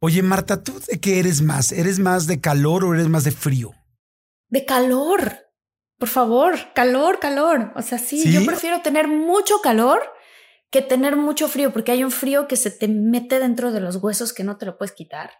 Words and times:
Oye, 0.00 0.22
Marta, 0.22 0.62
¿tú 0.62 0.78
de 0.88 1.00
qué 1.00 1.18
eres 1.18 1.42
más? 1.42 1.72
¿Eres 1.72 1.98
más 1.98 2.26
de 2.26 2.40
calor 2.40 2.84
o 2.84 2.94
eres 2.94 3.08
más 3.08 3.24
de 3.24 3.32
frío? 3.32 3.74
De 4.48 4.64
calor. 4.64 5.38
Por 5.98 6.08
favor, 6.08 6.54
calor, 6.74 7.18
calor. 7.18 7.72
O 7.74 7.82
sea, 7.82 7.98
sí, 7.98 8.22
¿Sí? 8.22 8.32
yo 8.32 8.44
prefiero 8.44 8.80
tener 8.82 9.08
mucho 9.08 9.60
calor 9.60 10.00
que 10.70 10.82
tener 10.82 11.16
mucho 11.16 11.48
frío, 11.48 11.72
porque 11.72 11.92
hay 11.92 12.04
un 12.04 12.10
frío 12.10 12.46
que 12.46 12.56
se 12.56 12.70
te 12.70 12.86
mete 12.88 13.40
dentro 13.40 13.72
de 13.72 13.80
los 13.80 13.96
huesos 13.96 14.32
que 14.32 14.44
no 14.44 14.56
te 14.56 14.66
lo 14.66 14.78
puedes 14.78 14.92
quitar. 14.92 15.30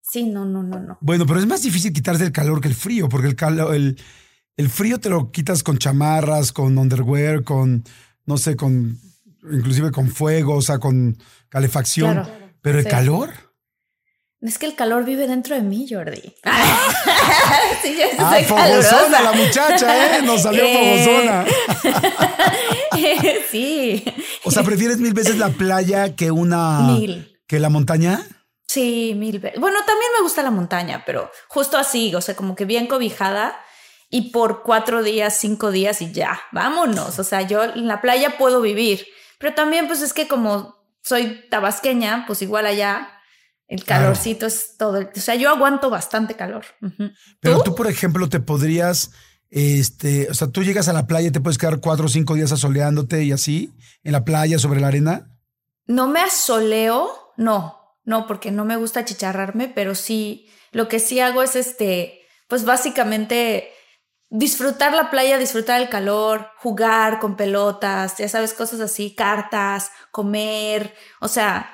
Sí, 0.00 0.24
no, 0.24 0.44
no, 0.44 0.62
no, 0.62 0.80
no. 0.80 0.98
Bueno, 1.00 1.26
pero 1.26 1.38
es 1.38 1.46
más 1.46 1.62
difícil 1.62 1.92
quitarse 1.92 2.24
el 2.24 2.32
calor 2.32 2.60
que 2.60 2.68
el 2.68 2.74
frío, 2.74 3.08
porque 3.08 3.28
el, 3.28 3.36
calor, 3.36 3.74
el, 3.74 4.00
el 4.56 4.68
frío 4.68 4.98
te 4.98 5.10
lo 5.10 5.30
quitas 5.30 5.62
con 5.62 5.78
chamarras, 5.78 6.52
con 6.52 6.76
underwear, 6.76 7.44
con, 7.44 7.84
no 8.26 8.38
sé, 8.38 8.56
con, 8.56 8.98
inclusive 9.52 9.92
con 9.92 10.08
fuego, 10.08 10.56
o 10.56 10.62
sea, 10.62 10.78
con 10.78 11.16
calefacción. 11.48 12.14
Claro. 12.14 12.30
Pero 12.60 12.78
el 12.78 12.86
calor. 12.86 13.30
Es 14.44 14.58
que 14.58 14.66
el 14.66 14.74
calor 14.74 15.04
vive 15.06 15.26
dentro 15.26 15.54
de 15.56 15.62
mí, 15.62 15.86
Jordi. 15.90 16.20
sí, 17.82 17.96
yo 17.98 18.06
Ah, 18.18 18.38
la 19.22 19.32
muchacha, 19.32 20.18
¿eh? 20.18 20.22
Nos 20.22 20.42
salió 20.42 20.64
Eh. 20.66 21.02
fogosona. 21.02 21.44
sí. 23.50 24.04
O 24.44 24.50
sea, 24.50 24.62
¿prefieres 24.62 24.98
mil 24.98 25.14
veces 25.14 25.38
la 25.38 25.48
playa 25.48 26.14
que 26.14 26.30
una... 26.30 26.80
Mil. 26.80 27.40
que 27.46 27.58
la 27.58 27.70
montaña? 27.70 28.22
Sí, 28.66 29.14
mil 29.16 29.38
veces. 29.38 29.58
Bueno, 29.58 29.78
también 29.86 30.10
me 30.18 30.22
gusta 30.22 30.42
la 30.42 30.50
montaña, 30.50 31.04
pero 31.06 31.30
justo 31.48 31.78
así, 31.78 32.14
o 32.14 32.20
sea, 32.20 32.36
como 32.36 32.54
que 32.54 32.66
bien 32.66 32.86
cobijada 32.86 33.58
y 34.10 34.30
por 34.30 34.62
cuatro 34.62 35.02
días, 35.02 35.38
cinco 35.38 35.70
días 35.70 36.02
y 36.02 36.12
ya, 36.12 36.40
vámonos. 36.52 37.18
O 37.18 37.24
sea, 37.24 37.40
yo 37.42 37.64
en 37.64 37.86
la 37.88 38.02
playa 38.02 38.36
puedo 38.36 38.60
vivir, 38.60 39.06
pero 39.38 39.54
también 39.54 39.86
pues 39.86 40.02
es 40.02 40.12
que 40.12 40.28
como 40.28 40.76
soy 41.02 41.46
tabasqueña, 41.50 42.24
pues 42.26 42.42
igual 42.42 42.66
allá 42.66 43.08
el 43.68 43.82
Claro. 43.84 44.04
calorcito 44.04 44.46
es 44.46 44.76
todo. 44.76 44.98
el- 44.98 45.08
O 45.16 45.20
sea, 45.20 45.34
yo 45.34 45.50
aguanto 45.50 45.90
bastante 45.90 46.34
calor. 46.34 46.64
Pero 47.40 47.58
¿Tú? 47.58 47.64
tú, 47.64 47.74
por 47.74 47.86
ejemplo, 47.86 48.28
te 48.28 48.40
podrías, 48.40 49.10
este, 49.50 50.28
o 50.30 50.34
sea, 50.34 50.48
tú 50.48 50.62
llegas 50.62 50.88
a 50.88 50.92
la 50.92 51.06
playa 51.06 51.28
y 51.28 51.32
te 51.32 51.40
puedes 51.40 51.58
quedar 51.58 51.80
cuatro 51.80 52.06
o 52.06 52.08
cinco 52.08 52.34
días 52.34 52.52
asoleándote 52.52 53.22
y 53.24 53.32
así, 53.32 53.72
en 54.02 54.12
la 54.12 54.24
playa, 54.24 54.58
sobre 54.58 54.80
la 54.80 54.88
arena. 54.88 55.30
No 55.86 56.08
me 56.08 56.20
asoleo, 56.20 57.32
no, 57.36 57.78
no, 58.04 58.26
porque 58.26 58.50
no 58.50 58.64
me 58.64 58.76
gusta 58.76 59.04
chicharrarme, 59.04 59.68
pero 59.68 59.94
sí, 59.94 60.48
lo 60.72 60.88
que 60.88 60.98
sí 60.98 61.20
hago 61.20 61.42
es 61.42 61.56
este, 61.56 62.20
pues 62.48 62.64
básicamente 62.64 63.70
disfrutar 64.30 64.92
la 64.94 65.10
playa, 65.10 65.38
disfrutar 65.38 65.80
el 65.80 65.88
calor, 65.88 66.48
jugar 66.58 67.20
con 67.20 67.36
pelotas, 67.36 68.16
ya 68.18 68.28
sabes, 68.28 68.52
cosas 68.54 68.80
así, 68.80 69.14
cartas, 69.14 69.90
comer, 70.10 70.94
o 71.20 71.28
sea, 71.28 71.73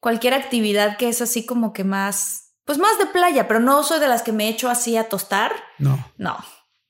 cualquier 0.00 0.34
actividad 0.34 0.96
que 0.96 1.08
es 1.08 1.20
así 1.20 1.44
como 1.46 1.72
que 1.72 1.84
más, 1.84 2.54
pues 2.64 2.78
más 2.78 2.98
de 2.98 3.06
playa, 3.06 3.48
pero 3.48 3.60
no 3.60 3.82
soy 3.82 4.00
de 4.00 4.08
las 4.08 4.22
que 4.22 4.32
me 4.32 4.48
echo 4.48 4.68
así 4.70 4.96
a 4.96 5.08
tostar, 5.08 5.52
No. 5.78 5.96
no, 6.18 6.36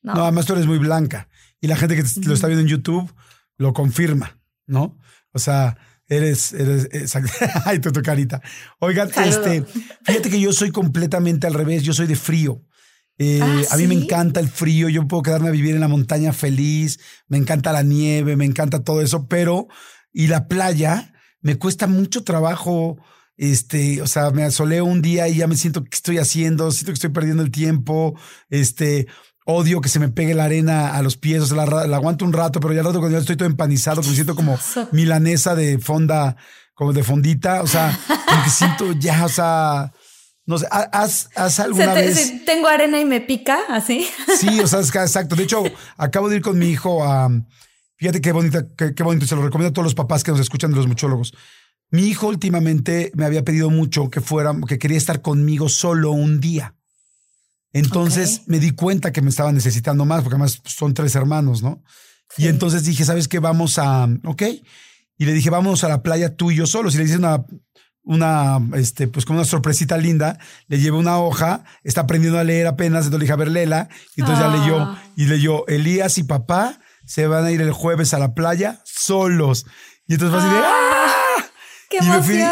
no. 0.02 0.14
No, 0.14 0.22
además 0.22 0.46
tú 0.46 0.52
eres 0.54 0.66
muy 0.66 0.78
blanca. 0.78 1.28
Y 1.60 1.66
la 1.66 1.76
gente 1.76 1.96
que 1.96 2.04
lo 2.26 2.34
está 2.34 2.46
viendo 2.46 2.62
en 2.62 2.68
YouTube 2.68 3.12
lo 3.56 3.72
confirma, 3.72 4.38
¿no? 4.66 4.96
O 5.32 5.38
sea, 5.40 5.76
eres, 6.06 6.52
eres, 6.52 6.84
exacto. 6.92 7.32
Ay, 7.64 7.80
tu, 7.80 7.90
tu 7.92 8.00
carita. 8.02 8.40
Oigan, 8.78 9.12
Saludo. 9.12 9.44
este, 9.52 9.64
fíjate 10.04 10.30
que 10.30 10.40
yo 10.40 10.52
soy 10.52 10.70
completamente 10.70 11.46
al 11.46 11.54
revés, 11.54 11.82
yo 11.82 11.92
soy 11.92 12.06
de 12.06 12.16
frío. 12.16 12.62
Eh, 13.18 13.40
Ah, 13.42 13.62
a 13.72 13.76
mí 13.76 13.88
me 13.88 13.94
encanta 13.94 14.38
el 14.38 14.48
frío, 14.48 14.88
yo 14.88 15.06
puedo 15.08 15.24
quedarme 15.24 15.48
a 15.48 15.52
vivir 15.52 15.74
en 15.74 15.80
la 15.80 15.88
montaña 15.88 16.32
feliz, 16.32 17.00
me 17.26 17.36
encanta 17.36 17.72
la 17.72 17.82
nieve, 17.82 18.36
me 18.36 18.44
encanta 18.44 18.84
todo 18.84 19.02
eso, 19.02 19.26
pero 19.26 19.66
y 20.12 20.28
la 20.28 20.46
playa 20.46 21.12
me 21.40 21.56
cuesta 21.56 21.86
mucho 21.86 22.24
trabajo, 22.24 22.98
este, 23.36 24.02
o 24.02 24.06
sea, 24.06 24.30
me 24.30 24.42
asoleo 24.44 24.84
un 24.84 25.00
día 25.02 25.28
y 25.28 25.36
ya 25.36 25.46
me 25.46 25.56
siento 25.56 25.84
que 25.84 25.90
estoy 25.94 26.18
haciendo, 26.18 26.70
siento 26.72 26.90
que 26.92 26.94
estoy 26.94 27.10
perdiendo 27.10 27.42
el 27.42 27.50
tiempo, 27.50 28.18
este, 28.50 29.06
odio 29.46 29.80
que 29.80 29.88
se 29.88 29.98
me 30.00 30.08
pegue 30.08 30.34
la 30.34 30.44
arena 30.44 30.94
a 30.94 31.02
los 31.02 31.16
pies, 31.16 31.42
o 31.42 31.46
sea, 31.46 31.64
la, 31.66 31.96
aguanto 31.96 32.24
un 32.24 32.32
rato, 32.32 32.60
pero 32.60 32.74
ya 32.74 32.80
al 32.80 32.86
rato 32.86 32.98
cuando 32.98 33.16
ya 33.16 33.20
estoy 33.20 33.36
todo 33.36 33.48
empanizado, 33.48 34.02
que 34.02 34.08
me 34.08 34.14
siento 34.14 34.34
como 34.34 34.58
milanesa 34.92 35.54
de 35.54 35.78
fonda, 35.78 36.36
como 36.74 36.92
de 36.92 37.02
fondita, 37.04 37.62
o 37.62 37.66
sea, 37.66 37.98
como 38.26 38.44
que 38.44 38.50
siento 38.50 38.92
ya, 38.92 39.24
o 39.24 39.28
sea, 39.28 39.92
no 40.44 40.58
sé, 40.58 40.66
¿ha- 40.70 40.88
¿has, 40.92 41.28
has 41.36 41.54
Se 41.54 41.62
alguna 41.62 41.94
te- 41.94 42.06
vez? 42.06 42.18
si 42.18 42.44
tengo 42.44 42.68
arena 42.68 42.98
y 42.98 43.04
me 43.04 43.20
pica, 43.20 43.58
así. 43.68 44.08
Sí, 44.38 44.60
o 44.60 44.66
sea, 44.66 44.80
es 44.80 44.90
que 44.90 44.98
exacto. 44.98 45.36
De 45.36 45.42
hecho, 45.44 45.62
acabo 45.96 46.28
de 46.28 46.36
ir 46.36 46.42
con 46.42 46.58
mi 46.58 46.68
hijo 46.70 47.04
a. 47.04 47.28
Fíjate 47.98 48.20
qué 48.20 48.32
bonita, 48.32 48.66
qué, 48.76 48.94
qué 48.94 49.02
bonito. 49.02 49.26
Se 49.26 49.34
lo 49.34 49.42
recomiendo 49.42 49.70
a 49.70 49.72
todos 49.72 49.84
los 49.84 49.94
papás 49.94 50.22
que 50.22 50.30
nos 50.30 50.40
escuchan 50.40 50.70
de 50.70 50.76
los 50.76 50.86
muchólogos. 50.86 51.34
Mi 51.90 52.02
hijo 52.02 52.28
últimamente 52.28 53.10
me 53.14 53.24
había 53.24 53.44
pedido 53.44 53.70
mucho 53.70 54.08
que 54.08 54.20
fuera, 54.20 54.54
que 54.66 54.78
quería 54.78 54.98
estar 54.98 55.20
conmigo 55.20 55.68
solo 55.68 56.12
un 56.12 56.38
día. 56.38 56.74
Entonces 57.72 58.42
me 58.46 58.60
di 58.60 58.70
cuenta 58.70 59.12
que 59.12 59.20
me 59.20 59.30
estaba 59.30 59.52
necesitando 59.52 60.04
más, 60.04 60.22
porque 60.22 60.36
además 60.36 60.60
son 60.64 60.94
tres 60.94 61.14
hermanos, 61.14 61.62
¿no? 61.62 61.82
Y 62.36 62.46
entonces 62.46 62.84
dije, 62.84 63.04
¿sabes 63.04 63.26
qué? 63.26 63.40
Vamos 63.40 63.78
a, 63.78 64.08
ok. 64.24 64.42
Y 65.16 65.24
le 65.24 65.32
dije, 65.32 65.50
vamos 65.50 65.82
a 65.82 65.88
la 65.88 66.02
playa 66.02 66.36
tú 66.36 66.50
y 66.50 66.56
yo 66.56 66.66
solos. 66.66 66.94
Y 66.94 66.98
le 66.98 67.04
hice 67.04 67.16
una, 67.16 67.44
una, 68.02 68.60
este, 68.74 69.08
pues 69.08 69.24
como 69.24 69.38
una 69.38 69.48
sorpresita 69.48 69.96
linda. 69.96 70.38
Le 70.68 70.78
llevé 70.78 70.96
una 70.98 71.18
hoja, 71.18 71.64
está 71.82 72.02
aprendiendo 72.02 72.38
a 72.38 72.44
leer 72.44 72.66
apenas, 72.66 73.06
entonces 73.06 73.20
le 73.20 73.24
dije, 73.24 73.32
a 73.32 73.36
ver, 73.36 73.48
léela. 73.48 73.88
Y 74.14 74.20
entonces 74.20 74.44
ya 74.44 74.56
leyó. 74.56 74.78
Ah. 74.78 75.02
Y 75.16 75.24
leyó, 75.24 75.66
Elías 75.66 76.18
y 76.18 76.24
papá 76.24 76.78
se 77.08 77.26
van 77.26 77.44
a 77.46 77.50
ir 77.50 77.62
el 77.62 77.72
jueves 77.72 78.12
a 78.12 78.18
la 78.18 78.34
playa 78.34 78.82
solos. 78.84 79.64
Y 80.06 80.14
entonces 80.14 80.38
así 80.38 80.54
de, 80.54 80.60
¡ah! 80.62 81.46
¡Qué 81.88 81.98
Y 82.02 82.08
me 82.08 82.22
fui-! 82.22 82.44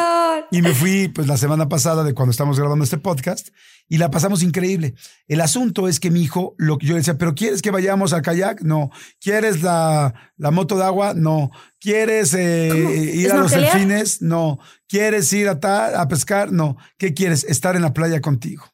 Y 0.50 0.62
me 0.62 0.74
fui 0.74 1.08
pues 1.08 1.26
la 1.26 1.36
semana 1.36 1.68
pasada 1.68 2.04
de 2.04 2.14
cuando 2.14 2.30
estamos 2.30 2.58
grabando 2.58 2.84
este 2.84 2.98
podcast 2.98 3.48
y 3.88 3.98
la 3.98 4.10
pasamos 4.10 4.42
increíble. 4.42 4.94
El 5.28 5.40
asunto 5.42 5.88
es 5.88 6.00
que 6.00 6.10
mi 6.10 6.22
hijo, 6.22 6.54
lo 6.56 6.78
que 6.78 6.86
yo 6.86 6.92
le 6.94 7.00
decía, 7.00 7.18
pero 7.18 7.34
¿quieres 7.34 7.60
que 7.60 7.70
vayamos 7.70 8.12
al 8.12 8.22
kayak? 8.22 8.62
No. 8.62 8.90
¿Quieres 9.20 9.62
la, 9.62 10.14
la 10.36 10.50
moto 10.50 10.76
de 10.76 10.84
agua? 10.84 11.12
No. 11.14 11.50
¿Quieres 11.80 12.32
eh, 12.34 13.12
ir 13.14 13.30
a 13.30 13.36
los 13.36 13.50
delfines? 13.50 14.22
No. 14.22 14.58
¿Quieres 14.88 15.30
ir 15.32 15.48
a 15.48 16.08
pescar? 16.08 16.50
No. 16.50 16.76
¿Qué 16.96 17.12
quieres? 17.12 17.44
Estar 17.44 17.76
en 17.76 17.82
la 17.82 17.92
playa 17.92 18.20
contigo. 18.20 18.64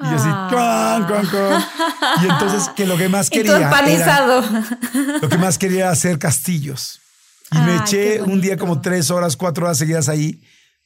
Y 0.00 0.04
yo 0.10 0.16
así, 0.16 0.28
Ah. 0.30 0.48
cuan, 0.50 1.06
cuan, 1.06 1.26
cuan. 1.26 1.62
Y 2.22 2.30
entonces 2.30 2.70
que 2.74 2.86
lo 2.86 2.96
que 2.96 3.08
más 3.08 3.28
quería 3.30 3.56
era, 3.56 4.26
lo 5.20 5.28
que 5.28 5.38
más 5.38 5.58
quería 5.58 5.80
era 5.80 5.90
hacer 5.90 6.18
castillos. 6.18 7.00
Y 7.52 7.58
me 7.58 7.76
eché 7.76 8.22
un 8.22 8.40
día 8.40 8.56
como 8.56 8.80
tres 8.80 9.10
horas, 9.10 9.36
cuatro 9.36 9.66
horas 9.66 9.78
seguidas 9.78 10.08
ahí. 10.08 10.40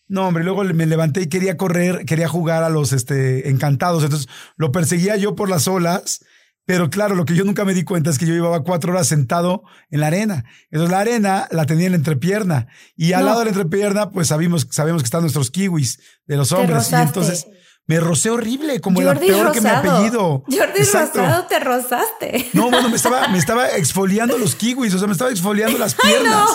No, 0.08 0.26
hombre, 0.28 0.44
luego 0.44 0.64
me 0.64 0.87
levanté 0.87 1.22
y 1.22 1.26
quería 1.28 1.56
correr, 1.56 2.05
quería 2.06 2.28
jugar 2.28 2.62
a 2.64 2.69
los 2.70 2.93
este, 2.93 3.49
encantados. 3.50 4.02
Entonces 4.05 4.28
lo 4.56 4.72
perseguía 4.72 5.16
yo 5.16 5.34
por 5.34 5.49
las 5.49 5.69
olas. 5.69 6.25
Pero 6.66 6.88
claro, 6.88 7.14
lo 7.14 7.26
que 7.26 7.34
yo 7.34 7.44
nunca 7.44 7.66
me 7.66 7.75
di 7.75 7.84
cuenta 7.84 8.08
es 8.08 8.19
que 8.19 8.25
yo 8.25 8.32
llevaba 8.32 8.62
cuatro 8.62 8.93
horas 8.93 9.06
sentado 9.06 9.64
en 9.90 10.00
la 10.00 10.06
arena. 10.06 10.44
Entonces 10.70 10.90
la 10.90 11.00
arena 11.00 11.46
la 11.50 11.66
tenía 11.66 11.87
en 11.87 11.93
la 11.93 11.99
entrepierna. 11.99 12.69
Y 12.96 13.12
al 13.12 13.20
No. 13.20 13.26
lado 13.26 13.38
de 13.40 13.44
la 13.44 13.50
entrepierna, 13.50 14.08
pues 14.11 14.28
sabemos, 14.28 14.66
sabemos 14.70 15.02
que 15.02 15.06
están 15.06 15.20
nuestros 15.20 15.50
kiwis 15.50 16.00
de 16.26 16.37
los 16.38 16.52
hombres. 16.52 16.90
Y 16.90 16.94
entonces 16.94 17.46
me 17.86 18.00
rocé 18.00 18.31
horrible, 18.31 18.81
como 18.81 19.00
el 19.00 19.08
Jordi 19.08 19.26
peor 19.26 19.52
que 19.52 19.60
mi 19.60 19.69
apellido. 19.69 20.44
Jordi 20.46 20.78
Exacto. 20.78 21.20
Rosado, 21.20 21.46
te 21.46 21.60
rozaste. 21.60 22.48
No, 22.54 22.70
bueno, 22.70 22.88
me 22.88 22.96
estaba, 22.96 23.28
me 23.28 23.38
estaba 23.38 23.69
exfoliando 23.70 24.38
los 24.38 24.54
kiwis, 24.54 24.94
o 24.94 24.98
sea, 24.98 25.06
me 25.06 25.12
estaba 25.12 25.31
exfoliando 25.31 25.78
las 25.78 25.94
piernas. 26.02 26.48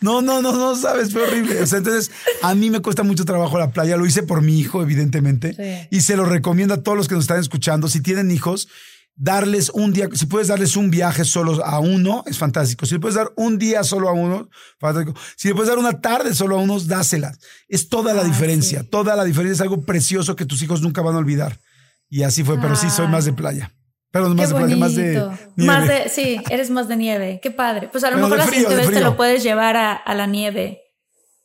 No, 0.00 0.20
no, 0.20 0.42
no, 0.42 0.52
no 0.52 0.74
sabes, 0.74 1.12
fue 1.12 1.22
horrible. 1.22 1.62
O 1.62 1.66
sea, 1.66 1.78
entonces 1.78 2.10
a 2.42 2.54
mí 2.54 2.68
me 2.70 2.80
cuesta 2.80 3.04
mucho 3.04 3.24
trabajo 3.24 3.58
la 3.58 3.70
playa. 3.70 3.96
Lo 3.96 4.04
hice 4.04 4.24
por 4.24 4.42
mi 4.42 4.58
hijo, 4.58 4.82
evidentemente. 4.82 5.88
Y 5.90 6.00
se 6.00 6.16
lo 6.16 6.24
recomiendo 6.24 6.74
a 6.74 6.82
todos 6.82 6.98
los 6.98 7.08
que 7.08 7.14
nos 7.14 7.24
están 7.24 7.38
escuchando. 7.38 7.88
Si 7.88 8.02
tienen 8.02 8.30
hijos, 8.30 8.68
darles 9.16 9.70
un 9.70 9.92
día, 9.92 10.08
si 10.12 10.26
puedes 10.26 10.48
darles 10.48 10.76
un 10.76 10.90
viaje 10.90 11.24
solo 11.24 11.64
a 11.64 11.78
uno, 11.78 12.24
es 12.26 12.38
fantástico. 12.38 12.86
Si 12.86 12.94
le 12.94 13.00
puedes 13.00 13.14
dar 13.14 13.32
un 13.36 13.58
día 13.58 13.84
solo 13.84 14.08
a 14.08 14.12
uno, 14.12 14.48
fantástico. 14.78 15.18
Si 15.36 15.48
le 15.48 15.54
puedes 15.54 15.68
dar 15.68 15.78
una 15.78 16.00
tarde 16.00 16.34
solo 16.34 16.58
a 16.58 16.60
unos, 16.60 16.86
dáselas. 16.86 17.38
Es 17.68 17.88
toda 17.88 18.14
la 18.14 18.24
diferencia. 18.24 18.84
Toda 18.88 19.16
la 19.16 19.24
diferencia 19.24 19.54
es 19.54 19.60
algo 19.60 19.82
precioso 19.82 20.36
que 20.36 20.46
tus 20.46 20.62
hijos 20.62 20.82
nunca 20.82 21.02
van 21.02 21.14
a 21.14 21.18
olvidar. 21.18 21.60
Y 22.08 22.22
así 22.22 22.44
fue, 22.44 22.58
pero 22.60 22.76
sí 22.76 22.90
soy 22.90 23.08
más 23.08 23.24
de 23.24 23.32
playa. 23.32 23.72
Pero 24.10 24.28
más 24.30 24.48
de 24.48 24.54
playa, 24.54 24.76
más 24.76 24.94
de 24.94 25.02
nieve. 25.02 25.36
Más 25.56 25.88
de, 25.88 26.08
sí, 26.08 26.40
eres 26.50 26.70
más 26.70 26.88
de 26.88 26.96
nieve. 26.96 27.40
Qué 27.42 27.50
padre. 27.50 27.88
Pues 27.90 28.04
a 28.04 28.10
lo 28.10 28.16
mejor 28.18 28.38
la 28.38 28.46
siguiente 28.46 28.76
vez 28.76 28.90
te 28.90 29.00
lo 29.00 29.16
puedes 29.16 29.42
llevar 29.42 29.76
a, 29.76 30.14
la 30.14 30.26
nieve. 30.26 30.82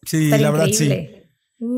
Sí, 0.06 0.30
la 0.30 0.52
verdad 0.52 0.68
sí. 0.72 1.10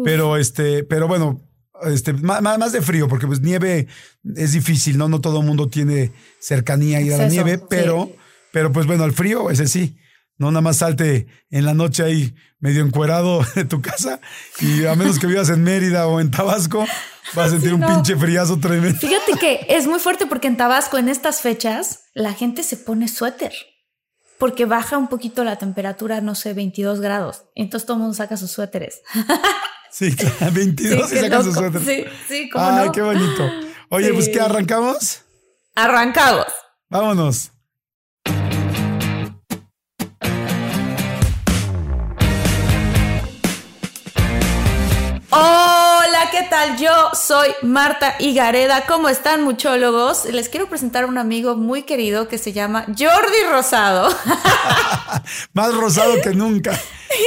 Pero 0.03 0.37
este, 0.37 0.83
pero 0.83 1.07
bueno, 1.07 1.41
este, 1.83 2.13
más, 2.13 2.41
más, 2.41 2.71
de 2.71 2.81
frío, 2.81 3.07
porque 3.07 3.27
pues 3.27 3.41
nieve 3.41 3.87
es 4.35 4.53
difícil, 4.53 4.97
¿no? 4.97 5.07
No 5.07 5.21
todo 5.21 5.39
el 5.41 5.45
mundo 5.45 5.67
tiene 5.67 6.11
cercanía 6.39 6.99
a 6.99 7.01
ir 7.01 7.13
a 7.13 7.17
la 7.17 7.27
nieve, 7.27 7.57
pero, 7.57 8.11
pero 8.51 8.71
pues 8.71 8.85
bueno, 8.85 9.03
al 9.03 9.13
frío, 9.13 9.49
ese 9.49 9.67
sí. 9.67 9.97
No 10.37 10.49
nada 10.49 10.61
más 10.61 10.77
salte 10.77 11.27
en 11.51 11.65
la 11.65 11.75
noche 11.75 12.03
ahí 12.03 12.33
medio 12.59 12.83
encuerado 12.83 13.45
de 13.55 13.65
tu 13.65 13.81
casa 13.81 14.19
y 14.59 14.85
a 14.85 14.95
menos 14.95 15.19
que 15.19 15.27
vivas 15.27 15.49
en 15.49 15.63
Mérida 15.63 16.07
o 16.07 16.19
en 16.19 16.31
Tabasco, 16.31 16.85
vas 17.35 17.47
a 17.47 17.49
sentir 17.51 17.73
un 17.73 17.85
pinche 17.85 18.15
friazo 18.15 18.59
tremendo. 18.59 18.97
Fíjate 18.97 19.33
que 19.39 19.67
es 19.69 19.85
muy 19.85 19.99
fuerte 19.99 20.25
porque 20.25 20.47
en 20.47 20.57
Tabasco 20.57 20.97
en 20.97 21.09
estas 21.09 21.41
fechas 21.41 22.05
la 22.15 22.33
gente 22.33 22.63
se 22.63 22.77
pone 22.77 23.07
suéter 23.07 23.53
porque 24.41 24.65
baja 24.65 24.97
un 24.97 25.07
poquito 25.07 25.43
la 25.43 25.57
temperatura, 25.57 26.19
no 26.19 26.33
sé, 26.33 26.53
22 26.53 26.99
grados. 26.99 27.43
Entonces 27.53 27.85
todo 27.85 27.97
el 27.97 28.01
mundo 28.01 28.15
saca 28.15 28.37
sus 28.37 28.49
suéteres. 28.49 29.03
Sí, 29.91 30.15
22 30.53 31.11
y 31.13 31.17
saca 31.17 31.43
sus 31.43 31.53
suéteres. 31.53 31.87
Sí, 31.87 32.05
sí, 32.27 32.49
como 32.49 32.65
Ay, 32.65 32.89
qué 32.93 33.01
bonito. 33.01 33.49
Oye, 33.89 34.13
pues 34.13 34.29
¿qué 34.29 34.39
arrancamos? 34.39 35.21
Arrancamos. 35.75 36.45
Vámonos. 36.89 37.50
Yo 46.77 47.09
soy 47.13 47.49
Marta 47.63 48.15
Higareda. 48.19 48.85
¿Cómo 48.85 49.09
están, 49.09 49.43
muchólogos? 49.43 50.25
Les 50.25 50.47
quiero 50.47 50.67
presentar 50.67 51.05
a 51.05 51.07
un 51.07 51.17
amigo 51.17 51.55
muy 51.55 51.83
querido 51.83 52.27
que 52.27 52.37
se 52.37 52.53
llama 52.53 52.85
Jordi 52.85 53.49
Rosado. 53.49 54.09
Más 55.53 55.73
rosado 55.73 56.13
que 56.21 56.35
nunca. 56.35 56.79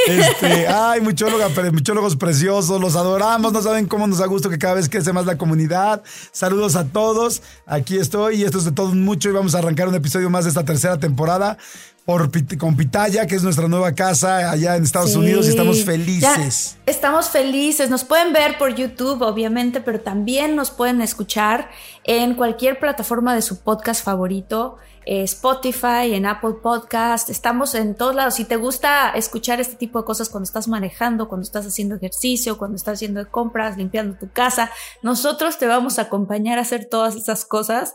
Este, 0.07 0.69
ay, 0.69 1.01
muchóloga, 1.01 1.49
muchólogos 1.73 2.17
preciosos, 2.17 2.81
los 2.81 2.97
adoramos, 2.97 3.53
no 3.53 3.61
saben 3.61 3.87
cómo 3.87 4.07
nos 4.07 4.19
da 4.19 4.27
gusto 4.27 4.49
que 4.49 4.59
cada 4.59 4.75
vez 4.75 4.89
crece 4.89 5.13
más 5.13 5.27
la 5.27 5.37
comunidad. 5.37 6.03
Saludos 6.33 6.75
a 6.75 6.85
todos, 6.87 7.43
aquí 7.67 7.99
estoy 7.99 8.37
y 8.37 8.45
esto 8.45 8.59
es 8.59 8.65
de 8.65 8.73
todo 8.73 8.95
mucho 8.95 9.29
y 9.29 9.33
vamos 9.33 9.55
a 9.55 9.59
arrancar 9.59 9.89
un 9.89 9.95
episodio 9.95 10.31
más 10.31 10.45
de 10.45 10.51
esta 10.51 10.65
tercera 10.65 10.99
temporada 10.99 11.59
por, 12.05 12.31
con 12.59 12.77
Pitaya, 12.77 13.27
que 13.27 13.35
es 13.35 13.43
nuestra 13.43 13.67
nueva 13.67 13.95
casa 13.95 14.51
allá 14.51 14.77
en 14.77 14.83
Estados 14.83 15.17
Unidos 15.17 15.47
y 15.47 15.51
estamos 15.51 15.85
felices. 15.85 16.77
estamos 16.85 17.31
felices, 17.31 17.89
nos 17.89 18.05
pueden 18.05 18.33
ver 18.35 18.59
por 18.59 18.75
YouTube, 18.75 19.23
obviamente, 19.23 19.81
pero 19.81 20.01
también 20.01 20.55
nos 20.55 20.71
pueden 20.71 21.01
escuchar 21.01 21.71
en 22.05 22.35
cualquier 22.35 22.79
plataforma 22.79 23.35
de 23.35 23.41
su 23.41 23.61
podcast 23.61 24.05
favorito. 24.05 24.77
Eh, 25.06 25.23
Spotify, 25.25 26.15
en 26.15 26.25
Apple 26.25 26.55
Podcast, 26.62 27.29
estamos 27.29 27.75
en 27.75 27.95
todos 27.95 28.15
lados. 28.15 28.35
Si 28.35 28.47
te 28.47 28.56
gusta 28.56 29.11
escuchar 29.11 29.61
este 29.61 29.77
tipo 29.77 29.99
de 29.99 30.06
cosas 30.06 30.31
cuando 30.31 30.45
estás 30.45 30.67
manejando, 30.67 31.29
cuando 31.29 31.45
estás 31.45 31.67
haciendo 31.67 31.97
ejercicio, 31.97 32.56
cuando 32.56 32.77
estás 32.77 32.95
haciendo 32.95 33.31
compras, 33.31 33.77
limpiando 33.77 34.17
tu 34.17 34.31
casa, 34.31 34.71
nosotros 35.03 35.59
te 35.59 35.67
vamos 35.67 35.99
a 35.99 36.03
acompañar 36.03 36.59
a 36.59 36.62
hacer 36.62 36.87
todas 36.87 37.17
esas 37.17 37.45
cosas 37.45 37.95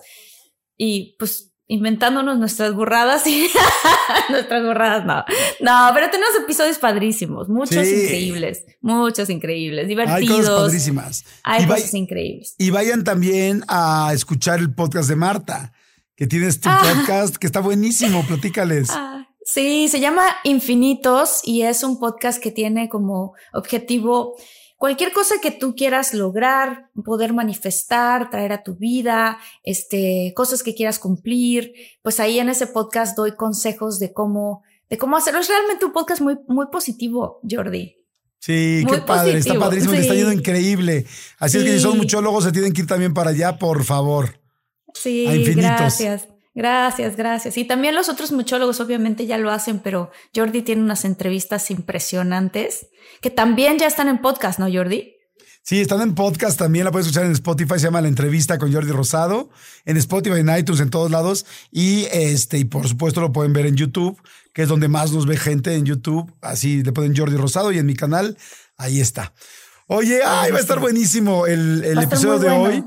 y 0.77 1.15
pues 1.17 1.48
inventándonos 1.69 2.39
nuestras 2.39 2.73
burradas 2.73 3.25
y 3.27 3.47
nuestras 4.29 4.63
burradas, 4.63 5.05
no. 5.05 5.23
No, 5.59 5.91
pero 5.93 6.09
tenemos 6.09 6.35
episodios 6.41 6.79
padrísimos, 6.79 7.47
muchos 7.47 7.87
increíbles, 7.87 8.65
muchos 8.81 9.29
increíbles, 9.29 9.87
divertidos. 9.87 10.19
Hay 10.19 10.27
cosas 10.27 10.59
padrísimas. 10.59 11.25
Hay 11.43 11.67
cosas 11.67 11.93
increíbles. 11.93 12.55
Y 12.57 12.71
vayan 12.71 13.03
también 13.03 13.63
a 13.67 14.09
escuchar 14.13 14.59
el 14.59 14.73
podcast 14.73 15.07
de 15.07 15.15
Marta 15.15 15.71
que 16.15 16.25
tienes 16.25 16.59
tu 16.59 16.69
ah. 16.69 16.81
podcast 16.81 17.37
que 17.37 17.45
está 17.45 17.59
buenísimo. 17.59 18.25
Platícales. 18.25 18.89
Ah, 18.89 19.27
sí, 19.45 19.87
se 19.89 19.99
llama 19.99 20.23
Infinitos 20.43 21.41
y 21.43 21.61
es 21.61 21.83
un 21.83 21.99
podcast 21.99 22.41
que 22.41 22.49
tiene 22.49 22.89
como 22.89 23.35
objetivo 23.53 24.35
cualquier 24.79 25.11
cosa 25.11 25.35
que 25.41 25.51
tú 25.51 25.75
quieras 25.75 26.13
lograr, 26.13 26.89
poder 27.05 27.33
manifestar, 27.33 28.29
traer 28.31 28.53
a 28.53 28.63
tu 28.63 28.75
vida, 28.75 29.37
este, 29.63 30.33
cosas 30.35 30.63
que 30.63 30.73
quieras 30.73 30.97
cumplir, 30.97 31.73
pues 32.01 32.19
ahí 32.19 32.39
en 32.39 32.49
ese 32.49 32.65
podcast 32.65 33.15
doy 33.15 33.35
consejos 33.35 33.99
de 33.99 34.13
cómo, 34.13 34.63
de 34.89 34.97
cómo 34.97 35.17
hacerlo. 35.17 35.41
Es 35.41 35.49
realmente 35.49 35.85
un 35.85 35.91
podcast 35.91 36.21
muy, 36.21 36.37
muy 36.47 36.67
positivo, 36.71 37.41
Jordi. 37.47 37.97
Sí, 38.39 38.85
qué 38.89 38.99
padre, 38.99 39.39
está 39.39 39.59
padrísimo, 39.59 39.93
está 39.93 40.15
yendo 40.15 40.31
increíble. 40.31 41.05
Así 41.39 41.57
es 41.57 41.65
que 41.65 41.73
si 41.73 41.79
son 41.81 41.97
muchólogos 41.97 42.45
se 42.45 42.53
tienen 42.53 42.71
que 42.71 42.81
ir 42.81 42.87
también 42.87 43.13
para 43.13 43.31
allá, 43.31 43.59
por 43.59 43.83
favor. 43.83 44.39
Sí, 44.93 45.25
gracias. 45.55 46.29
Gracias, 46.55 47.15
gracias. 47.15 47.57
Y 47.57 47.65
también 47.65 47.95
los 47.95 48.09
otros 48.09 48.31
muchólogos 48.31 48.79
obviamente 48.79 49.25
ya 49.25 49.37
lo 49.37 49.51
hacen, 49.51 49.79
pero 49.79 50.11
Jordi 50.35 50.61
tiene 50.61 50.81
unas 50.81 51.05
entrevistas 51.05 51.69
impresionantes 51.71 52.87
que 53.21 53.29
también 53.29 53.77
ya 53.77 53.87
están 53.87 54.07
en 54.07 54.19
podcast, 54.19 54.59
¿no, 54.59 54.71
Jordi? 54.71 55.15
Sí, 55.61 55.81
están 55.81 56.01
en 56.01 56.15
podcast 56.15 56.57
también, 56.57 56.85
la 56.85 56.91
puedes 56.91 57.05
escuchar 57.05 57.27
en 57.27 57.33
Spotify, 57.33 57.73
se 57.75 57.81
llama 57.81 58.01
La 58.01 58.07
entrevista 58.07 58.57
con 58.57 58.73
Jordi 58.73 58.91
Rosado, 58.91 59.51
en 59.85 59.97
Spotify, 59.97 60.39
en 60.39 60.57
iTunes, 60.57 60.81
en 60.81 60.89
todos 60.89 61.11
lados. 61.11 61.45
Y 61.71 62.07
este, 62.11 62.57
y 62.57 62.65
por 62.65 62.87
supuesto 62.87 63.21
lo 63.21 63.31
pueden 63.31 63.53
ver 63.53 63.67
en 63.67 63.75
YouTube, 63.75 64.19
que 64.53 64.63
es 64.63 64.67
donde 64.67 64.87
más 64.87 65.11
nos 65.11 65.27
ve 65.27 65.37
gente 65.37 65.75
en 65.75 65.85
YouTube. 65.85 66.33
Así 66.41 66.81
le 66.81 66.91
ponen 66.91 67.15
Jordi 67.15 67.37
Rosado 67.37 67.71
y 67.71 67.77
en 67.77 67.85
mi 67.85 67.95
canal, 67.95 68.35
ahí 68.77 68.99
está. 68.99 69.33
Oye, 69.85 70.21
ay, 70.25 70.51
va 70.51 70.57
a 70.57 70.61
estar 70.61 70.79
buenísimo 70.79 71.45
el, 71.45 71.83
episodio 72.01 72.39
de 72.39 72.49
hoy. 72.49 72.83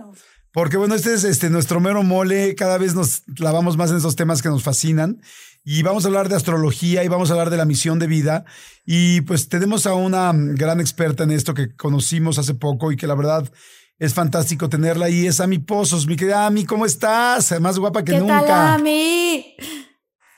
Porque 0.52 0.76
bueno, 0.76 0.94
este 0.94 1.14
es 1.14 1.24
este, 1.24 1.48
nuestro 1.48 1.80
mero 1.80 2.02
mole, 2.02 2.54
cada 2.54 2.76
vez 2.76 2.94
nos 2.94 3.22
clavamos 3.34 3.76
más 3.78 3.90
en 3.90 3.96
esos 3.96 4.16
temas 4.16 4.42
que 4.42 4.50
nos 4.50 4.62
fascinan 4.62 5.22
y 5.64 5.82
vamos 5.82 6.04
a 6.04 6.08
hablar 6.08 6.28
de 6.28 6.36
astrología 6.36 7.04
y 7.04 7.08
vamos 7.08 7.30
a 7.30 7.32
hablar 7.32 7.48
de 7.48 7.56
la 7.56 7.64
misión 7.64 7.98
de 7.98 8.06
vida 8.06 8.44
y 8.84 9.22
pues 9.22 9.48
tenemos 9.48 9.86
a 9.86 9.94
una 9.94 10.30
gran 10.34 10.80
experta 10.80 11.24
en 11.24 11.30
esto 11.30 11.54
que 11.54 11.74
conocimos 11.74 12.38
hace 12.38 12.54
poco 12.54 12.92
y 12.92 12.96
que 12.96 13.06
la 13.06 13.14
verdad 13.14 13.50
es 13.98 14.12
fantástico 14.12 14.68
tenerla 14.68 15.08
y 15.08 15.26
es 15.26 15.40
Ami 15.40 15.58
Pozos. 15.58 16.06
Mi 16.06 16.16
querida 16.16 16.46
Ami, 16.46 16.66
¿cómo 16.66 16.84
estás? 16.84 17.58
Más 17.60 17.78
guapa 17.78 18.04
que 18.04 18.12
¿Qué 18.12 18.18
nunca. 18.18 18.44
Tal, 18.44 18.80
Ami? 18.80 19.56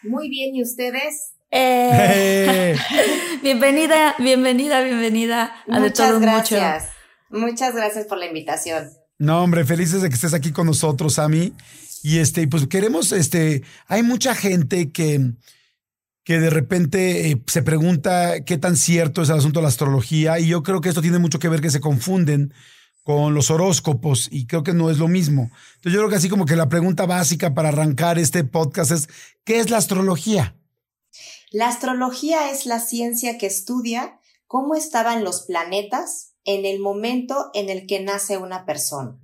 Muy 0.03 0.29
bien, 0.29 0.55
¿y 0.55 0.63
ustedes? 0.63 1.33
Eh, 1.51 2.77
bienvenida, 3.43 4.15
bienvenida, 4.19 4.81
bienvenida 4.83 5.57
a 5.69 5.81
Muchas 5.81 5.83
de 5.83 5.91
todo 5.91 6.21
gracias. 6.21 6.91
Muchas 7.31 7.75
gracias 7.75 8.07
por 8.07 8.19
la 8.19 8.27
invitación. 8.27 8.91
No, 9.19 9.43
hombre, 9.43 9.65
felices 9.65 10.03
de 10.03 10.09
que 10.09 10.15
estés 10.15 10.35
aquí 10.35 10.53
con 10.53 10.67
nosotros, 10.67 11.19
Ami. 11.19 11.53
Y 12.03 12.19
este, 12.19 12.47
pues 12.49 12.67
queremos, 12.67 13.13
este, 13.13 13.63
hay 13.87 14.03
mucha 14.03 14.35
gente 14.35 14.91
que, 14.93 15.33
que 16.25 16.39
de 16.39 16.51
repente 16.51 17.31
eh, 17.31 17.43
se 17.47 17.63
pregunta 17.63 18.45
qué 18.45 18.59
tan 18.59 18.77
cierto 18.77 19.23
es 19.23 19.31
el 19.31 19.39
asunto 19.39 19.61
de 19.61 19.63
la 19.63 19.69
astrología. 19.69 20.39
Y 20.39 20.49
yo 20.49 20.63
creo 20.63 20.81
que 20.81 20.89
esto 20.89 21.03
tiene 21.03 21.19
mucho 21.19 21.39
que 21.39 21.49
ver 21.49 21.61
que 21.61 21.71
se 21.71 21.81
confunden 21.81 22.53
con 23.05 23.35
los 23.35 23.51
horóscopos 23.51 24.29
y 24.31 24.47
creo 24.47 24.65
que 24.65 24.73
no 24.73 24.91
es 24.91 24.99
lo 24.99 25.09
mismo. 25.09 25.51
Entonces 25.77 25.93
yo 25.93 25.99
creo 26.01 26.09
que 26.09 26.17
así 26.17 26.29
como 26.29 26.47
que 26.47 26.57
la 26.57 26.69
pregunta 26.69 27.07
básica 27.07 27.55
para 27.55 27.69
arrancar 27.69 28.19
este 28.19 28.45
podcast 28.45 28.91
es, 28.91 29.09
¿qué 29.45 29.61
es 29.61 29.71
la 29.71 29.77
astrología? 29.77 30.57
La 31.53 31.69
astrología 31.69 32.51
es 32.51 32.67
la 32.67 32.81
ciencia 32.81 33.39
que 33.39 33.47
estudia 33.47 34.19
cómo 34.47 34.75
estaban 34.75 35.23
los 35.23 35.43
planetas 35.43 36.34
en 36.45 36.65
el 36.67 36.81
momento 36.81 37.51
en 37.55 37.71
el 37.71 37.87
que 37.87 38.01
nace 38.01 38.39
una 38.39 38.65
persona. 38.65 39.19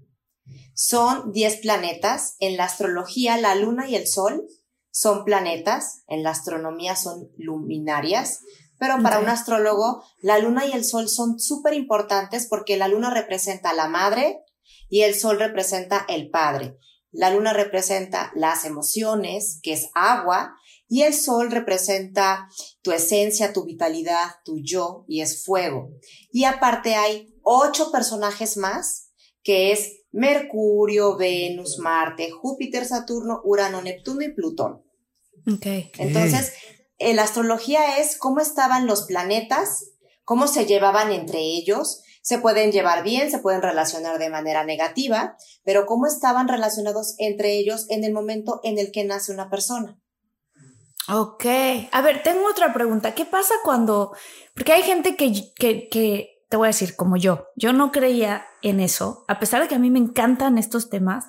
Son 0.75 1.33
10 1.33 1.57
planetas. 1.59 2.37
En 2.39 2.57
la 2.57 2.65
astrología, 2.65 3.37
la 3.37 3.55
luna 3.55 3.89
y 3.89 3.97
el 3.97 4.07
sol 4.07 4.47
son 4.91 5.25
planetas. 5.25 6.03
En 6.09 6.23
la 6.23 6.31
astronomía 6.31 6.97
son 6.97 7.31
luminarias. 7.37 8.41
Pero 8.79 9.03
para 9.03 9.19
un 9.19 9.29
astrólogo, 9.29 10.03
la 10.23 10.39
luna 10.39 10.65
y 10.65 10.73
el 10.73 10.85
sol 10.85 11.11
son 11.11 11.39
súper 11.39 11.75
importantes 11.75 12.47
porque 12.49 12.79
la 12.79 12.89
luna 12.89 13.11
representa 13.11 13.71
a 13.71 13.75
la 13.75 13.89
madre 13.89 14.41
y 14.89 15.03
el 15.03 15.15
sol 15.15 15.39
representa 15.39 16.07
el 16.09 16.31
padre. 16.31 16.79
La 17.12 17.31
luna 17.31 17.53
representa 17.53 18.33
las 18.35 18.65
emociones, 18.65 19.61
que 19.62 19.75
es 19.75 19.91
agua, 19.95 20.55
y 20.90 21.02
el 21.02 21.14
sol 21.14 21.52
representa 21.52 22.49
tu 22.82 22.90
esencia, 22.90 23.52
tu 23.52 23.64
vitalidad, 23.64 24.26
tu 24.44 24.59
yo, 24.61 25.04
y 25.06 25.20
es 25.20 25.44
fuego. 25.44 25.92
Y 26.32 26.44
aparte 26.44 26.97
hay 26.97 27.32
ocho 27.42 27.92
personajes 27.92 28.56
más, 28.56 29.12
que 29.44 29.70
es 29.70 30.00
Mercurio, 30.11 31.16
Venus, 31.16 31.78
Marte, 31.78 32.32
Júpiter, 32.32 32.85
Saturno, 32.85 33.40
Urano, 33.44 33.80
Neptuno 33.80 34.23
y 34.23 34.35
Plutón. 34.35 34.82
Okay. 35.56 35.92
Entonces, 35.97 36.52
la 36.99 37.23
astrología 37.23 37.99
es 38.00 38.18
cómo 38.18 38.40
estaban 38.40 38.88
los 38.88 39.04
planetas, 39.04 39.92
cómo 40.25 40.49
se 40.49 40.66
llevaban 40.66 41.12
entre 41.12 41.38
ellos, 41.38 42.02
se 42.20 42.38
pueden 42.38 42.73
llevar 42.73 43.04
bien, 43.04 43.30
se 43.30 43.38
pueden 43.38 43.62
relacionar 43.62 44.18
de 44.18 44.28
manera 44.28 44.64
negativa, 44.64 45.37
pero 45.62 45.87
cómo 45.87 46.09
estaban 46.09 46.49
relacionados 46.49 47.14
entre 47.18 47.52
ellos 47.52 47.87
en 47.90 48.02
el 48.02 48.12
momento 48.12 48.59
en 48.64 48.78
el 48.78 48.90
que 48.90 49.04
nace 49.04 49.32
una 49.32 49.49
persona. 49.49 50.00
Ok, 51.09 51.45
a 51.90 52.02
ver, 52.02 52.23
tengo 52.23 52.49
otra 52.49 52.73
pregunta. 52.73 53.14
¿Qué 53.14 53.25
pasa 53.25 53.54
cuando, 53.64 54.12
porque 54.54 54.73
hay 54.73 54.83
gente 54.83 55.16
que, 55.16 55.33
que, 55.57 55.88
que, 55.88 56.45
te 56.49 56.57
voy 56.57 56.66
a 56.66 56.69
decir, 56.69 56.97
como 56.97 57.16
yo, 57.16 57.47
yo 57.57 57.73
no 57.73 57.92
creía 57.92 58.45
en 58.61 58.80
eso, 58.80 59.25
a 59.28 59.38
pesar 59.38 59.62
de 59.62 59.69
que 59.69 59.76
a 59.76 59.78
mí 59.78 59.88
me 59.88 60.00
encantan 60.00 60.59
estos 60.59 60.90
temas, 60.90 61.26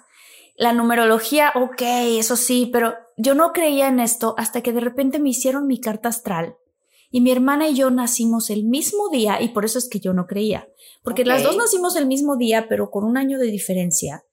la 0.57 0.73
numerología, 0.73 1.51
ok, 1.55 1.81
eso 2.17 2.35
sí, 2.35 2.69
pero 2.73 2.95
yo 3.17 3.35
no 3.35 3.53
creía 3.53 3.87
en 3.87 3.99
esto 3.99 4.33
hasta 4.37 4.61
que 4.61 4.73
de 4.73 4.79
repente 4.79 5.19
me 5.19 5.29
hicieron 5.29 5.67
mi 5.67 5.79
carta 5.79 6.09
astral 6.09 6.57
y 7.11 7.21
mi 7.21 7.31
hermana 7.31 7.69
y 7.69 7.75
yo 7.75 7.91
nacimos 7.91 8.49
el 8.49 8.63
mismo 8.63 9.09
día 9.09 9.41
y 9.41 9.49
por 9.49 9.63
eso 9.63 9.77
es 9.77 9.89
que 9.89 9.99
yo 9.99 10.13
no 10.13 10.25
creía, 10.25 10.67
porque 11.03 11.23
las 11.23 11.43
dos 11.43 11.55
nacimos 11.55 11.95
el 11.95 12.07
mismo 12.07 12.35
día, 12.35 12.67
pero 12.67 12.89
con 12.89 13.03
un 13.03 13.17
año 13.17 13.37
de 13.37 13.47
diferencia 13.47 14.23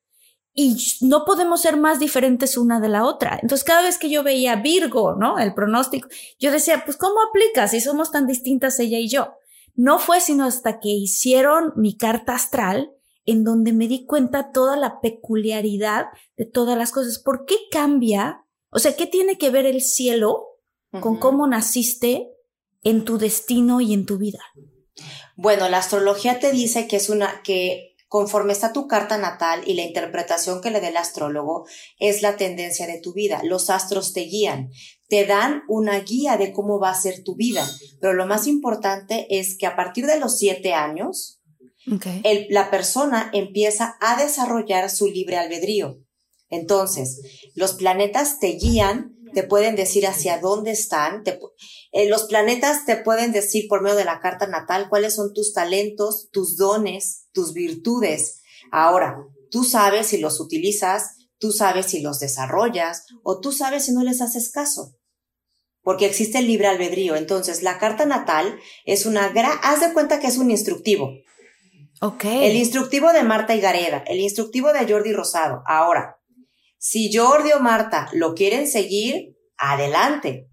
y 0.60 0.76
no 1.02 1.24
podemos 1.24 1.62
ser 1.62 1.76
más 1.76 2.00
diferentes 2.00 2.56
una 2.56 2.80
de 2.80 2.88
la 2.88 3.04
otra. 3.04 3.38
Entonces, 3.40 3.62
cada 3.62 3.82
vez 3.82 3.96
que 3.96 4.10
yo 4.10 4.24
veía 4.24 4.56
Virgo, 4.56 5.14
¿no? 5.14 5.38
El 5.38 5.54
pronóstico, 5.54 6.08
yo 6.40 6.50
decía, 6.50 6.82
pues, 6.84 6.96
¿cómo 6.96 7.14
aplica 7.22 7.68
si 7.68 7.80
somos 7.80 8.10
tan 8.10 8.26
distintas 8.26 8.80
ella 8.80 8.98
y 8.98 9.08
yo? 9.08 9.34
No 9.76 10.00
fue 10.00 10.20
sino 10.20 10.44
hasta 10.44 10.80
que 10.80 10.88
hicieron 10.88 11.72
mi 11.76 11.96
carta 11.96 12.34
astral 12.34 12.90
en 13.24 13.44
donde 13.44 13.72
me 13.72 13.86
di 13.86 14.04
cuenta 14.04 14.50
toda 14.50 14.76
la 14.76 15.00
peculiaridad 15.00 16.06
de 16.36 16.44
todas 16.44 16.76
las 16.76 16.90
cosas. 16.90 17.20
¿Por 17.20 17.44
qué 17.44 17.54
cambia? 17.70 18.44
O 18.70 18.80
sea, 18.80 18.96
¿qué 18.96 19.06
tiene 19.06 19.38
que 19.38 19.50
ver 19.50 19.64
el 19.64 19.80
cielo 19.80 20.44
con 21.00 21.20
cómo 21.20 21.46
naciste 21.46 22.32
en 22.82 23.04
tu 23.04 23.16
destino 23.16 23.80
y 23.80 23.94
en 23.94 24.06
tu 24.06 24.18
vida? 24.18 24.40
Bueno, 25.36 25.68
la 25.68 25.78
astrología 25.78 26.40
te 26.40 26.50
dice 26.50 26.88
que 26.88 26.96
es 26.96 27.10
una, 27.10 27.42
que 27.44 27.87
conforme 28.08 28.52
está 28.52 28.72
tu 28.72 28.88
carta 28.88 29.18
natal 29.18 29.62
y 29.66 29.74
la 29.74 29.82
interpretación 29.82 30.60
que 30.60 30.70
le 30.70 30.80
dé 30.80 30.88
el 30.88 30.96
astrólogo, 30.96 31.66
es 31.98 32.22
la 32.22 32.36
tendencia 32.36 32.86
de 32.86 33.00
tu 33.00 33.12
vida. 33.12 33.42
Los 33.44 33.70
astros 33.70 34.12
te 34.12 34.22
guían, 34.22 34.70
te 35.08 35.26
dan 35.26 35.62
una 35.68 36.00
guía 36.00 36.36
de 36.36 36.52
cómo 36.52 36.80
va 36.80 36.90
a 36.90 37.00
ser 37.00 37.22
tu 37.22 37.36
vida. 37.36 37.66
Pero 38.00 38.14
lo 38.14 38.26
más 38.26 38.46
importante 38.46 39.26
es 39.30 39.56
que 39.56 39.66
a 39.66 39.76
partir 39.76 40.06
de 40.06 40.18
los 40.18 40.38
siete 40.38 40.72
años, 40.72 41.40
la 42.50 42.70
persona 42.70 43.30
empieza 43.32 43.96
a 44.00 44.20
desarrollar 44.20 44.90
su 44.90 45.06
libre 45.06 45.36
albedrío. 45.36 45.98
Entonces, 46.50 47.50
los 47.54 47.74
planetas 47.74 48.38
te 48.38 48.48
guían, 48.52 49.17
te 49.38 49.44
pueden 49.44 49.76
decir 49.76 50.04
hacia 50.04 50.40
dónde 50.40 50.72
están, 50.72 51.22
eh, 51.92 52.08
los 52.08 52.24
planetas 52.24 52.84
te 52.86 52.96
pueden 52.96 53.30
decir 53.30 53.68
por 53.68 53.82
medio 53.82 53.94
de 53.94 54.04
la 54.04 54.18
carta 54.18 54.48
natal 54.48 54.88
cuáles 54.88 55.14
son 55.14 55.32
tus 55.32 55.52
talentos, 55.52 56.28
tus 56.32 56.56
dones, 56.56 57.28
tus 57.30 57.52
virtudes. 57.52 58.42
Ahora, 58.72 59.16
tú 59.52 59.62
sabes 59.62 60.08
si 60.08 60.18
los 60.18 60.40
utilizas, 60.40 61.28
tú 61.38 61.52
sabes 61.52 61.86
si 61.86 62.00
los 62.00 62.18
desarrollas 62.18 63.06
o 63.22 63.38
tú 63.38 63.52
sabes 63.52 63.84
si 63.84 63.92
no 63.92 64.02
les 64.02 64.20
haces 64.22 64.50
caso. 64.50 64.96
Porque 65.82 66.06
existe 66.06 66.38
el 66.38 66.48
libre 66.48 66.66
albedrío. 66.66 67.14
Entonces, 67.14 67.62
la 67.62 67.78
carta 67.78 68.06
natal 68.06 68.58
es 68.86 69.06
una 69.06 69.28
gran, 69.28 69.56
haz 69.62 69.78
de 69.78 69.92
cuenta 69.92 70.18
que 70.18 70.26
es 70.26 70.38
un 70.38 70.50
instructivo. 70.50 71.12
Ok. 72.00 72.24
El 72.24 72.56
instructivo 72.56 73.12
de 73.12 73.22
Marta 73.22 73.54
y 73.54 73.60
Gareda, 73.60 74.02
el 74.08 74.18
instructivo 74.18 74.72
de 74.72 74.92
Jordi 74.92 75.12
Rosado. 75.12 75.62
Ahora, 75.64 76.17
si 76.78 77.12
Jordi 77.12 77.52
o 77.52 77.60
Marta 77.60 78.08
lo 78.12 78.34
quieren 78.34 78.66
seguir, 78.68 79.36
adelante. 79.56 80.48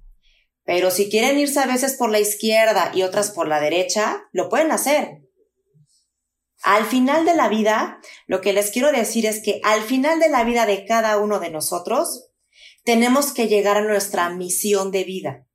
Pero 0.63 0.89
si 0.89 1.09
quieren 1.09 1.37
irse 1.37 1.59
a 1.59 1.67
veces 1.67 1.93
por 1.93 2.09
la 2.09 2.19
izquierda 2.19 2.91
y 2.93 3.03
otras 3.03 3.31
por 3.31 3.47
la 3.47 3.61
derecha, 3.61 4.27
lo 4.31 4.49
pueden 4.49 4.71
hacer. 4.71 5.21
Al 6.63 6.85
final 6.85 7.25
de 7.25 7.35
la 7.35 7.47
vida, 7.47 7.99
lo 8.25 8.41
que 8.41 8.51
les 8.51 8.71
quiero 8.71 8.91
decir 8.91 9.27
es 9.27 9.43
que 9.43 9.61
al 9.63 9.83
final 9.83 10.19
de 10.19 10.29
la 10.29 10.43
vida 10.43 10.65
de 10.65 10.85
cada 10.85 11.17
uno 11.19 11.39
de 11.39 11.51
nosotros, 11.51 12.31
tenemos 12.83 13.31
que 13.31 13.47
llegar 13.47 13.77
a 13.77 13.83
nuestra 13.83 14.29
misión 14.29 14.89
de 14.89 15.03
vida. 15.03 15.45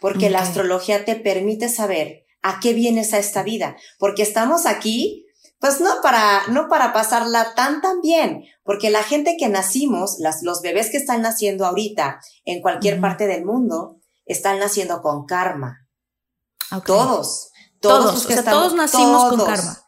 Porque 0.00 0.30
la 0.30 0.40
astrología 0.40 1.04
te 1.04 1.16
permite 1.16 1.68
saber 1.68 2.24
a 2.40 2.60
qué 2.60 2.72
vienes 2.72 3.14
a 3.14 3.18
esta 3.18 3.42
vida. 3.42 3.76
Porque 3.98 4.22
estamos 4.22 4.64
aquí, 4.64 5.26
pues 5.60 5.80
no 5.80 6.00
para, 6.02 6.46
no 6.48 6.68
para 6.68 6.92
pasarla 6.92 7.54
tan 7.54 7.80
tan 7.80 8.00
bien. 8.00 8.44
Porque 8.62 8.90
la 8.90 9.02
gente 9.02 9.36
que 9.38 9.48
nacimos, 9.48 10.16
las, 10.18 10.42
los 10.42 10.62
bebés 10.62 10.90
que 10.90 10.98
están 10.98 11.22
naciendo 11.22 11.66
ahorita 11.66 12.20
en 12.44 12.62
cualquier 12.62 13.00
parte 13.00 13.26
del 13.26 13.44
mundo, 13.44 13.96
están 14.24 14.58
naciendo 14.58 15.02
con 15.02 15.26
karma. 15.26 15.88
Todos. 16.86 17.50
Todos, 17.80 18.14
los 18.14 18.26
que 18.26 18.42
todos 18.42 18.74
nacimos 18.74 19.30
con 19.30 19.44
karma. 19.44 19.84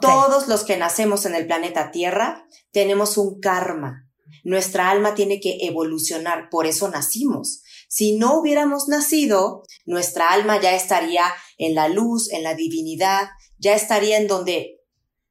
Todos 0.00 0.46
los 0.46 0.64
que 0.64 0.76
nacemos 0.76 1.26
en 1.26 1.34
el 1.34 1.46
planeta 1.46 1.90
Tierra 1.90 2.46
tenemos 2.70 3.18
un 3.18 3.40
karma. 3.40 4.06
Nuestra 4.44 4.90
alma 4.90 5.14
tiene 5.14 5.40
que 5.40 5.58
evolucionar, 5.62 6.48
por 6.50 6.66
eso 6.66 6.88
nacimos. 6.88 7.62
Si 7.88 8.16
no 8.16 8.38
hubiéramos 8.38 8.88
nacido, 8.88 9.64
nuestra 9.84 10.30
alma 10.30 10.60
ya 10.60 10.74
estaría 10.74 11.24
en 11.58 11.74
la 11.74 11.88
luz, 11.88 12.30
en 12.30 12.44
la 12.44 12.54
divinidad, 12.54 13.30
ya 13.58 13.74
estaría 13.74 14.16
en 14.16 14.28
donde 14.28 14.79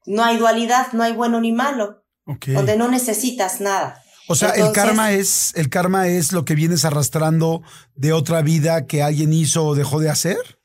no 0.09 0.25
hay 0.25 0.37
dualidad, 0.37 0.91
no 0.93 1.03
hay 1.03 1.13
bueno 1.13 1.39
ni 1.39 1.51
malo, 1.51 2.03
donde 2.25 2.75
no 2.75 2.89
necesitas 2.89 3.61
nada. 3.61 4.03
O 4.27 4.35
sea, 4.35 4.49
el 4.49 4.71
karma 4.71 5.11
es 5.11 5.53
el 5.55 5.69
karma 5.69 6.07
es 6.07 6.31
lo 6.31 6.45
que 6.45 6.55
vienes 6.55 6.83
arrastrando 6.83 7.61
de 7.95 8.11
otra 8.13 8.41
vida 8.41 8.85
que 8.85 9.01
alguien 9.01 9.33
hizo 9.33 9.65
o 9.65 9.75
dejó 9.75 9.99
de 9.99 10.09
hacer. 10.09 10.59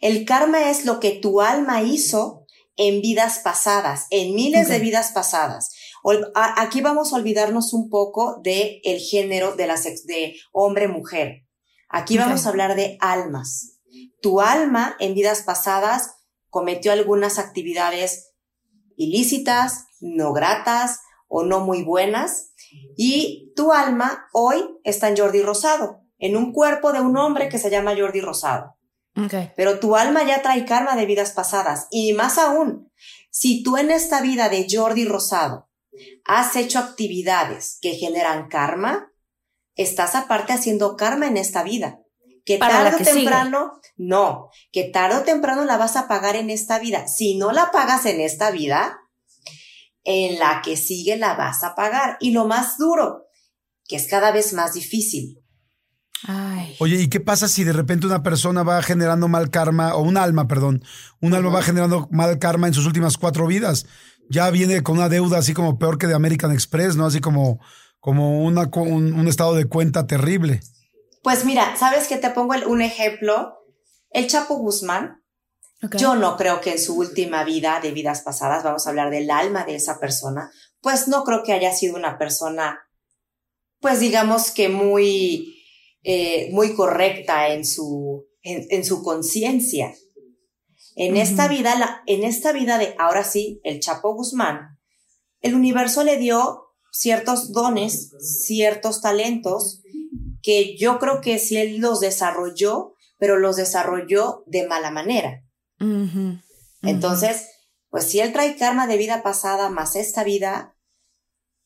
El 0.00 0.24
karma 0.26 0.70
es 0.70 0.84
lo 0.84 1.00
que 1.00 1.12
tu 1.12 1.40
alma 1.40 1.82
hizo 1.82 2.44
en 2.76 3.00
vidas 3.00 3.40
pasadas, 3.42 4.06
en 4.10 4.34
miles 4.34 4.68
de 4.68 4.78
vidas 4.78 5.12
pasadas. 5.12 5.70
Aquí 6.34 6.82
vamos 6.82 7.12
a 7.12 7.16
olvidarnos 7.16 7.72
un 7.72 7.88
poco 7.88 8.40
de 8.44 8.80
el 8.84 9.00
género 9.00 9.56
de 9.56 9.66
las 9.66 9.84
de 9.84 10.36
hombre 10.52 10.86
mujer. 10.86 11.46
Aquí 11.88 12.18
vamos 12.18 12.44
a 12.44 12.50
hablar 12.50 12.76
de 12.76 12.98
almas. 13.00 13.78
Tu 14.20 14.40
alma 14.40 14.96
en 15.00 15.14
vidas 15.14 15.42
pasadas 15.42 16.16
cometió 16.50 16.92
algunas 16.92 17.38
actividades 17.38 18.25
ilícitas, 18.96 19.86
no 20.00 20.32
gratas 20.32 21.00
o 21.28 21.44
no 21.44 21.60
muy 21.60 21.82
buenas 21.82 22.52
y 22.96 23.52
tu 23.54 23.72
alma 23.72 24.28
hoy 24.32 24.78
está 24.84 25.08
en 25.08 25.16
Jordi 25.16 25.42
Rosado, 25.42 26.00
en 26.18 26.36
un 26.36 26.52
cuerpo 26.52 26.92
de 26.92 27.00
un 27.00 27.16
hombre 27.16 27.48
que 27.48 27.58
se 27.58 27.70
llama 27.70 27.94
Jordi 27.96 28.20
Rosado. 28.20 28.76
Pero 29.56 29.78
tu 29.78 29.96
alma 29.96 30.24
ya 30.24 30.42
trae 30.42 30.66
karma 30.66 30.94
de 30.94 31.06
vidas 31.06 31.32
pasadas. 31.32 31.88
Y 31.90 32.12
más 32.12 32.36
aún, 32.36 32.92
si 33.30 33.62
tú 33.62 33.78
en 33.78 33.90
esta 33.90 34.20
vida 34.20 34.48
de 34.48 34.66
Jordi 34.70 35.06
Rosado 35.06 35.70
has 36.24 36.54
hecho 36.56 36.78
actividades 36.78 37.78
que 37.80 37.94
generan 37.94 38.48
karma, 38.48 39.10
estás 39.74 40.14
aparte 40.14 40.52
haciendo 40.52 40.96
karma 40.96 41.26
en 41.26 41.38
esta 41.38 41.62
vida. 41.62 42.00
Que 42.46 42.58
tarde 42.58 42.96
o 42.96 43.04
temprano, 43.04 43.80
no, 43.98 44.50
que 44.72 44.84
tarde 44.84 45.18
o 45.18 45.22
temprano 45.22 45.64
la 45.64 45.76
vas 45.76 45.96
a 45.96 46.08
pagar 46.08 46.36
en 46.36 46.48
esta 46.48 46.78
vida. 46.78 47.08
Si 47.08 47.36
no 47.36 47.52
la 47.52 47.70
pagas 47.72 48.06
en 48.06 48.20
esta 48.20 48.50
vida, 48.50 49.00
en 50.04 50.38
la 50.38 50.62
que 50.62 50.76
sigue 50.76 51.16
la 51.16 51.34
vas 51.34 51.64
a 51.64 51.74
pagar. 51.74 52.16
Y 52.20 52.30
lo 52.30 52.46
más 52.46 52.78
duro, 52.78 53.26
que 53.88 53.96
es 53.96 54.06
cada 54.08 54.30
vez 54.30 54.52
más 54.52 54.74
difícil. 54.74 55.42
Oye, 56.78 57.02
¿y 57.02 57.08
qué 57.08 57.20
pasa 57.20 57.46
si 57.46 57.62
de 57.64 57.72
repente 57.72 58.06
una 58.06 58.22
persona 58.22 58.62
va 58.62 58.82
generando 58.82 59.28
mal 59.28 59.50
karma, 59.50 59.94
o 59.94 60.02
un 60.02 60.16
alma, 60.16 60.48
perdón, 60.48 60.82
un 61.20 61.34
alma 61.34 61.50
va 61.50 61.62
generando 61.62 62.08
mal 62.10 62.38
karma 62.38 62.66
en 62.66 62.74
sus 62.74 62.86
últimas 62.86 63.18
cuatro 63.18 63.46
vidas? 63.46 63.86
Ya 64.28 64.50
viene 64.50 64.82
con 64.82 64.96
una 64.96 65.08
deuda 65.08 65.38
así 65.38 65.52
como 65.52 65.78
peor 65.78 65.98
que 65.98 66.06
de 66.06 66.14
American 66.14 66.52
Express, 66.52 66.96
¿no? 66.96 67.06
Así 67.06 67.20
como, 67.20 67.60
como 68.00 68.42
una, 68.42 68.68
un, 68.74 69.28
estado 69.28 69.54
de 69.54 69.66
cuenta 69.66 70.06
terrible. 70.06 70.60
Pues 71.26 71.44
mira, 71.44 71.74
¿sabes 71.76 72.06
que 72.06 72.18
te 72.18 72.30
pongo 72.30 72.54
un 72.68 72.82
ejemplo? 72.82 73.58
El 74.10 74.28
Chapo 74.28 74.58
Guzmán, 74.58 75.24
yo 75.98 76.14
no 76.14 76.36
creo 76.36 76.60
que 76.60 76.70
en 76.70 76.78
su 76.78 76.96
última 76.96 77.42
vida, 77.42 77.80
de 77.82 77.90
vidas 77.90 78.20
pasadas, 78.20 78.62
vamos 78.62 78.86
a 78.86 78.90
hablar 78.90 79.10
del 79.10 79.28
alma 79.32 79.64
de 79.64 79.74
esa 79.74 79.98
persona, 79.98 80.52
pues 80.80 81.08
no 81.08 81.24
creo 81.24 81.42
que 81.42 81.52
haya 81.52 81.72
sido 81.72 81.96
una 81.96 82.16
persona, 82.16 82.78
pues 83.80 83.98
digamos 83.98 84.52
que 84.52 84.68
muy, 84.68 85.64
eh, 86.04 86.48
muy 86.52 86.76
correcta 86.76 87.48
en 87.48 87.66
su, 87.66 88.24
en, 88.42 88.84
su 88.84 89.02
conciencia. 89.02 89.96
En 90.94 91.16
esta 91.16 91.48
vida, 91.48 91.76
la, 91.76 92.04
en 92.06 92.22
esta 92.22 92.52
vida 92.52 92.78
de, 92.78 92.94
ahora 93.00 93.24
sí, 93.24 93.60
el 93.64 93.80
Chapo 93.80 94.14
Guzmán, 94.14 94.78
el 95.40 95.56
universo 95.56 96.04
le 96.04 96.18
dio 96.18 96.66
ciertos 96.92 97.50
dones, 97.50 98.12
ciertos 98.20 99.00
talentos, 99.02 99.82
que 100.46 100.76
yo 100.76 101.00
creo 101.00 101.20
que 101.20 101.40
sí 101.40 101.56
él 101.56 101.78
los 101.78 101.98
desarrolló, 101.98 102.94
pero 103.18 103.36
los 103.36 103.56
desarrolló 103.56 104.44
de 104.46 104.64
mala 104.68 104.92
manera. 104.92 105.42
Entonces, 106.82 107.48
pues 107.90 108.04
si 108.06 108.20
él 108.20 108.32
trae 108.32 108.54
karma 108.54 108.86
de 108.86 108.96
vida 108.96 109.24
pasada 109.24 109.70
más 109.70 109.96
esta 109.96 110.22
vida, 110.22 110.76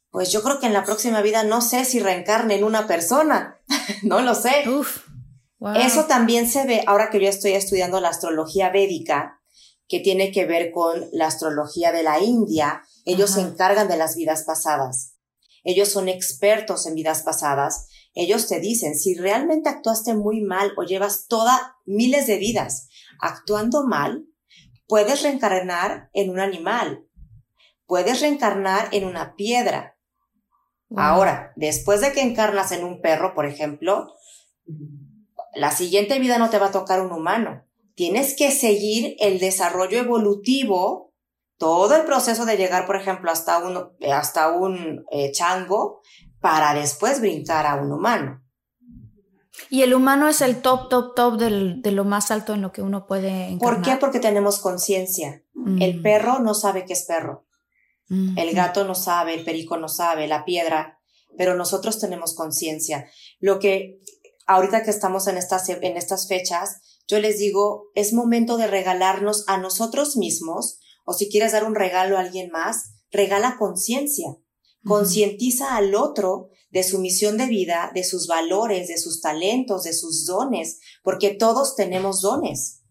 pues 0.08 0.32
yo 0.32 0.42
creo 0.42 0.60
que 0.60 0.66
en 0.66 0.72
la 0.72 0.84
próxima 0.84 1.20
vida 1.20 1.44
no 1.44 1.60
sé 1.60 1.84
si 1.84 2.00
reencarne 2.00 2.54
en 2.54 2.64
una 2.64 2.87
persona, 2.87 3.60
no 4.02 4.22
lo 4.22 4.34
sé. 4.34 4.64
Eso 5.76 6.06
también 6.06 6.49
se 6.49 6.64
ve, 6.64 6.82
ahora 6.87 7.10
que 7.10 7.20
yo 7.20 7.28
estoy 7.28 7.52
estudiando 7.52 8.00
la 8.00 8.08
astrología 8.08 8.70
védica, 8.70 9.42
que 9.88 10.00
tiene 10.00 10.32
que 10.32 10.46
ver 10.46 10.70
con 10.70 11.06
la 11.12 11.26
astrología 11.26 11.92
de 11.92 12.02
la 12.02 12.18
India, 12.20 12.82
ellos 13.04 13.32
se 13.32 13.42
encargan 13.42 13.88
de 13.88 13.99
las 13.99 14.16
vidas 14.16 14.44
pasadas. 14.44 15.16
Ellos 15.64 15.90
son 15.90 16.08
expertos 16.08 16.87
en 16.87 16.94
vidas 16.94 17.22
pasadas. 17.22 17.88
Ellos 18.14 18.49
te 18.49 18.61
dicen, 18.61 18.95
si 18.95 19.14
realmente 19.14 19.69
actuaste 19.69 20.14
muy 20.14 20.40
mal 20.40 20.73
o 20.76 20.83
llevas 20.83 21.26
toda 21.29 21.76
miles 21.87 22.26
de 22.26 22.38
vidas 22.38 22.88
actuando 23.21 23.87
mal, 23.87 24.26
puedes 24.88 25.23
reencarnar 25.23 26.11
en 26.12 26.31
un 26.31 26.40
animal, 26.40 27.07
puedes 27.87 28.21
reencarnar 28.21 28.88
en 28.93 29.05
una 29.05 29.37
piedra. 29.37 29.97
Ahora, 30.97 31.52
después 31.55 32.00
de 32.00 32.12
que 32.12 32.23
encarnas 32.23 32.73
en 32.73 32.85
un 32.85 33.00
perro, 33.00 33.33
por 33.35 33.47
ejemplo, 33.47 34.12
la 35.55 35.71
siguiente 35.71 36.19
vida 36.19 36.38
no 36.38 36.50
te 36.50 36.59
va 36.59 36.67
a 36.67 36.73
tocar 36.73 37.00
un 37.00 37.12
humano. 37.12 37.64
Tienes 37.95 38.35
que 38.35 38.50
seguir 38.50 39.17
el 39.21 39.38
desarrollo 39.38 39.99
evolutivo, 39.99 41.12
todo 41.59 41.95
el 41.95 42.05
proceso 42.05 42.47
de 42.47 42.57
llegar, 42.57 42.87
por 42.87 42.97
ejemplo, 42.97 43.31
hasta 43.31 43.59
un, 43.59 43.93
hasta 44.11 44.50
un 44.50 45.05
eh, 45.11 45.31
chango, 45.33 46.00
para 46.40 46.75
después 46.75 47.20
brincar 47.20 47.66
a 47.66 47.76
un 47.76 47.92
humano. 47.92 48.42
Y 49.68 49.82
el 49.82 49.94
humano 49.94 50.28
es 50.28 50.40
el 50.40 50.62
top, 50.62 50.88
top, 50.88 51.14
top 51.14 51.38
de 51.38 51.90
lo 51.92 52.04
más 52.04 52.30
alto 52.30 52.54
en 52.54 52.62
lo 52.62 52.73
que 52.73 52.82
uno 52.82 53.06
puede 53.06 53.49
encarnar. 53.49 53.59
¿Por 53.59 53.82
qué? 53.82 53.97
Porque 53.99 54.20
tenemos 54.20 54.59
conciencia. 54.59 55.44
El 55.78 55.99
mm. 55.99 56.02
perro 56.02 56.38
no 56.40 56.54
sabe 56.54 56.85
que 56.85 56.94
es 56.94 57.04
perro. 57.04 57.47
Mm. 58.09 58.38
El 58.38 58.54
gato 58.54 58.85
no 58.85 58.94
sabe, 58.94 59.35
el 59.35 59.44
perico 59.44 59.76
no 59.76 59.88
sabe, 59.88 60.26
la 60.26 60.44
piedra, 60.44 60.99
pero 61.37 61.54
nosotros 61.54 61.99
tenemos 61.99 62.35
conciencia. 62.35 63.09
Lo 63.38 63.59
que 63.59 64.00
ahorita 64.47 64.82
que 64.82 64.90
estamos 64.90 65.28
en 65.28 65.37
estas, 65.37 65.68
en 65.68 65.97
estas 65.97 66.26
fechas, 66.26 66.80
yo 67.06 67.20
les 67.20 67.38
digo, 67.38 67.90
es 67.94 68.12
momento 68.12 68.56
de 68.56 68.66
regalarnos 68.66 69.44
a 69.47 69.59
nosotros 69.59 70.16
mismos, 70.16 70.80
o 71.04 71.12
si 71.12 71.28
quieres 71.30 71.52
dar 71.52 71.64
un 71.64 71.75
regalo 71.75 72.16
a 72.16 72.20
alguien 72.20 72.50
más, 72.50 72.94
regala 73.11 73.56
conciencia. 73.59 74.37
Concientiza 74.84 75.76
al 75.76 75.94
otro 75.94 76.50
de 76.70 76.82
su 76.84 76.99
misión 76.99 77.37
de 77.37 77.46
vida, 77.46 77.90
de 77.94 78.04
sus 78.04 78.26
valores, 78.26 78.88
de 78.88 78.99
sus 78.99 79.20
talentos, 79.20 79.84
de 79.84 79.92
sus 79.92 80.26
dones, 80.26 80.80
porque 81.02 81.30
todos 81.30 81.75
tenemos 81.76 82.22
dones. 82.22 82.82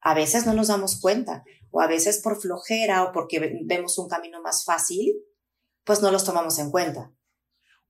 A 0.00 0.14
veces 0.14 0.46
no 0.46 0.54
nos 0.54 0.68
damos 0.68 1.00
cuenta, 1.00 1.44
o 1.70 1.80
a 1.80 1.86
veces 1.86 2.18
por 2.18 2.40
flojera 2.40 3.04
o 3.04 3.12
porque 3.12 3.60
vemos 3.64 3.98
un 3.98 4.08
camino 4.08 4.40
más 4.42 4.64
fácil, 4.64 5.14
pues 5.84 6.00
no 6.02 6.10
los 6.10 6.24
tomamos 6.24 6.58
en 6.58 6.70
cuenta. 6.70 7.12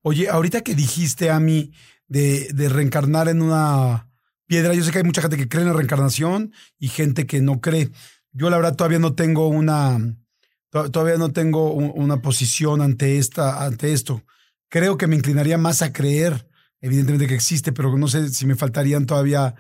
Oye, 0.03 0.29
ahorita 0.29 0.63
que 0.63 0.75
dijiste 0.75 1.31
a 1.31 1.39
mí 1.39 1.73
de, 2.09 2.49
de 2.53 2.69
reencarnar 2.69 3.29
en 3.29 3.43
una 3.43 4.11
piedra, 4.47 4.75
yo 4.75 4.83
sé 4.83 4.91
que 4.91 4.99
hay 4.99 5.05
mucha 5.05 5.23
gente 5.23 5.37
que 5.37 5.49
cree 5.49 5.63
en 5.63 5.69
la 5.69 5.75
reencarnación 5.75 6.53
y 6.79 6.89
gente 6.89 7.27
que 7.27 7.41
no 7.41 7.61
cree. 7.61 7.91
Yo 8.33 8.51
la 8.51 8.57
verdad 8.57 8.77
todavía 8.77 8.99
no 8.99 9.15
tengo 9.15 9.49
una, 9.49 10.17
todavía 10.73 11.19
no 11.19 11.33
tengo 11.33 11.73
una 11.73 12.23
posición 12.23 12.81
ante, 12.81 13.19
esta, 13.19 13.65
ante 13.65 13.93
esto. 13.93 14.23
Creo 14.69 14.97
que 14.97 15.07
me 15.07 15.17
inclinaría 15.17 15.59
más 15.59 15.83
a 15.83 15.93
creer, 15.93 16.49
evidentemente 16.81 17.27
que 17.27 17.35
existe, 17.35 17.73
pero 17.73 17.97
no 17.99 18.09
sé 18.09 18.31
si 18.31 18.47
me 18.47 18.57
faltarían 18.57 19.05
todavía 19.05 19.55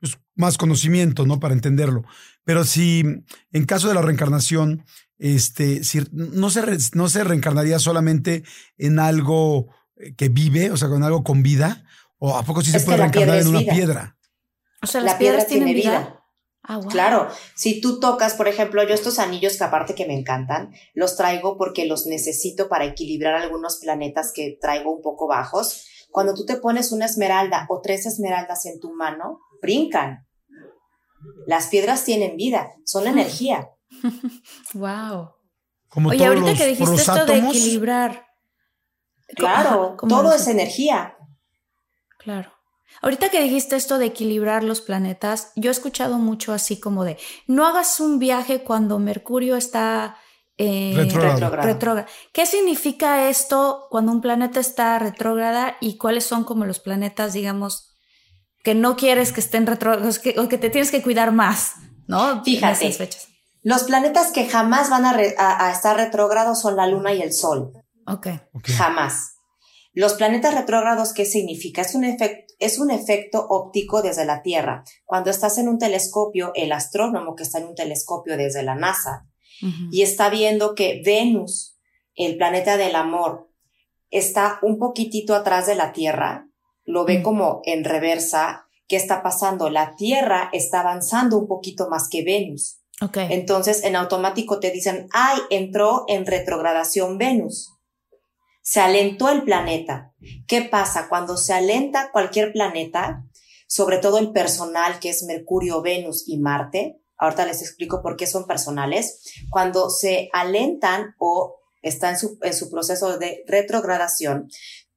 pues, 0.00 0.18
más 0.34 0.58
conocimiento, 0.58 1.24
¿no? 1.24 1.38
Para 1.38 1.54
entenderlo. 1.54 2.04
Pero 2.42 2.64
si 2.64 3.04
en 3.52 3.64
caso 3.64 3.86
de 3.86 3.94
la 3.94 4.02
reencarnación, 4.02 4.84
este, 5.18 5.84
si 5.84 6.02
no 6.10 6.50
se, 6.50 6.62
no 6.94 7.08
se 7.08 7.24
reencarnaría 7.24 7.78
solamente 7.78 8.42
en 8.76 8.98
algo 8.98 9.68
eh, 9.96 10.14
que 10.14 10.28
vive, 10.28 10.72
o 10.72 10.76
sea, 10.76 10.88
con 10.88 11.04
algo 11.04 11.22
con 11.22 11.44
vida, 11.44 11.84
o 12.18 12.36
a 12.36 12.42
poco 12.42 12.62
sí 12.62 12.72
se 12.72 12.80
puede 12.80 12.98
reencarnar 12.98 13.38
en 13.38 13.46
una 13.46 13.60
piedra. 13.60 14.16
O 14.82 14.86
sea, 14.88 15.00
las 15.00 15.12
la 15.12 15.18
piedras 15.18 15.46
tienen 15.46 15.74
vida. 15.74 16.24
Ah, 16.68 16.80
claro, 16.88 17.28
si 17.54 17.80
tú 17.80 18.00
tocas, 18.00 18.34
por 18.34 18.48
ejemplo, 18.48 18.82
yo 18.82 18.92
estos 18.94 19.20
anillos 19.20 19.56
que 19.56 19.64
aparte 19.64 19.94
que 19.94 20.06
me 20.06 20.18
encantan, 20.18 20.72
los 20.94 21.16
traigo 21.16 21.56
porque 21.56 21.86
los 21.86 22.06
necesito 22.06 22.68
para 22.68 22.86
equilibrar 22.86 23.36
algunos 23.36 23.76
planetas 23.76 24.32
que 24.34 24.58
traigo 24.60 24.92
un 24.92 25.00
poco 25.00 25.28
bajos. 25.28 25.86
Cuando 26.10 26.34
tú 26.34 26.44
te 26.44 26.56
pones 26.56 26.90
una 26.90 27.06
esmeralda 27.06 27.66
o 27.68 27.80
tres 27.80 28.06
esmeraldas 28.06 28.66
en 28.66 28.80
tu 28.80 28.92
mano, 28.92 29.40
brincan. 29.62 30.26
Las 31.46 31.68
piedras 31.68 32.04
tienen 32.04 32.36
vida, 32.36 32.72
son 32.84 33.06
energía. 33.06 33.70
wow. 34.74 35.30
Oye, 36.04 36.26
ahorita 36.26 36.54
que 36.54 36.66
dijiste 36.66 36.96
esto 36.96 37.26
de 37.26 37.38
equilibrar. 37.38 38.26
Claro, 39.36 39.96
todo 40.08 40.32
es 40.32 40.48
energía. 40.48 41.16
Claro. 42.18 42.55
Ahorita 43.02 43.28
que 43.28 43.42
dijiste 43.42 43.76
esto 43.76 43.98
de 43.98 44.06
equilibrar 44.06 44.64
los 44.64 44.80
planetas, 44.80 45.52
yo 45.56 45.70
he 45.70 45.72
escuchado 45.72 46.18
mucho 46.18 46.52
así 46.52 46.80
como 46.80 47.04
de, 47.04 47.18
no 47.46 47.66
hagas 47.66 48.00
un 48.00 48.18
viaje 48.18 48.62
cuando 48.62 48.98
Mercurio 48.98 49.56
está 49.56 50.16
eh, 50.58 50.94
retrógrado. 50.96 52.06
¿Qué 52.32 52.46
significa 52.46 53.28
esto 53.28 53.86
cuando 53.90 54.12
un 54.12 54.20
planeta 54.20 54.60
está 54.60 54.98
retrógrada 54.98 55.76
y 55.80 55.98
cuáles 55.98 56.24
son 56.24 56.44
como 56.44 56.64
los 56.64 56.80
planetas, 56.80 57.34
digamos, 57.34 57.94
que 58.64 58.74
no 58.74 58.96
quieres 58.96 59.32
que 59.32 59.40
estén 59.40 59.66
retrógrados 59.66 60.20
o 60.38 60.48
que 60.48 60.58
te 60.58 60.70
tienes 60.70 60.90
que 60.90 61.02
cuidar 61.02 61.32
más, 61.32 61.74
¿no? 62.06 62.42
Fíjate. 62.42 62.90
Fechas. 62.92 63.28
Los 63.62 63.82
planetas 63.82 64.30
que 64.30 64.48
jamás 64.48 64.90
van 64.90 65.04
a, 65.04 65.72
estar 65.72 65.96
retrógrados 65.96 66.60
son 66.60 66.76
la 66.76 66.86
Luna 66.86 67.12
y 67.12 67.20
el 67.20 67.32
Sol. 67.32 67.72
Ok. 68.06 68.28
Jamás. 68.76 69.35
Los 69.96 70.12
planetas 70.12 70.54
retrógrados, 70.54 71.14
¿qué 71.14 71.24
significa? 71.24 71.80
Es 71.80 71.94
un, 71.94 72.04
es 72.58 72.78
un 72.78 72.90
efecto 72.90 73.46
óptico 73.48 74.02
desde 74.02 74.26
la 74.26 74.42
Tierra. 74.42 74.84
Cuando 75.06 75.30
estás 75.30 75.56
en 75.56 75.68
un 75.68 75.78
telescopio, 75.78 76.52
el 76.54 76.72
astrónomo 76.72 77.34
que 77.34 77.44
está 77.44 77.60
en 77.60 77.68
un 77.68 77.74
telescopio 77.74 78.36
desde 78.36 78.62
la 78.62 78.74
NASA 78.74 79.26
y 79.90 80.02
está 80.02 80.28
viendo 80.28 80.74
que 80.74 81.00
Venus, 81.02 81.78
el 82.14 82.36
planeta 82.36 82.76
del 82.76 82.94
amor, 82.94 83.48
está 84.10 84.58
un 84.60 84.78
poquitito 84.78 85.34
atrás 85.34 85.66
de 85.66 85.76
la 85.76 85.94
Tierra, 85.94 86.46
lo 86.84 87.06
ve 87.06 87.22
como 87.22 87.62
en 87.64 87.82
reversa. 87.82 88.68
¿Qué 88.86 88.96
está 88.96 89.22
pasando? 89.22 89.70
La 89.70 89.96
Tierra 89.96 90.50
está 90.52 90.80
avanzando 90.80 91.38
un 91.38 91.48
poquito 91.48 91.88
más 91.88 92.10
que 92.10 92.22
Venus. 92.22 92.82
Okay. 93.00 93.28
Entonces, 93.30 93.82
en 93.82 93.96
automático 93.96 94.60
te 94.60 94.70
dicen, 94.70 95.08
ay, 95.14 95.38
entró 95.48 96.04
en 96.06 96.26
retrogradación 96.26 97.16
Venus 97.16 97.75
se 98.66 98.80
alentó 98.80 99.30
el 99.30 99.44
planeta. 99.44 100.12
¿Qué 100.48 100.60
pasa? 100.60 101.08
Cuando 101.08 101.36
se 101.36 101.54
alenta 101.54 102.10
cualquier 102.10 102.52
planeta, 102.52 103.24
sobre 103.68 103.98
todo 103.98 104.18
el 104.18 104.32
personal 104.32 104.98
que 104.98 105.10
es 105.10 105.22
Mercurio, 105.22 105.82
Venus 105.82 106.24
y 106.26 106.38
Marte, 106.38 107.00
ahorita 107.16 107.46
les 107.46 107.62
explico 107.62 108.02
por 108.02 108.16
qué 108.16 108.26
son 108.26 108.44
personales, 108.44 109.22
cuando 109.50 109.88
se 109.88 110.30
alentan 110.32 111.14
o 111.20 111.60
está 111.80 112.10
en 112.10 112.18
su, 112.18 112.40
en 112.42 112.54
su 112.54 112.68
proceso 112.68 113.18
de 113.18 113.44
retrogradación, 113.46 114.48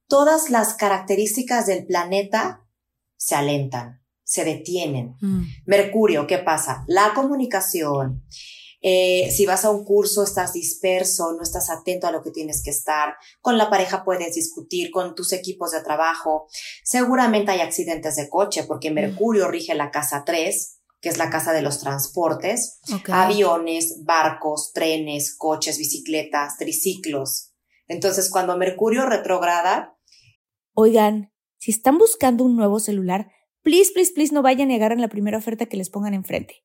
todas 0.08 0.50
las 0.50 0.74
características 0.74 1.66
del 1.66 1.86
planeta 1.86 2.66
se 3.16 3.36
alentan, 3.36 4.02
se 4.24 4.44
detienen. 4.44 5.14
Mm. 5.20 5.44
Mercurio, 5.66 6.26
¿qué 6.26 6.38
pasa? 6.38 6.82
La 6.88 7.12
comunicación, 7.14 8.24
eh, 8.82 9.30
si 9.30 9.46
vas 9.46 9.64
a 9.64 9.70
un 9.70 9.84
curso, 9.84 10.22
estás 10.22 10.52
disperso, 10.52 11.32
no 11.32 11.42
estás 11.42 11.70
atento 11.70 12.06
a 12.06 12.12
lo 12.12 12.22
que 12.22 12.30
tienes 12.30 12.62
que 12.62 12.70
estar. 12.70 13.14
Con 13.40 13.58
la 13.58 13.68
pareja 13.68 14.04
puedes 14.04 14.34
discutir, 14.34 14.90
con 14.90 15.14
tus 15.14 15.32
equipos 15.32 15.72
de 15.72 15.82
trabajo. 15.82 16.48
Seguramente 16.82 17.52
hay 17.52 17.60
accidentes 17.60 18.16
de 18.16 18.28
coche 18.28 18.64
porque 18.64 18.90
mm. 18.90 18.94
Mercurio 18.94 19.48
rige 19.48 19.74
la 19.74 19.90
casa 19.90 20.24
3 20.24 20.76
que 21.00 21.08
es 21.08 21.16
la 21.16 21.30
casa 21.30 21.52
de 21.52 21.62
los 21.62 21.80
transportes, 21.80 22.78
aviones, 23.10 24.04
barcos, 24.04 24.72
trenes, 24.74 25.34
coches, 25.34 25.78
bicicletas, 25.78 26.58
triciclos. 26.58 27.54
Entonces, 27.88 28.30
cuando 28.30 28.56
Mercurio 28.58 29.06
retrograda... 29.06 29.96
Oigan, 30.74 31.32
si 31.58 31.70
están 31.70 31.96
buscando 31.96 32.44
un 32.44 32.54
nuevo 32.54 32.80
celular, 32.80 33.32
please, 33.62 33.92
please, 33.92 34.12
please 34.14 34.34
no 34.34 34.42
vayan 34.42 34.68
a 34.68 34.72
negar 34.72 34.92
en 34.92 35.00
la 35.00 35.08
primera 35.08 35.38
oferta 35.38 35.66
que 35.66 35.78
les 35.78 35.88
pongan 35.88 36.12
enfrente. 36.12 36.64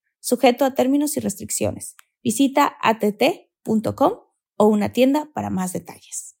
sujeto 0.21 0.63
a 0.63 0.73
términos 0.73 1.17
y 1.17 1.19
restricciones. 1.19 1.97
Visita 2.23 2.77
att.com 2.81 4.13
o 4.55 4.65
una 4.65 4.93
tienda 4.93 5.29
para 5.33 5.49
más 5.49 5.73
detalles. 5.73 6.40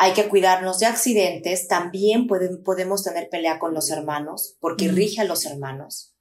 Hay 0.00 0.12
que 0.12 0.28
cuidarnos 0.28 0.78
de 0.78 0.86
accidentes. 0.86 1.66
También 1.66 2.28
podemos 2.28 3.02
tener 3.02 3.28
pelea 3.28 3.58
con 3.58 3.74
los 3.74 3.90
hermanos, 3.90 4.56
porque 4.60 4.88
rige 4.88 5.20
a 5.20 5.24
los 5.24 5.44
hermanos. 5.44 6.14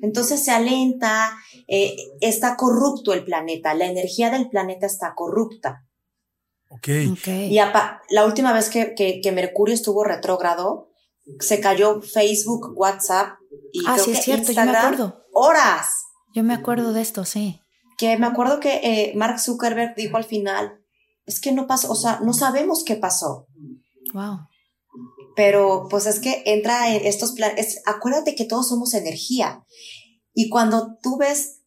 Entonces 0.00 0.42
se 0.42 0.50
alenta, 0.52 1.36
eh, 1.68 1.96
está 2.20 2.56
corrupto 2.56 3.12
el 3.12 3.24
planeta, 3.24 3.74
la 3.74 3.86
energía 3.86 4.30
del 4.30 4.48
planeta 4.48 4.86
está 4.86 5.14
corrupta. 5.14 5.84
Okay. 6.70 7.14
Y 7.50 7.56
la 7.56 8.24
última 8.24 8.52
vez 8.52 8.70
que, 8.70 8.94
que, 8.94 9.32
Mercurio 9.32 9.74
estuvo 9.74 10.02
retrógrado, 10.02 10.88
se 11.40 11.60
cayó 11.60 12.00
Facebook, 12.00 12.72
WhatsApp 12.74 13.38
y 13.72 13.82
ah, 13.86 13.98
sí, 13.98 14.12
es 14.12 14.22
cierto, 14.22 14.50
yo 14.50 14.64
me 14.64 14.76
acuerdo. 14.76 15.24
Horas. 15.32 16.06
Yo 16.34 16.42
me 16.42 16.54
acuerdo 16.54 16.92
de 16.92 17.02
esto, 17.02 17.24
sí. 17.24 17.60
Que 17.98 18.16
me 18.18 18.26
acuerdo 18.26 18.60
que 18.60 18.80
eh, 18.82 19.12
Mark 19.14 19.38
Zuckerberg 19.38 19.94
dijo 19.94 20.16
al 20.16 20.24
final, 20.24 20.83
es 21.26 21.40
que 21.40 21.52
no 21.52 21.66
pasó, 21.66 21.90
o 21.90 21.96
sea, 21.96 22.20
no 22.20 22.32
sabemos 22.32 22.84
qué 22.84 22.96
pasó. 22.96 23.46
Wow 24.12 24.40
pero 25.36 25.86
pues 25.90 26.06
es 26.06 26.20
que 26.20 26.42
entra 26.46 26.94
en 26.94 27.04
estos 27.06 27.32
planes, 27.32 27.80
acuérdate 27.86 28.34
que 28.34 28.44
todos 28.44 28.68
somos 28.68 28.94
energía. 28.94 29.64
Y 30.32 30.48
cuando 30.48 30.96
tú 31.02 31.16
ves 31.18 31.60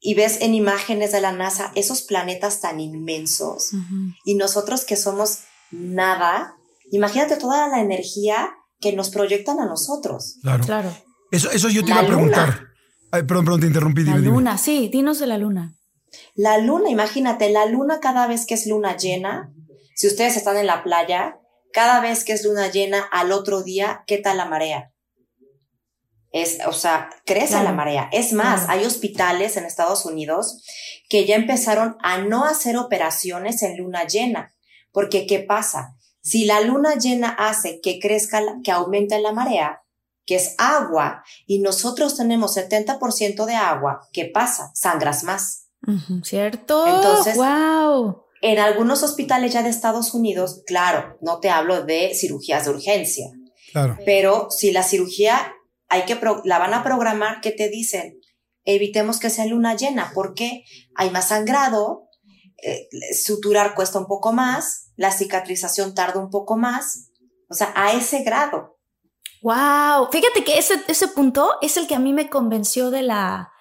y 0.00 0.14
ves 0.14 0.40
en 0.40 0.54
imágenes 0.54 1.12
de 1.12 1.20
la 1.20 1.32
NASA 1.32 1.72
esos 1.74 2.02
planetas 2.02 2.60
tan 2.60 2.80
inmensos 2.80 3.70
y 4.24 4.34
nosotros 4.34 4.84
que 4.84 4.96
somos 4.96 5.40
nada, 5.70 6.54
imagínate 6.92 7.36
toda 7.36 7.68
la 7.68 7.80
energía 7.80 8.50
que 8.80 8.92
nos 8.92 9.10
proyectan 9.10 9.58
a 9.60 9.66
nosotros. 9.66 10.36
Claro. 10.42 10.64
claro. 10.64 10.96
Eso, 11.30 11.50
eso 11.50 11.68
yo 11.68 11.84
te 11.84 11.90
iba 11.90 12.00
a 12.00 12.06
preguntar. 12.06 12.66
Ay, 13.10 13.22
perdón, 13.22 13.44
perdón, 13.44 13.60
te 13.60 13.66
interrumpí. 13.66 14.04
La 14.04 14.18
luna, 14.18 14.58
sí, 14.58 14.88
dinos 14.92 15.18
de 15.18 15.26
la 15.26 15.38
luna. 15.38 15.74
La 16.34 16.58
luna, 16.58 16.90
imagínate, 16.90 17.50
la 17.50 17.66
luna 17.66 18.00
cada 18.00 18.26
vez 18.26 18.46
que 18.46 18.54
es 18.54 18.66
luna 18.66 18.96
llena, 18.96 19.52
si 19.94 20.06
ustedes 20.06 20.36
están 20.36 20.56
en 20.56 20.66
la 20.66 20.82
playa, 20.82 21.40
cada 21.72 22.00
vez 22.00 22.24
que 22.24 22.32
es 22.32 22.44
luna 22.44 22.70
llena 22.70 23.02
al 23.12 23.32
otro 23.32 23.62
día, 23.62 24.04
¿qué 24.06 24.18
tal 24.18 24.36
la 24.36 24.46
marea? 24.46 24.92
Es, 26.32 26.58
o 26.66 26.72
sea, 26.72 27.08
crece 27.24 27.62
la 27.62 27.72
marea. 27.72 28.08
Es 28.12 28.32
más, 28.32 28.68
hay 28.68 28.84
hospitales 28.84 29.56
en 29.56 29.64
Estados 29.64 30.04
Unidos 30.04 30.62
que 31.08 31.24
ya 31.24 31.34
empezaron 31.34 31.96
a 32.00 32.18
no 32.18 32.44
hacer 32.44 32.76
operaciones 32.76 33.62
en 33.62 33.78
luna 33.78 34.06
llena. 34.06 34.54
Porque, 34.92 35.26
¿qué 35.26 35.40
pasa? 35.40 35.96
Si 36.20 36.44
la 36.44 36.60
luna 36.60 36.96
llena 36.96 37.28
hace 37.28 37.80
que 37.80 37.98
crezca, 38.00 38.42
que 38.64 38.72
aumente 38.72 39.18
la 39.20 39.32
marea, 39.32 39.82
que 40.26 40.34
es 40.34 40.54
agua, 40.58 41.22
y 41.46 41.60
nosotros 41.60 42.16
tenemos 42.16 42.56
70% 42.56 43.44
de 43.46 43.54
agua, 43.54 44.00
¿qué 44.12 44.24
pasa? 44.26 44.72
Sangras 44.74 45.24
más. 45.24 45.65
¿Cierto? 46.22 46.86
Entonces, 46.86 47.36
wow. 47.36 48.24
En 48.42 48.58
algunos 48.58 49.02
hospitales 49.02 49.52
ya 49.52 49.62
de 49.62 49.70
Estados 49.70 50.14
Unidos, 50.14 50.62
claro, 50.66 51.16
no 51.20 51.40
te 51.40 51.50
hablo 51.50 51.84
de 51.84 52.14
cirugías 52.14 52.64
de 52.64 52.70
urgencia. 52.70 53.26
Claro. 53.72 53.96
Pero 54.04 54.48
si 54.50 54.72
la 54.72 54.82
cirugía 54.82 55.54
hay 55.88 56.02
que 56.04 56.18
la 56.44 56.58
van 56.58 56.74
a 56.74 56.82
programar, 56.82 57.40
¿qué 57.40 57.52
te 57.52 57.68
dicen? 57.68 58.20
Evitemos 58.64 59.20
que 59.20 59.30
sea 59.30 59.46
luna 59.46 59.76
llena, 59.76 60.10
porque 60.14 60.64
hay 60.94 61.10
más 61.10 61.28
sangrado, 61.28 62.08
eh, 62.62 62.88
suturar 63.14 63.74
cuesta 63.74 63.98
un 63.98 64.06
poco 64.06 64.32
más, 64.32 64.90
la 64.96 65.12
cicatrización 65.12 65.94
tarda 65.94 66.20
un 66.20 66.30
poco 66.30 66.56
más, 66.56 67.10
o 67.48 67.54
sea, 67.54 67.72
a 67.76 67.92
ese 67.92 68.22
grado. 68.22 68.78
Wow, 69.42 70.08
fíjate 70.10 70.42
que 70.42 70.58
ese, 70.58 70.82
ese 70.88 71.08
punto 71.08 71.52
es 71.60 71.76
el 71.76 71.86
que 71.86 71.94
a 71.94 72.00
mí 72.00 72.12
me 72.12 72.28
convenció 72.28 72.90
de 72.90 73.02
la, 73.02 73.52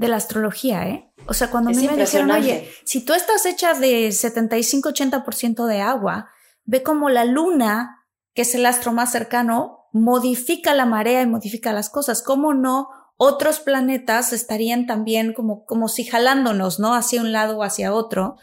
de 0.00 0.08
la 0.08 0.16
astrología, 0.16 0.88
¿eh? 0.88 1.12
O 1.26 1.34
sea, 1.34 1.50
cuando 1.50 1.68
a 1.68 1.72
mí 1.74 1.86
me 1.86 1.94
dijeron, 1.94 2.30
oye, 2.30 2.72
si 2.84 3.04
tú 3.04 3.12
estás 3.12 3.44
hecha 3.44 3.74
de 3.74 4.08
75-80% 4.08 5.66
de 5.66 5.82
agua, 5.82 6.30
ve 6.64 6.82
como 6.82 7.10
la 7.10 7.26
luna, 7.26 8.06
que 8.32 8.42
es 8.42 8.54
el 8.54 8.64
astro 8.64 8.94
más 8.94 9.12
cercano, 9.12 9.90
modifica 9.92 10.72
la 10.74 10.86
marea 10.86 11.20
y 11.20 11.26
modifica 11.26 11.74
las 11.74 11.90
cosas. 11.90 12.22
¿Cómo 12.22 12.54
no? 12.54 12.88
Otros 13.18 13.60
planetas 13.60 14.32
estarían 14.32 14.86
también 14.86 15.34
como, 15.34 15.66
como 15.66 15.88
si 15.88 16.04
jalándonos, 16.04 16.80
¿no? 16.80 16.94
Hacia 16.94 17.20
un 17.20 17.32
lado 17.32 17.58
o 17.58 17.62
hacia 17.62 17.92
otro. 17.92 18.36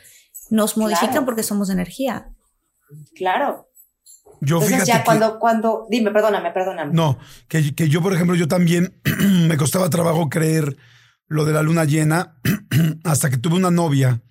Nos 0.51 0.77
modifican 0.77 1.25
porque 1.25 1.41
somos 1.41 1.71
energía. 1.71 2.29
Claro. 3.15 3.67
Yo 4.41 4.61
Entonces 4.61 4.87
ya 4.87 5.03
cuando, 5.03 5.39
cuando, 5.39 5.87
dime, 5.89 6.11
perdóname, 6.11 6.51
perdóname. 6.51 6.93
No, 6.93 7.17
que, 7.47 7.73
que 7.73 7.89
yo, 7.89 8.03
por 8.03 8.13
ejemplo, 8.13 8.35
yo 8.35 8.47
también 8.47 9.01
me 9.47 9.57
costaba 9.57 9.89
trabajo 9.89 10.29
creer 10.29 10.77
lo 11.27 11.45
de 11.45 11.53
la 11.53 11.61
luna 11.61 11.85
llena 11.85 12.39
hasta 13.03 13.29
que 13.29 13.37
tuve 13.37 13.55
una 13.55 13.71
novia 13.71 14.21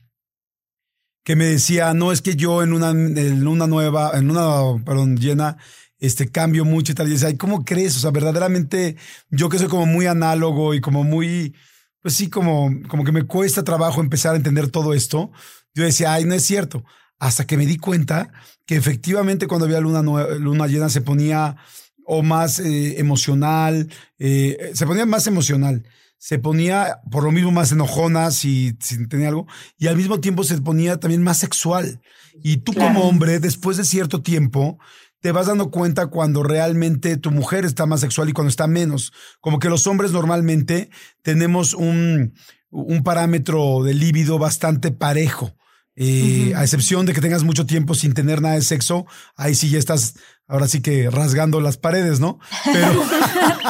que 1.27 1.35
me 1.35 1.47
decía, 1.47 1.93
no, 1.93 2.13
es 2.13 2.23
que 2.23 2.37
yo 2.37 2.63
en 2.63 2.73
una 2.73 2.93
luna 2.93 3.67
nueva, 3.67 4.13
en 4.15 4.31
una, 4.31 4.85
perdón, 4.85 5.17
llena, 5.17 5.57
este, 5.99 6.31
cambio 6.31 6.65
mucho 6.65 6.93
y 6.93 6.95
tal. 6.95 7.09
Y 7.09 7.15
decía, 7.15 7.37
¿cómo 7.37 7.65
crees? 7.65 7.97
O 7.97 7.99
sea, 7.99 8.13
verdaderamente, 8.13 8.97
yo 9.31 9.49
que 9.49 9.59
soy 9.59 9.67
como 9.67 9.87
muy 9.87 10.07
análogo 10.07 10.73
y 10.73 10.81
como 10.81 11.03
muy, 11.03 11.57
pues 12.01 12.15
sí, 12.15 12.31
como, 12.31 12.71
como 12.89 13.03
que 13.03 13.11
me 13.11 13.27
cuesta 13.27 13.65
trabajo 13.65 14.01
empezar 14.01 14.35
a 14.35 14.37
entender 14.37 14.69
todo 14.71 14.95
esto. 14.95 15.33
Yo 15.75 15.83
decía, 15.83 16.13
ay, 16.13 16.27
no 16.27 16.35
es 16.35 16.45
cierto. 16.45 16.85
Hasta 17.19 17.45
que 17.45 17.57
me 17.57 17.67
di 17.67 17.77
cuenta 17.77 18.33
que 18.65 18.77
efectivamente 18.77 19.49
cuando 19.49 19.67
había 19.67 19.81
luna, 19.81 20.03
luna 20.03 20.69
llena 20.69 20.89
se 20.91 21.01
ponía 21.01 21.57
o 22.05 22.23
más 22.23 22.61
eh, 22.61 23.01
emocional, 23.01 23.91
eh, 24.21 24.71
se 24.75 24.87
ponía 24.87 25.07
más 25.07 25.27
emocional 25.27 25.83
se 26.19 26.39
ponía 26.39 27.01
por 27.11 27.25
lo 27.25 27.33
mismo 27.33 27.51
más 27.51 27.73
enojona 27.73 28.31
si, 28.31 28.77
si, 28.81 29.07
tenía 29.07 29.29
algo, 29.29 29.47
y 29.79 29.87
al 29.87 29.97
mismo 29.97 30.21
tiempo 30.21 30.45
se 30.45 30.61
ponía 30.61 30.99
también 30.99 31.23
más 31.23 31.39
sexual. 31.39 32.01
Y 32.43 32.59
tú 32.59 32.73
como 32.75 33.03
hombre, 33.03 33.41
después 33.41 33.77
de 33.77 33.85
cierto 33.85 34.23
tiempo, 34.23 34.79
te 35.21 35.33
vas 35.33 35.47
dando 35.47 35.71
cuenta 35.71 36.07
cuando 36.09 36.43
realmente 36.43 37.17
tu 37.17 37.31
mujer 37.31 37.65
está 37.65 37.87
más 37.87 38.01
sexual 38.01 38.29
y 38.29 38.33
cuando 38.33 38.51
está 38.51 38.67
menos. 38.67 39.13
Como 39.41 39.59
que 39.59 39.69
los 39.69 39.87
hombres 39.87 40.13
normalmente 40.13 40.91
tenemos 41.23 41.75
un, 41.75 42.35
un 42.71 43.03
parámetro 43.03 43.83
de 43.83 43.95
líbido 43.95 44.39
bastante 44.39 44.91
parejo. 44.91 45.57
Eh, 45.99 46.53
a 46.55 46.63
excepción 46.63 47.07
de 47.07 47.15
que 47.15 47.23
tengas 47.23 47.43
mucho 47.43 47.65
tiempo 47.65 47.95
sin 47.95 48.13
tener 48.13 48.43
nada 48.43 48.57
de 48.57 48.63
sexo, 48.63 49.07
ahí 49.35 49.55
sí 49.55 49.71
ya 49.71 49.79
estás, 49.79 50.15
ahora 50.47 50.69
sí 50.69 50.81
que 50.81 51.11
rasgando 51.11 51.61
las 51.61 51.77
paredes, 51.77 52.21
¿no? 52.21 52.39
Pero, 52.73 53.03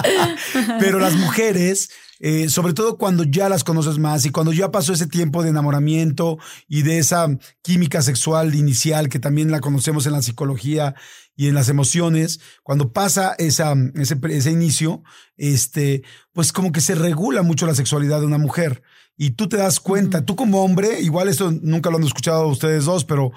pero 0.80 0.98
las 0.98 1.14
mujeres 1.14 1.90
eh, 2.18 2.48
sobre 2.48 2.72
todo 2.72 2.96
cuando 2.96 3.24
ya 3.24 3.48
las 3.48 3.62
conoces 3.62 3.98
más 3.98 4.24
y 4.24 4.30
cuando 4.30 4.52
ya 4.52 4.70
pasó 4.70 4.94
ese 4.94 5.06
tiempo 5.06 5.42
de 5.42 5.50
enamoramiento 5.50 6.38
y 6.66 6.82
de 6.82 6.98
esa 6.98 7.28
química 7.62 8.00
sexual 8.00 8.54
inicial 8.54 9.10
que 9.10 9.18
también 9.18 9.50
la 9.50 9.60
conocemos 9.60 10.06
en 10.06 10.12
la 10.12 10.22
psicología 10.22 10.94
y 11.36 11.48
en 11.48 11.54
las 11.54 11.68
emociones, 11.68 12.40
cuando 12.62 12.92
pasa 12.92 13.34
esa, 13.36 13.74
ese, 13.94 14.18
ese 14.30 14.50
inicio, 14.50 15.02
este, 15.36 16.02
pues 16.32 16.52
como 16.52 16.72
que 16.72 16.80
se 16.80 16.94
regula 16.94 17.42
mucho 17.42 17.66
la 17.66 17.74
sexualidad 17.74 18.20
de 18.20 18.26
una 18.26 18.38
mujer. 18.38 18.82
Y 19.18 19.30
tú 19.30 19.46
te 19.48 19.58
das 19.58 19.78
cuenta, 19.78 20.24
tú 20.24 20.36
como 20.36 20.64
hombre, 20.64 21.00
igual 21.00 21.28
esto 21.28 21.50
nunca 21.50 21.90
lo 21.90 21.98
han 21.98 22.04
escuchado 22.04 22.48
ustedes 22.48 22.86
dos, 22.86 23.04
pero 23.04 23.32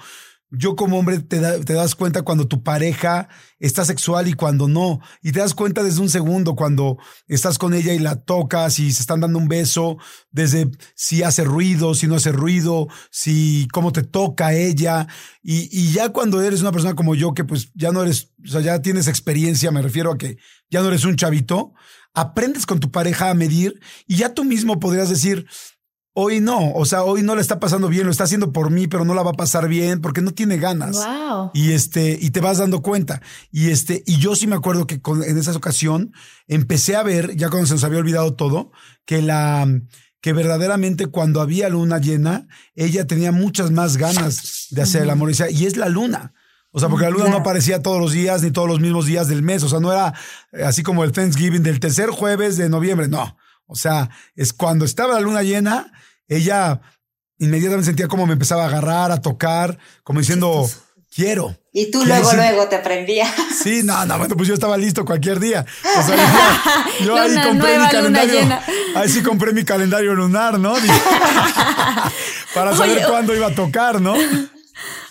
yo 0.50 0.74
como 0.74 0.98
hombre 0.98 1.20
te, 1.20 1.38
das 1.38 1.94
cuenta 1.94 2.22
cuando 2.22 2.48
tu 2.48 2.62
pareja 2.62 3.28
está 3.60 3.84
sexual 3.84 4.26
y 4.26 4.32
cuando 4.32 4.66
no. 4.66 5.00
Y 5.22 5.30
te 5.32 5.38
das 5.38 5.54
cuenta 5.54 5.82
desde 5.82 6.00
un 6.00 6.10
segundo 6.10 6.56
cuando 6.56 6.98
estás 7.28 7.56
con 7.56 7.72
ella 7.72 7.92
y 7.94 8.00
la 8.00 8.16
tocas 8.16 8.78
y 8.80 8.92
se 8.92 9.00
están 9.00 9.20
dando 9.20 9.38
un 9.38 9.46
beso, 9.46 9.98
desde 10.30 10.68
si 10.94 11.22
hace 11.22 11.44
ruido, 11.44 11.94
si 11.94 12.08
no 12.08 12.16
hace 12.16 12.32
ruido, 12.32 12.88
si 13.10 13.68
cómo 13.72 13.92
te 13.92 14.02
toca 14.02 14.52
ella. 14.52 15.06
Y, 15.42 15.68
y 15.70 15.92
ya 15.92 16.08
cuando 16.08 16.42
eres 16.42 16.62
una 16.62 16.72
persona 16.72 16.94
como 16.94 17.14
yo, 17.14 17.32
que 17.32 17.44
pues 17.44 17.70
ya 17.74 17.92
no 17.92 18.02
eres, 18.02 18.32
o 18.44 18.48
sea, 18.48 18.60
ya 18.60 18.82
tienes 18.82 19.06
experiencia, 19.06 19.70
me 19.70 19.82
refiero 19.82 20.12
a 20.12 20.18
que 20.18 20.38
ya 20.68 20.80
no 20.80 20.88
eres 20.88 21.04
un 21.04 21.16
chavito, 21.16 21.74
aprendes 22.12 22.66
con 22.66 22.80
tu 22.80 22.90
pareja 22.90 23.30
a 23.30 23.34
medir 23.34 23.80
y 24.06 24.16
ya 24.16 24.34
tú 24.34 24.44
mismo 24.44 24.80
podrías 24.80 25.08
decir, 25.08 25.46
Hoy 26.12 26.40
no, 26.40 26.72
o 26.72 26.84
sea, 26.84 27.04
hoy 27.04 27.22
no 27.22 27.36
le 27.36 27.40
está 27.40 27.60
pasando 27.60 27.88
bien, 27.88 28.04
lo 28.04 28.10
está 28.10 28.24
haciendo 28.24 28.52
por 28.52 28.70
mí, 28.70 28.88
pero 28.88 29.04
no 29.04 29.14
la 29.14 29.22
va 29.22 29.30
a 29.30 29.34
pasar 29.34 29.68
bien 29.68 30.00
porque 30.00 30.22
no 30.22 30.32
tiene 30.32 30.56
ganas. 30.56 30.96
Wow. 30.96 31.52
Y 31.54 31.70
este, 31.72 32.18
y 32.20 32.30
te 32.30 32.40
vas 32.40 32.58
dando 32.58 32.82
cuenta. 32.82 33.22
Y 33.52 33.70
este, 33.70 34.02
y 34.06 34.18
yo 34.18 34.34
sí 34.34 34.48
me 34.48 34.56
acuerdo 34.56 34.88
que 34.88 35.00
en 35.24 35.38
esa 35.38 35.52
ocasión 35.52 36.12
empecé 36.48 36.96
a 36.96 37.04
ver, 37.04 37.36
ya 37.36 37.48
cuando 37.48 37.66
se 37.66 37.74
nos 37.74 37.84
había 37.84 38.00
olvidado 38.00 38.34
todo, 38.34 38.72
que 39.04 39.22
la, 39.22 39.68
que 40.20 40.32
verdaderamente 40.32 41.06
cuando 41.06 41.40
había 41.40 41.68
luna 41.68 41.98
llena, 41.98 42.46
ella 42.74 43.06
tenía 43.06 43.32
muchas 43.32 43.70
más 43.70 43.96
ganas 43.96 44.66
de 44.70 44.82
hacer 44.82 45.02
el 45.02 45.10
amor. 45.10 45.30
Y, 45.50 45.66
es 45.66 45.76
la 45.76 45.88
luna. 45.88 46.34
O 46.72 46.78
sea, 46.78 46.88
porque 46.88 47.04
la 47.04 47.10
luna 47.10 47.28
no 47.28 47.38
aparecía 47.38 47.82
todos 47.82 48.00
los 48.00 48.12
días 48.12 48.42
ni 48.42 48.50
todos 48.50 48.68
los 48.68 48.80
mismos 48.80 49.06
días 49.06 49.28
del 49.28 49.42
mes. 49.42 49.62
O 49.62 49.68
sea, 49.68 49.80
no 49.80 49.92
era 49.92 50.14
eh, 50.52 50.64
así 50.64 50.82
como 50.82 51.04
el 51.04 51.12
Thanksgiving 51.12 51.62
del 51.62 51.80
tercer 51.80 52.10
jueves 52.10 52.56
de 52.56 52.68
noviembre. 52.68 53.08
No. 53.08 53.36
O 53.66 53.76
sea, 53.76 54.10
es 54.34 54.52
cuando 54.52 54.84
estaba 54.84 55.14
la 55.14 55.20
luna 55.20 55.42
llena, 55.42 55.92
ella 56.30 56.80
inmediatamente 57.38 57.86
sentía 57.86 58.08
como 58.08 58.26
me 58.26 58.34
empezaba 58.34 58.64
a 58.64 58.68
agarrar, 58.68 59.12
a 59.12 59.20
tocar, 59.20 59.78
como 60.02 60.20
diciendo, 60.20 60.68
quiero. 61.14 61.56
Y 61.72 61.90
tú 61.90 62.04
luego, 62.04 62.32
luego 62.32 62.68
te 62.68 62.78
prendías. 62.78 63.30
Sí, 63.62 63.82
no, 63.84 64.04
no, 64.06 64.18
bueno, 64.18 64.36
pues 64.36 64.48
yo 64.48 64.54
estaba 64.54 64.76
listo 64.76 65.04
cualquier 65.04 65.40
día. 65.40 65.64
O 65.98 66.02
sea, 66.02 66.16
yo, 67.04 67.16
ahí 67.16 67.34
compré 67.42 67.78
mi 67.78 67.88
calendario. 67.88 68.40
Ahí 68.94 69.08
sí 69.08 69.22
compré 69.22 69.52
mi 69.52 69.64
calendario 69.64 70.14
lunar, 70.14 70.58
¿no? 70.58 70.74
Para 72.54 72.76
saber 72.76 73.04
cuándo 73.06 73.34
iba 73.34 73.48
a 73.48 73.54
tocar, 73.54 74.00
¿no? 74.00 74.14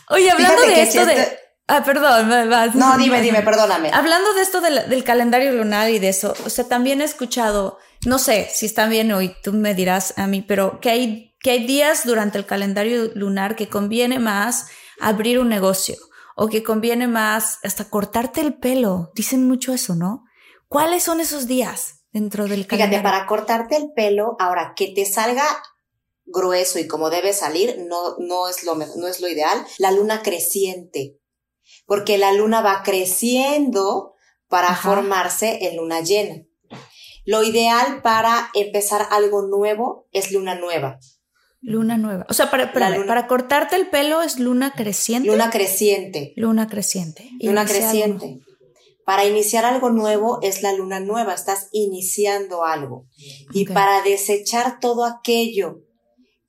Oye, 0.09 0.31
hablando 0.31 0.61
de 0.63 0.81
esto 0.81 1.05
de. 1.05 1.38
Ah, 1.69 1.83
perdón, 1.85 2.49
vas. 2.49 2.73
No, 2.73 2.97
dime, 2.97 3.21
dime, 3.21 3.43
perdóname. 3.43 3.91
Hablando 3.93 4.33
de 4.33 4.41
esto 4.41 4.59
del, 4.59 5.03
calendario 5.03 5.51
lunar 5.51 5.91
y 5.91 5.99
de 5.99 6.09
eso, 6.09 6.33
o 6.43 6.49
sea, 6.49 6.67
también 6.67 6.99
he 6.99 7.03
escuchado, 7.03 7.77
no 8.07 8.17
sé 8.17 8.49
si 8.51 8.65
está 8.65 8.87
bien 8.87 9.11
hoy, 9.11 9.35
tú 9.43 9.53
me 9.53 9.75
dirás 9.75 10.15
a 10.17 10.25
mí, 10.25 10.41
pero 10.41 10.79
que 10.79 10.89
hay, 10.89 11.35
que 11.41 11.51
hay 11.51 11.67
días 11.67 12.05
durante 12.05 12.39
el 12.39 12.47
calendario 12.47 13.11
lunar 13.13 13.55
que 13.55 13.69
conviene 13.69 14.17
más 14.17 14.67
abrir 14.99 15.37
un 15.37 15.49
negocio 15.49 15.95
o 16.35 16.47
que 16.49 16.63
conviene 16.63 17.07
más 17.07 17.59
hasta 17.63 17.87
cortarte 17.87 18.41
el 18.41 18.55
pelo. 18.55 19.11
Dicen 19.13 19.47
mucho 19.47 19.71
eso, 19.71 19.93
¿no? 19.93 20.25
¿Cuáles 20.67 21.03
son 21.03 21.19
esos 21.19 21.45
días 21.45 22.01
dentro 22.11 22.47
del 22.47 22.65
calendario? 22.65 22.99
Fíjate, 22.99 23.15
para 23.15 23.27
cortarte 23.27 23.75
el 23.77 23.91
pelo, 23.95 24.35
ahora 24.39 24.73
que 24.75 24.87
te 24.87 25.05
salga 25.05 25.45
grueso 26.25 26.79
y 26.79 26.87
como 26.87 27.11
debe 27.11 27.33
salir, 27.33 27.77
no, 27.87 28.15
no, 28.17 28.47
es 28.47 28.63
lo, 28.63 28.73
no 28.73 29.07
es 29.07 29.19
lo 29.19 29.27
ideal. 29.27 29.63
La 29.77 29.91
luna 29.91 30.23
creciente 30.23 31.18
porque 31.89 32.19
la 32.19 32.31
luna 32.31 32.61
va 32.61 32.83
creciendo 32.83 34.13
para 34.47 34.75
formarse 34.75 35.65
en 35.65 35.77
luna 35.77 36.01
llena. 36.01 36.45
Lo 37.25 37.41
ideal 37.43 38.03
para 38.03 38.51
empezar 38.53 39.07
algo 39.09 39.41
nuevo 39.41 40.07
es 40.11 40.31
luna 40.31 40.53
nueva. 40.53 40.99
Luna 41.61 41.97
nueva. 41.97 42.27
O 42.29 42.33
sea, 42.35 42.51
para, 42.51 42.73
para, 42.73 43.25
cortarte 43.25 43.75
el 43.75 43.89
pelo 43.89 44.21
es 44.21 44.37
luna 44.37 44.71
creciente. 44.75 45.29
Luna 45.29 45.49
creciente. 45.49 46.33
Luna 46.35 46.67
creciente. 46.67 47.31
Luna 47.41 47.65
creciente. 47.65 48.39
Para 49.03 49.25
iniciar 49.25 49.65
algo 49.65 49.89
nuevo 49.89 50.37
es 50.43 50.61
la 50.61 50.73
luna 50.73 50.99
nueva, 50.99 51.33
estás 51.33 51.69
iniciando 51.71 52.65
algo. 52.65 53.07
Y 53.51 53.65
para 53.65 54.03
desechar 54.03 54.79
todo 54.79 55.05
aquello 55.05 55.79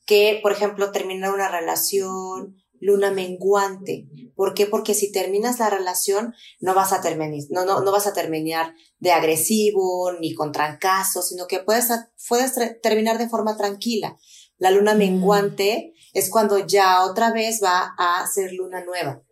que, 0.04 0.38
por 0.42 0.52
ejemplo, 0.52 0.92
terminar 0.92 1.32
una 1.32 1.48
relación, 1.48 2.59
luna 2.80 3.10
menguante. 3.10 4.08
¿Por 4.34 4.54
qué? 4.54 4.66
Porque 4.66 4.94
si 4.94 5.12
terminas 5.12 5.58
la 5.58 5.70
relación, 5.70 6.34
no 6.60 6.74
vas 6.74 6.92
a 6.92 7.00
terminar, 7.00 7.38
no, 7.50 7.64
no, 7.64 7.82
no 7.82 7.92
vas 7.92 8.06
a 8.06 8.12
terminar 8.12 8.74
de 8.98 9.12
agresivo 9.12 10.12
ni 10.20 10.34
con 10.34 10.52
trancazos, 10.52 11.28
sino 11.28 11.46
que 11.46 11.60
puedes, 11.60 11.88
puedes 12.28 12.54
terminar 12.82 13.18
de 13.18 13.28
forma 13.28 13.56
tranquila. 13.56 14.16
La 14.58 14.70
luna 14.70 14.94
mm. 14.94 14.98
menguante 14.98 15.94
es 16.12 16.30
cuando 16.30 16.66
ya 16.66 17.04
otra 17.04 17.32
vez 17.32 17.60
va 17.62 17.94
a 17.98 18.26
ser 18.26 18.52
luna 18.52 18.84
nueva. 18.84 19.22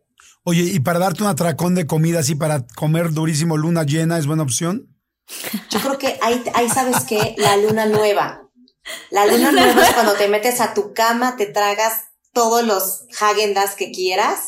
Oye, 0.45 0.63
¿y 0.63 0.81
para 0.81 0.99
darte 0.99 1.23
un 1.23 1.29
atracón 1.29 1.75
de 1.75 1.87
comida 1.87 2.21
así 2.21 2.35
para 2.35 2.67
comer 2.75 3.13
durísimo 3.13 3.57
luna 3.57 3.83
llena 3.83 4.19
es 4.19 4.27
buena 4.27 4.43
opción? 4.43 4.95
Yo 5.71 5.81
creo 5.81 5.99
que 5.99 6.19
ahí, 6.23 6.43
ahí 6.55 6.69
sabes 6.71 7.05
que 7.05 7.35
la 7.37 7.57
luna 7.57 7.87
nueva. 7.87 8.49
La 9.11 9.27
luna 9.27 9.53
nueva 9.53 9.87
es 9.87 9.95
cuando 9.95 10.15
te 10.15 10.29
metes 10.29 10.61
a 10.61 10.73
tu 10.75 10.95
cama, 10.95 11.37
te 11.37 11.47
tragas 11.47 12.08
todos 12.39 12.65
los 12.65 13.05
Hagendas 13.21 13.75
que 13.75 13.91
quieras 13.91 14.39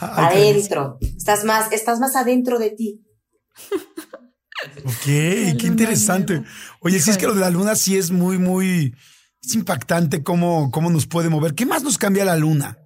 adentro. 0.00 0.98
Estás 1.00 1.42
más, 1.42 1.72
estás 1.72 1.98
más 1.98 2.14
adentro 2.14 2.60
de 2.60 2.70
ti. 2.70 3.04
Ok, 4.84 5.04
qué 5.04 5.64
interesante. 5.64 6.44
Oye, 6.80 7.00
si 7.00 7.10
es 7.10 7.18
que 7.18 7.26
lo 7.26 7.34
de 7.34 7.40
la 7.40 7.50
luna 7.50 7.74
sí 7.74 7.98
es 7.98 8.12
muy, 8.12 8.38
muy, 8.38 8.94
es 9.42 9.54
impactante 9.54 10.22
cómo, 10.22 10.70
cómo 10.70 10.90
nos 10.90 11.08
puede 11.08 11.28
mover. 11.28 11.56
¿Qué 11.56 11.66
más 11.66 11.82
nos 11.82 11.98
cambia 11.98 12.24
la 12.24 12.36
luna? 12.36 12.78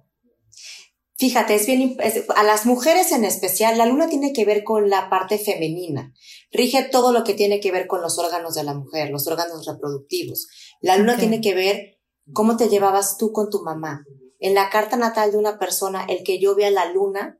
Fíjate, 1.17 1.53
es 1.53 1.67
bien, 1.67 1.95
a 2.35 2.43
las 2.43 2.65
mujeres 2.65 3.11
en 3.11 3.23
especial, 3.23 3.77
la 3.77 3.85
luna 3.85 4.09
tiene 4.09 4.33
que 4.33 4.45
ver 4.45 4.63
con 4.63 4.89
la 4.89 5.11
parte 5.11 5.37
femenina. 5.37 6.11
Rige 6.51 6.85
todo 6.91 7.13
lo 7.13 7.23
que 7.23 7.35
tiene 7.35 7.59
que 7.59 7.71
ver 7.71 7.85
con 7.85 8.01
los 8.01 8.17
órganos 8.17 8.55
de 8.55 8.63
la 8.63 8.73
mujer, 8.73 9.11
los 9.11 9.27
órganos 9.27 9.67
reproductivos. 9.67 10.47
La 10.81 10.97
luna 10.97 11.17
tiene 11.17 11.39
que 11.39 11.53
ver 11.53 11.99
cómo 12.33 12.57
te 12.57 12.67
llevabas 12.67 13.17
tú 13.17 13.31
con 13.31 13.51
tu 13.51 13.61
mamá, 13.63 14.03
en 14.45 14.53
la 14.53 14.69
carta 14.69 14.95
natal 14.95 15.31
de 15.31 15.39
una 15.39 15.57
persona, 15.57 16.05
el 16.07 16.23
que 16.23 16.37
yo 16.37 16.55
vea 16.55 16.69
la 16.69 16.85
luna, 16.91 17.39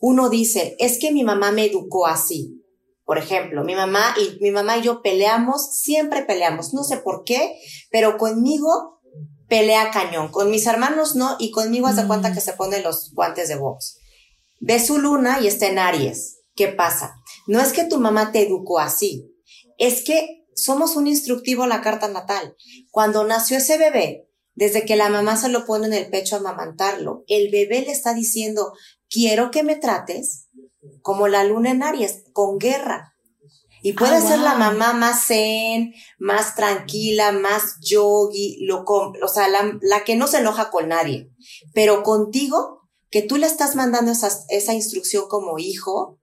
uno 0.00 0.28
dice, 0.28 0.76
es 0.78 0.98
que 0.98 1.10
mi 1.10 1.24
mamá 1.24 1.50
me 1.50 1.64
educó 1.64 2.06
así. 2.06 2.62
Por 3.06 3.16
ejemplo, 3.16 3.64
mi 3.64 3.74
mamá 3.74 4.14
y 4.20 4.38
mi 4.42 4.50
mamá 4.50 4.76
y 4.76 4.82
yo 4.82 5.00
peleamos, 5.00 5.78
siempre 5.78 6.24
peleamos, 6.24 6.74
no 6.74 6.84
sé 6.84 6.98
por 6.98 7.24
qué, 7.24 7.58
pero 7.90 8.18
conmigo 8.18 9.00
pelea 9.48 9.90
cañón, 9.92 10.28
con 10.28 10.50
mis 10.50 10.66
hermanos 10.66 11.16
no 11.16 11.36
y 11.38 11.52
conmigo 11.52 11.86
hace 11.86 12.06
cuenta 12.06 12.28
mm. 12.28 12.34
que 12.34 12.42
se 12.42 12.52
pone 12.52 12.82
los 12.82 13.14
guantes 13.14 13.48
de 13.48 13.56
box. 13.56 13.98
Ve 14.60 14.78
su 14.78 14.98
luna 14.98 15.40
y 15.40 15.46
está 15.46 15.68
en 15.68 15.78
Aries. 15.78 16.40
¿Qué 16.54 16.68
pasa? 16.68 17.14
No 17.46 17.62
es 17.62 17.72
que 17.72 17.84
tu 17.84 17.98
mamá 17.98 18.30
te 18.30 18.46
educó 18.46 18.78
así, 18.78 19.26
es 19.78 20.04
que 20.04 20.44
somos 20.54 20.96
un 20.96 21.06
instructivo 21.06 21.62
a 21.62 21.66
la 21.66 21.80
carta 21.80 22.08
natal. 22.08 22.56
Cuando 22.90 23.24
nació 23.24 23.56
ese 23.56 23.78
bebé, 23.78 24.28
desde 24.54 24.84
que 24.84 24.96
la 24.96 25.08
mamá 25.08 25.36
se 25.36 25.48
lo 25.48 25.64
pone 25.64 25.86
en 25.86 25.94
el 25.94 26.10
pecho 26.10 26.36
a 26.36 26.40
amamantarlo, 26.40 27.24
el 27.26 27.50
bebé 27.50 27.82
le 27.82 27.92
está 27.92 28.14
diciendo, 28.14 28.72
quiero 29.08 29.50
que 29.50 29.62
me 29.62 29.76
trates 29.76 30.48
como 31.00 31.28
la 31.28 31.44
luna 31.44 31.70
en 31.70 31.82
Aries, 31.82 32.24
con 32.32 32.58
guerra. 32.58 33.14
Y 33.84 33.94
puede 33.94 34.16
ah, 34.16 34.20
ser 34.20 34.38
la 34.38 34.54
mamá 34.54 34.92
más 34.92 35.26
zen, 35.26 35.92
más 36.18 36.54
tranquila, 36.54 37.32
más 37.32 37.78
yogi, 37.80 38.58
lo, 38.60 38.84
o 38.84 39.28
sea, 39.28 39.48
la, 39.48 40.04
que 40.04 40.14
no 40.14 40.28
se 40.28 40.38
enoja 40.38 40.70
con 40.70 40.88
nadie. 40.88 41.30
Pero 41.74 42.04
contigo, 42.04 42.82
que 43.10 43.22
tú 43.22 43.38
le 43.38 43.46
estás 43.46 43.74
mandando 43.74 44.12
esa, 44.12 44.72
instrucción 44.72 45.24
como 45.28 45.58
hijo, 45.58 46.20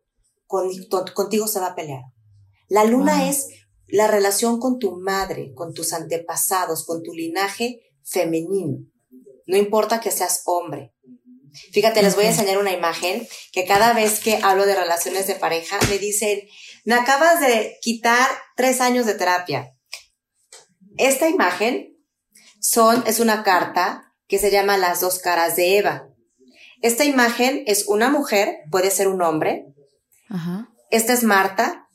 contigo 0.48 1.48
se 1.48 1.60
va 1.60 1.68
a 1.68 1.76
pelear. 1.76 2.04
La 2.70 2.86
luna 2.86 3.28
es 3.28 3.48
la 3.88 4.08
relación 4.08 4.60
con 4.60 4.80
tu 4.80 4.96
madre, 4.98 5.54
con 5.54 5.74
tus 5.74 5.92
antepasados, 5.92 6.86
con 6.86 7.04
tu 7.04 7.13
linaje 7.13 7.82
femenino. 8.10 8.86
No 9.45 9.58
importa 9.58 10.00
que 10.00 10.12
seas 10.12 10.43
hombre. 10.45 10.93
Fíjate, 11.74 12.04
les 12.04 12.15
voy 12.15 12.26
a 12.26 12.30
enseñar 12.30 12.58
una 12.58 12.72
imagen 12.72 13.28
que 13.52 13.65
cada 13.65 13.93
vez 13.93 14.19
que 14.19 14.39
hablo 14.43 14.65
de 14.65 14.76
relaciones 14.76 15.28
de 15.28 15.36
pareja 15.36 15.80
me 15.89 15.98
dicen, 15.98 16.41
me 16.86 16.93
acabas 16.93 17.39
de 17.39 17.78
quitar 17.82 18.28
tres 18.56 18.82
años 18.82 19.06
de 19.06 19.15
terapia. 19.15 19.76
Esta 20.98 21.28
imagen 21.28 21.98
son, 22.60 23.04
es 23.08 23.19
una 23.19 23.43
carta 23.43 24.13
que 24.28 24.38
se 24.38 24.52
llama 24.52 24.78
Las 24.78 25.02
dos 25.02 25.19
caras 25.19 25.56
de 25.56 25.78
Eva. 25.78 26.10
Esta 26.82 27.04
imagen 27.04 27.63
es 27.65 27.88
una 27.88 28.10
mujer, 28.10 28.60
puede 28.72 28.91
ser 28.91 29.08
un 29.08 29.22
hombre. 29.22 29.65
Esta 30.91 31.13
es 31.13 31.24
Marta 31.24 31.89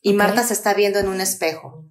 y 0.00 0.12
Marta 0.14 0.44
se 0.44 0.54
está 0.54 0.74
viendo 0.74 0.98
en 0.98 1.08
un 1.08 1.20
espejo. 1.20 1.81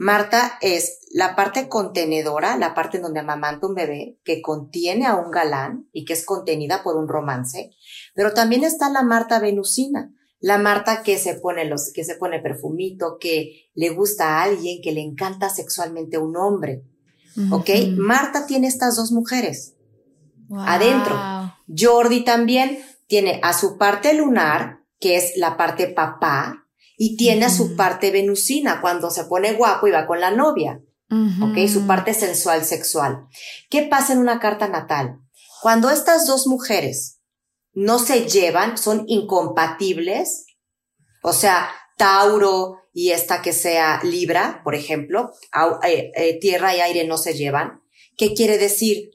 Marta 0.00 0.56
es 0.62 1.00
la 1.12 1.36
parte 1.36 1.68
contenedora, 1.68 2.56
la 2.56 2.72
parte 2.72 2.96
en 2.96 3.02
donde 3.02 3.20
amamanta 3.20 3.66
un 3.66 3.74
bebé, 3.74 4.18
que 4.24 4.40
contiene 4.40 5.06
a 5.06 5.16
un 5.16 5.30
galán 5.30 5.90
y 5.92 6.06
que 6.06 6.14
es 6.14 6.24
contenida 6.24 6.82
por 6.82 6.96
un 6.96 7.06
romance, 7.06 7.72
pero 8.14 8.32
también 8.32 8.64
está 8.64 8.88
la 8.88 9.02
Marta 9.02 9.40
venusina, 9.40 10.10
la 10.38 10.56
Marta 10.56 11.02
que 11.02 11.18
se 11.18 11.34
pone 11.34 11.66
los, 11.66 11.92
que 11.92 12.04
se 12.04 12.14
pone 12.14 12.40
perfumito, 12.40 13.18
que 13.20 13.68
le 13.74 13.90
gusta 13.90 14.38
a 14.38 14.44
alguien, 14.44 14.80
que 14.82 14.92
le 14.92 15.02
encanta 15.02 15.50
sexualmente 15.50 16.16
a 16.16 16.20
un 16.20 16.34
hombre. 16.34 16.82
¿Ok? 17.50 17.68
Marta 17.98 18.46
tiene 18.46 18.68
estas 18.68 18.96
dos 18.96 19.12
mujeres 19.12 19.74
adentro. 20.50 21.14
Jordi 21.68 22.24
también 22.24 22.78
tiene 23.06 23.38
a 23.42 23.52
su 23.52 23.76
parte 23.76 24.14
lunar, 24.14 24.80
que 24.98 25.16
es 25.16 25.36
la 25.36 25.58
parte 25.58 25.88
papá, 25.88 26.59
y 27.02 27.16
tiene 27.16 27.48
su 27.48 27.76
parte 27.76 28.10
venusina 28.10 28.82
cuando 28.82 29.10
se 29.10 29.24
pone 29.24 29.54
guapo 29.54 29.88
y 29.88 29.90
va 29.90 30.06
con 30.06 30.20
la 30.20 30.32
novia. 30.32 30.82
¿Ok? 31.08 31.66
Su 31.66 31.86
parte 31.86 32.12
sensual, 32.12 32.62
sexual. 32.62 33.26
¿Qué 33.70 33.84
pasa 33.84 34.12
en 34.12 34.18
una 34.18 34.38
carta 34.38 34.68
natal? 34.68 35.18
Cuando 35.62 35.88
estas 35.88 36.26
dos 36.26 36.46
mujeres 36.46 37.22
no 37.72 37.98
se 37.98 38.28
llevan, 38.28 38.76
son 38.76 39.04
incompatibles, 39.06 40.44
o 41.22 41.32
sea, 41.32 41.70
Tauro 41.96 42.76
y 42.92 43.12
esta 43.12 43.40
que 43.40 43.54
sea 43.54 44.00
Libra, 44.04 44.60
por 44.62 44.74
ejemplo, 44.74 45.30
eh, 45.82 46.12
eh, 46.14 46.38
tierra 46.38 46.76
y 46.76 46.80
aire 46.80 47.06
no 47.06 47.16
se 47.16 47.32
llevan. 47.32 47.80
¿Qué 48.18 48.34
quiere 48.34 48.58
decir? 48.58 49.12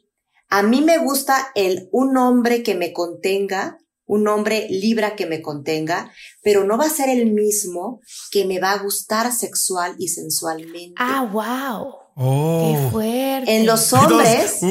A 0.49 0.63
mí 0.63 0.81
me 0.81 0.97
gusta 0.97 1.51
el 1.53 1.87
un 1.91 2.17
hombre 2.17 2.63
que 2.63 2.73
me 2.73 2.93
contenga, 2.93 3.77
un 4.05 4.27
hombre 4.27 4.67
libra 4.69 5.15
que 5.15 5.25
me 5.25 5.41
contenga, 5.41 6.11
pero 6.43 6.63
no 6.63 6.77
va 6.77 6.85
a 6.85 6.89
ser 6.89 7.09
el 7.09 7.31
mismo 7.31 8.01
que 8.31 8.45
me 8.45 8.59
va 8.59 8.71
a 8.71 8.77
gustar 8.83 9.31
sexual 9.33 9.95
y 9.99 10.09
sensualmente. 10.09 10.93
Ah, 10.97 11.29
wow. 11.31 11.95
Oh. 12.15 12.71
Qué 12.71 12.91
fuerte. 12.91 13.55
En 13.55 13.65
los 13.65 13.91
hombres, 13.93 14.59
uh. 14.61 14.65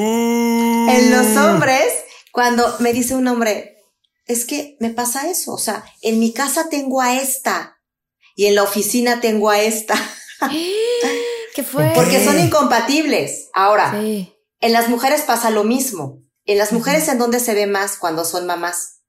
en 0.91 1.11
los 1.11 1.37
hombres, 1.37 1.93
cuando 2.33 2.77
me 2.79 2.93
dice 2.93 3.15
un 3.15 3.27
hombre, 3.29 3.77
es 4.27 4.45
que 4.47 4.77
me 4.81 4.91
pasa 4.91 5.29
eso, 5.29 5.53
o 5.53 5.59
sea, 5.59 5.85
en 6.01 6.19
mi 6.19 6.33
casa 6.33 6.69
tengo 6.71 7.01
a 7.03 7.21
esta 7.21 7.77
y 8.37 8.47
en 8.47 8.55
la 8.55 8.63
oficina 8.63 9.21
tengo 9.21 9.51
a 9.51 9.61
esta, 9.61 9.95
Qué 11.55 11.63
fuerte. 11.63 11.93
porque 11.95 12.25
son 12.25 12.39
incompatibles. 12.41 13.49
Ahora, 13.53 13.93
Sí. 14.01 14.33
en 14.61 14.73
las 14.73 14.89
mujeres 14.89 15.23
pasa 15.23 15.51
lo 15.51 15.65
mismo. 15.65 16.23
En 16.47 16.59
las 16.59 16.73
mujeres 16.73 17.09
en 17.09 17.19
donde 17.19 17.41
se 17.41 17.55
ve 17.55 17.67
más 17.67 17.97
cuando 17.97 18.25
son 18.25 18.47
mamás. 18.47 19.01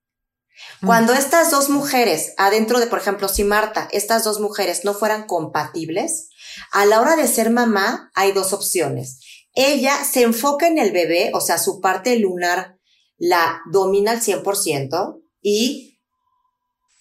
Cuando 0.85 1.13
estas 1.13 1.51
dos 1.51 1.69
mujeres, 1.69 2.33
adentro 2.37 2.79
de, 2.79 2.87
por 2.87 2.99
ejemplo, 2.99 3.27
si 3.27 3.43
Marta, 3.43 3.87
estas 3.91 4.23
dos 4.23 4.39
mujeres 4.39 4.85
no 4.85 4.93
fueran 4.93 5.25
compatibles, 5.25 6.29
a 6.71 6.85
la 6.85 7.01
hora 7.01 7.15
de 7.15 7.27
ser 7.27 7.49
mamá 7.49 8.11
hay 8.13 8.31
dos 8.31 8.53
opciones. 8.53 9.19
Ella 9.53 10.03
se 10.03 10.23
enfoca 10.23 10.67
en 10.67 10.77
el 10.77 10.91
bebé, 10.91 11.31
o 11.33 11.41
sea, 11.41 11.57
su 11.57 11.81
parte 11.81 12.17
lunar 12.19 12.77
la 13.17 13.61
domina 13.71 14.11
al 14.11 14.21
100% 14.21 15.21
y 15.41 15.99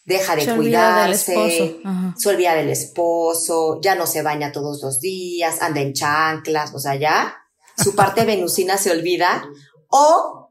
deja 0.04 0.36
de 0.36 0.44
Se 0.44 0.54
cuidarse, 0.56 1.80
se 2.16 2.28
olvida 2.28 2.54
del 2.54 2.70
esposo, 2.70 3.80
ya 3.82 3.94
no 3.94 4.06
se 4.06 4.22
baña 4.22 4.52
todos 4.52 4.82
los 4.82 5.00
días, 5.00 5.62
anda 5.62 5.80
en 5.80 5.92
chanclas, 5.92 6.74
o 6.74 6.78
sea, 6.78 6.94
ya 6.94 7.36
su 7.76 7.94
parte 7.94 8.24
venusina 8.24 8.78
se 8.78 8.90
olvida. 8.90 9.44
O 9.88 10.43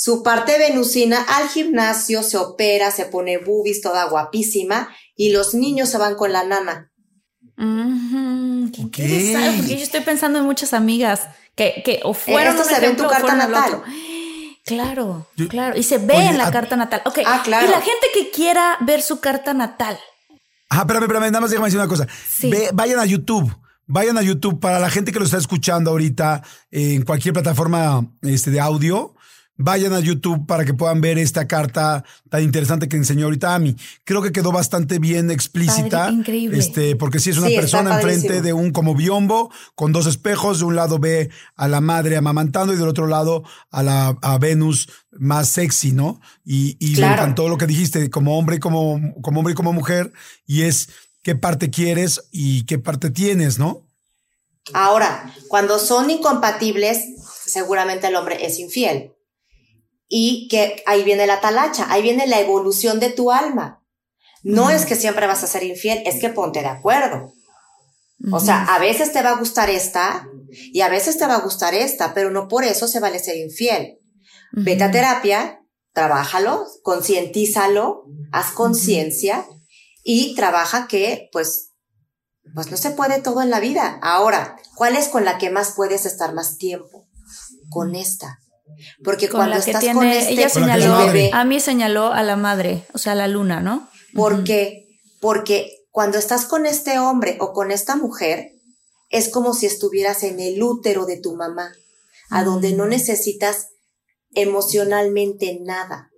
su 0.00 0.22
parte 0.22 0.56
venusina 0.60 1.20
al 1.22 1.48
gimnasio 1.48 2.22
se 2.22 2.36
opera, 2.36 2.92
se 2.92 3.06
pone 3.06 3.38
boobies 3.38 3.80
toda 3.80 4.04
guapísima 4.04 4.88
y 5.16 5.32
los 5.32 5.54
niños 5.54 5.88
se 5.88 5.98
van 5.98 6.14
con 6.14 6.32
la 6.32 6.44
nana. 6.44 6.92
Qué 8.72 8.82
porque 8.82 9.76
yo 9.76 9.82
estoy 9.82 10.02
pensando 10.02 10.38
en 10.38 10.44
muchas 10.44 10.72
amigas 10.72 11.22
que, 11.56 11.82
que 11.84 11.98
o 12.04 12.14
fueron 12.14 12.54
esto 12.56 12.62
un 12.68 12.74
se 12.74 12.80
ve 12.80 12.86
en 12.90 12.96
tu 12.96 13.08
carta 13.08 13.34
natal. 13.34 13.82
Claro, 14.64 15.26
Yo- 15.34 15.48
claro. 15.48 15.78
Y 15.78 15.82
se 15.82 15.96
ve 15.96 16.14
Oye, 16.14 16.26
en 16.28 16.36
la 16.38 16.48
a- 16.48 16.50
carta 16.52 16.76
natal. 16.76 17.00
Ok. 17.06 17.20
Ah, 17.24 17.40
claro. 17.42 17.66
Y 17.66 17.70
la 17.70 17.80
gente 17.80 18.06
que 18.12 18.30
quiera 18.30 18.76
ver 18.82 19.00
su 19.00 19.18
carta 19.18 19.54
natal. 19.54 19.98
Ah, 20.68 20.80
espérame, 20.80 21.04
espérame, 21.04 21.24
nada 21.32 21.40
más 21.40 21.48
déjame 21.50 21.68
decir 21.68 21.80
una 21.80 21.88
cosa. 21.88 22.06
Sí. 22.28 22.50
Ve- 22.50 22.68
vayan 22.74 22.98
a 23.00 23.06
YouTube. 23.06 23.50
Vayan 23.86 24.18
a 24.18 24.22
YouTube 24.22 24.60
para 24.60 24.78
la 24.78 24.90
gente 24.90 25.10
que 25.10 25.18
lo 25.18 25.24
está 25.24 25.38
escuchando 25.38 25.90
ahorita 25.90 26.42
eh, 26.70 26.92
en 26.96 27.02
cualquier 27.02 27.32
plataforma 27.32 28.06
este, 28.20 28.50
de 28.50 28.60
audio. 28.60 29.14
Vayan 29.60 29.92
a 29.92 29.98
YouTube 30.00 30.46
para 30.46 30.64
que 30.64 30.72
puedan 30.72 31.00
ver 31.00 31.18
esta 31.18 31.48
carta 31.48 32.04
tan 32.30 32.44
interesante 32.44 32.88
que 32.88 32.96
enseñó 32.96 33.24
ahorita 33.26 33.56
Ami. 33.56 33.76
Creo 34.04 34.22
que 34.22 34.30
quedó 34.30 34.52
bastante 34.52 35.00
bien 35.00 35.32
explícita. 35.32 35.98
Padre, 36.04 36.14
increíble. 36.14 36.58
Este, 36.58 36.94
porque 36.94 37.18
sí 37.18 37.30
es 37.30 37.38
una 37.38 37.48
Sí, 37.48 37.56
persona 37.56 37.96
enfrente 37.96 38.40
de 38.40 38.52
un 38.52 38.70
como 38.70 38.94
biombo 38.94 39.50
con 39.74 39.92
dos 39.92 40.06
espejos. 40.06 40.60
De 40.60 40.64
un 40.64 40.76
lado 40.76 41.00
ve 41.00 41.28
a 41.56 41.66
la 41.66 41.80
madre 41.80 42.16
amamantando 42.16 42.72
y 42.72 42.76
del 42.76 42.86
otro 42.88 43.08
lado 43.08 43.42
a 43.72 43.82
la 43.82 44.16
a 44.22 44.38
Venus 44.38 44.88
más 45.10 45.48
sexy, 45.48 45.90
¿no? 45.90 46.20
Y, 46.44 46.76
y 46.78 46.90
me 46.92 46.96
Claro. 46.98 47.14
encantó 47.14 47.48
lo 47.48 47.58
que 47.58 47.66
dijiste, 47.66 48.10
como 48.10 48.38
hombre 48.38 48.56
y 48.56 48.60
como, 48.60 49.00
como 49.22 49.40
hombre 49.40 49.52
y 49.52 49.56
como 49.56 49.72
mujer, 49.72 50.12
y 50.46 50.62
es 50.62 50.88
qué 51.22 51.34
parte 51.34 51.68
quieres 51.70 52.28
y 52.30 52.64
qué 52.66 52.78
parte 52.78 53.10
tienes, 53.10 53.58
¿no? 53.58 53.82
Ahora, 54.72 55.34
cuando 55.48 55.78
son 55.80 56.10
incompatibles, 56.10 56.98
seguramente 57.44 58.06
el 58.06 58.14
hombre 58.16 58.46
es 58.46 58.58
infiel. 58.60 59.12
Y 60.08 60.48
que 60.48 60.82
ahí 60.86 61.04
viene 61.04 61.26
la 61.26 61.40
talacha, 61.40 61.86
ahí 61.90 62.02
viene 62.02 62.26
la 62.26 62.40
evolución 62.40 62.98
de 62.98 63.10
tu 63.10 63.30
alma. 63.30 63.84
No 64.42 64.70
es 64.70 64.86
que 64.86 64.96
siempre 64.96 65.26
vas 65.26 65.44
a 65.44 65.48
ser 65.48 65.62
infiel, 65.62 66.02
es 66.06 66.20
que 66.20 66.30
ponte 66.30 66.60
de 66.60 66.68
acuerdo. 66.68 67.32
O 68.32 68.40
sea, 68.40 68.64
a 68.74 68.78
veces 68.78 69.12
te 69.12 69.22
va 69.22 69.30
a 69.30 69.38
gustar 69.38 69.70
esta 69.70 70.26
y 70.50 70.80
a 70.80 70.88
veces 70.88 71.18
te 71.18 71.26
va 71.26 71.36
a 71.36 71.40
gustar 71.40 71.74
esta, 71.74 72.14
pero 72.14 72.30
no 72.30 72.48
por 72.48 72.64
eso 72.64 72.88
se 72.88 73.00
vale 73.00 73.18
ser 73.18 73.36
infiel. 73.36 73.98
Vete 74.52 74.84
a 74.84 74.90
terapia, 74.90 75.60
trabájalo, 75.92 76.66
concientízalo, 76.82 78.04
haz 78.32 78.52
conciencia 78.52 79.46
y 80.02 80.34
trabaja 80.34 80.88
que, 80.88 81.28
pues, 81.32 81.72
pues 82.54 82.70
no 82.70 82.76
se 82.76 82.90
puede 82.90 83.20
todo 83.20 83.42
en 83.42 83.50
la 83.50 83.60
vida. 83.60 84.00
Ahora, 84.02 84.56
¿cuál 84.74 84.96
es 84.96 85.08
con 85.08 85.24
la 85.24 85.38
que 85.38 85.50
más 85.50 85.74
puedes 85.76 86.06
estar 86.06 86.34
más 86.34 86.56
tiempo? 86.56 87.06
Con 87.68 87.94
esta. 87.94 88.38
Porque 89.02 89.28
Con 89.28 89.38
cuando 89.38 89.56
la 89.56 89.64
que 89.64 89.70
estás 89.70 89.82
tiene, 89.82 89.94
con 89.94 90.06
este 90.06 90.32
ella 90.32 90.48
señaló, 90.48 90.96
a 91.32 91.44
mí 91.44 91.60
señaló 91.60 92.12
a 92.12 92.22
la 92.22 92.36
madre, 92.36 92.84
o 92.92 92.98
sea, 92.98 93.12
a 93.12 93.16
la 93.16 93.28
luna, 93.28 93.60
¿no? 93.60 93.88
¿Por 94.14 94.44
qué? 94.44 94.86
Porque 95.20 95.86
cuando 95.90 96.18
estás 96.18 96.46
con 96.46 96.66
este 96.66 96.98
hombre 96.98 97.36
o 97.40 97.52
con 97.52 97.70
esta 97.70 97.96
mujer, 97.96 98.52
es 99.10 99.28
como 99.30 99.54
si 99.54 99.66
estuvieras 99.66 100.22
en 100.22 100.40
el 100.40 100.62
útero 100.62 101.06
de 101.06 101.18
tu 101.18 101.34
mamá, 101.34 101.72
a 102.30 102.44
donde 102.44 102.72
no 102.72 102.86
necesitas 102.86 103.68
emocionalmente 104.34 105.58
nada. 105.62 106.10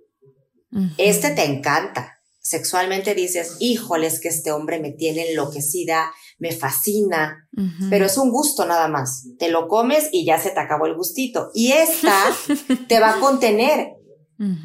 Este 0.97 1.31
te 1.31 1.43
encanta. 1.45 2.19
Sexualmente 2.39 3.13
dices, 3.13 3.57
híjoles 3.59 4.19
que 4.19 4.29
este 4.29 4.51
hombre 4.51 4.79
me 4.79 4.91
tiene 4.91 5.29
enloquecida, 5.29 6.11
me 6.41 6.51
fascina, 6.51 7.47
pero 7.91 8.07
es 8.07 8.17
un 8.17 8.31
gusto 8.31 8.65
nada 8.65 8.87
más. 8.87 9.27
Te 9.37 9.49
lo 9.49 9.67
comes 9.67 10.09
y 10.11 10.25
ya 10.25 10.39
se 10.39 10.49
te 10.49 10.59
acabó 10.59 10.87
el 10.87 10.95
gustito. 10.95 11.51
Y 11.53 11.71
esta 11.73 12.17
te 12.87 12.99
va 12.99 13.11
a 13.11 13.19
contener. 13.19 13.91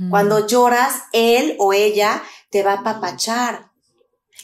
Cuando 0.09 0.47
lloras, 0.47 0.95
él 1.13 1.55
o 1.59 1.75
ella 1.75 2.23
te 2.51 2.63
va 2.63 2.73
a 2.73 2.79
apapachar. 2.79 3.73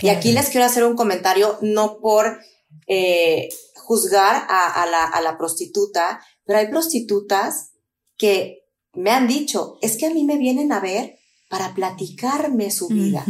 Y 0.01 0.11
aquí 0.11 0.33
les 0.33 0.51
quiero 0.51 0.67
hacer 0.67 0.85
un 0.85 0.95
comentario, 0.95 1.57
no 1.63 2.01
por 2.01 2.39
eh, 2.87 3.49
juzgar 3.77 4.45
a, 4.51 4.83
a 4.83 4.87
la, 4.87 5.05
a 5.05 5.23
la 5.23 5.39
prostituta, 5.39 6.21
pero 6.45 6.59
hay 6.59 6.69
prostitutas 6.69 7.73
que 8.19 8.67
me 8.93 9.11
han 9.11 9.27
dicho, 9.27 9.79
es 9.81 9.97
que 9.97 10.05
a 10.05 10.11
mí 10.13 10.25
me 10.25 10.37
vienen 10.37 10.71
a 10.71 10.81
ver 10.81 11.19
para 11.53 11.75
platicarme 11.75 12.71
su 12.71 12.89
vida, 12.89 13.23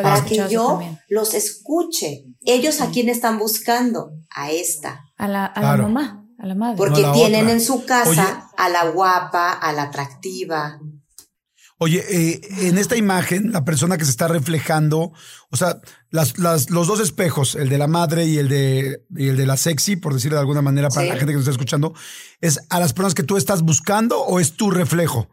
para 0.00 0.24
que 0.24 0.36
yo 0.48 0.68
también. 0.68 1.00
los 1.08 1.34
escuche. 1.34 2.24
Ellos 2.46 2.80
a 2.80 2.90
quién 2.92 3.08
están 3.08 3.36
buscando? 3.36 4.12
A 4.30 4.52
esta. 4.52 5.00
A 5.16 5.26
la, 5.26 5.46
a 5.46 5.54
Claro. 5.54 5.82
la 5.82 5.88
mamá, 5.88 6.24
a 6.38 6.46
la 6.46 6.54
madre. 6.54 6.76
Porque 6.76 7.02
No 7.02 7.08
a 7.08 7.10
la 7.10 7.14
tienen 7.16 7.40
otra. 7.46 7.52
en 7.54 7.60
su 7.60 7.84
casa 7.84 8.10
Oye. 8.10 8.52
a 8.56 8.68
la 8.68 8.90
guapa, 8.90 9.50
a 9.50 9.72
la 9.72 9.82
atractiva. 9.82 10.78
Oye, 11.78 12.04
eh, 12.08 12.40
en 12.68 12.78
esta 12.78 12.94
imagen, 12.96 13.50
la 13.50 13.64
persona 13.64 13.98
que 13.98 14.04
se 14.04 14.12
está 14.12 14.28
reflejando, 14.28 15.12
o 15.50 15.56
sea, 15.56 15.80
las, 16.10 16.38
las- 16.38 16.70
los 16.70 16.86
dos 16.86 17.00
espejos, 17.00 17.56
el 17.56 17.68
de 17.68 17.78
la 17.78 17.88
madre 17.88 18.24
y 18.26 18.38
el 18.38 18.48
de, 18.48 19.02
y 19.16 19.26
el 19.30 19.36
de 19.36 19.46
la 19.46 19.56
sexy, 19.56 19.96
por 19.96 20.14
decirlo 20.14 20.36
de 20.36 20.42
alguna 20.42 20.62
manera 20.62 20.88
para 20.90 21.02
Sí. 21.02 21.08
la 21.08 21.16
gente 21.16 21.32
que 21.32 21.38
nos 21.38 21.42
está 21.42 21.50
escuchando, 21.50 21.92
¿es 22.40 22.60
a 22.70 22.78
las 22.78 22.92
personas 22.92 23.14
que 23.14 23.24
tú 23.24 23.36
estás 23.36 23.62
buscando 23.62 24.20
o 24.22 24.38
es 24.38 24.52
tu 24.52 24.70
reflejo? 24.70 25.28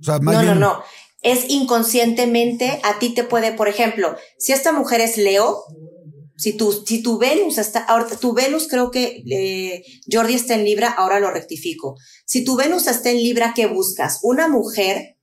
O 0.00 0.02
sea, 0.02 0.20
más 0.20 0.36
No, 0.36 0.40
bien, 0.42 0.60
no, 0.60 0.74
no. 0.76 0.82
Es 1.22 1.48
inconscientemente, 1.48 2.80
a 2.82 2.98
ti 2.98 3.10
te 3.10 3.24
puede, 3.24 3.52
por 3.52 3.68
ejemplo, 3.68 4.16
si 4.38 4.52
esta 4.52 4.72
mujer 4.72 5.00
es 5.00 5.16
Leo, 5.16 5.64
si 6.36 6.54
tu, 6.54 6.72
si 6.72 7.02
tu 7.02 7.18
Venus 7.18 7.58
está, 7.58 7.80
ahorita 7.80 8.16
tu 8.16 8.32
Venus 8.32 8.66
creo 8.66 8.90
que 8.90 9.22
eh, 9.30 9.82
Jordi 10.10 10.34
está 10.34 10.54
en 10.54 10.64
Libra, 10.64 10.88
ahora 10.88 11.20
lo 11.20 11.30
rectifico. 11.30 11.96
Si 12.24 12.44
tu 12.44 12.56
Venus 12.56 12.86
está 12.86 13.10
en 13.10 13.18
Libra, 13.18 13.52
¿qué 13.54 13.66
buscas? 13.66 14.20
Una 14.22 14.48
mujer 14.48 15.18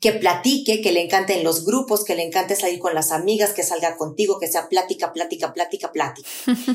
que 0.00 0.12
platique, 0.12 0.80
que 0.80 0.92
le 0.92 1.04
encanten 1.04 1.44
los 1.44 1.64
grupos, 1.64 2.04
que 2.04 2.16
le 2.16 2.24
encante 2.24 2.56
salir 2.56 2.80
con 2.80 2.94
las 2.94 3.12
amigas, 3.12 3.52
que 3.52 3.62
salga 3.62 3.96
contigo, 3.96 4.38
que 4.40 4.48
sea 4.48 4.68
plática, 4.68 5.12
plática, 5.12 5.52
plática, 5.52 5.92
plática, 5.92 6.28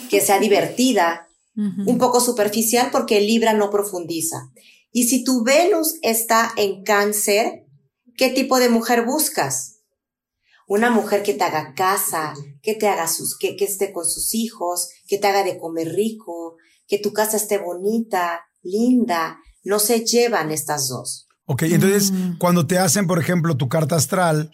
que 0.09 0.21
sea 0.21 0.39
divertida, 0.39 1.27
un 1.55 1.97
poco 1.97 2.19
superficial 2.19 2.89
porque 2.91 3.21
Libra 3.21 3.53
no 3.53 3.69
profundiza. 3.69 4.49
Y 4.91 5.03
si 5.03 5.23
tu 5.23 5.43
Venus 5.43 5.95
está 6.01 6.51
en 6.57 6.83
cáncer, 6.83 7.62
¿qué 8.17 8.29
tipo 8.29 8.59
de 8.59 8.69
mujer 8.69 9.05
buscas? 9.05 9.79
Una 10.67 10.89
mujer 10.89 11.23
que 11.23 11.33
te 11.33 11.43
haga 11.43 11.73
casa, 11.75 12.33
que 12.61 12.73
te 12.75 12.87
haga 12.87 13.07
sus, 13.07 13.37
que, 13.37 13.55
que 13.57 13.65
esté 13.65 13.91
con 13.91 14.05
sus 14.05 14.33
hijos, 14.33 14.89
que 15.07 15.17
te 15.17 15.27
haga 15.27 15.43
de 15.43 15.57
comer 15.59 15.89
rico, 15.93 16.55
que 16.87 16.99
tu 16.99 17.11
casa 17.11 17.37
esté 17.37 17.57
bonita, 17.57 18.41
linda. 18.61 19.37
No 19.63 19.79
se 19.79 20.05
llevan 20.05 20.51
estas 20.51 20.87
dos. 20.87 21.27
Ok, 21.45 21.63
entonces 21.63 22.11
Mm. 22.11 22.37
cuando 22.37 22.65
te 22.65 22.77
hacen, 22.77 23.07
por 23.07 23.19
ejemplo, 23.19 23.57
tu 23.57 23.67
carta 23.67 23.95
astral, 23.97 24.51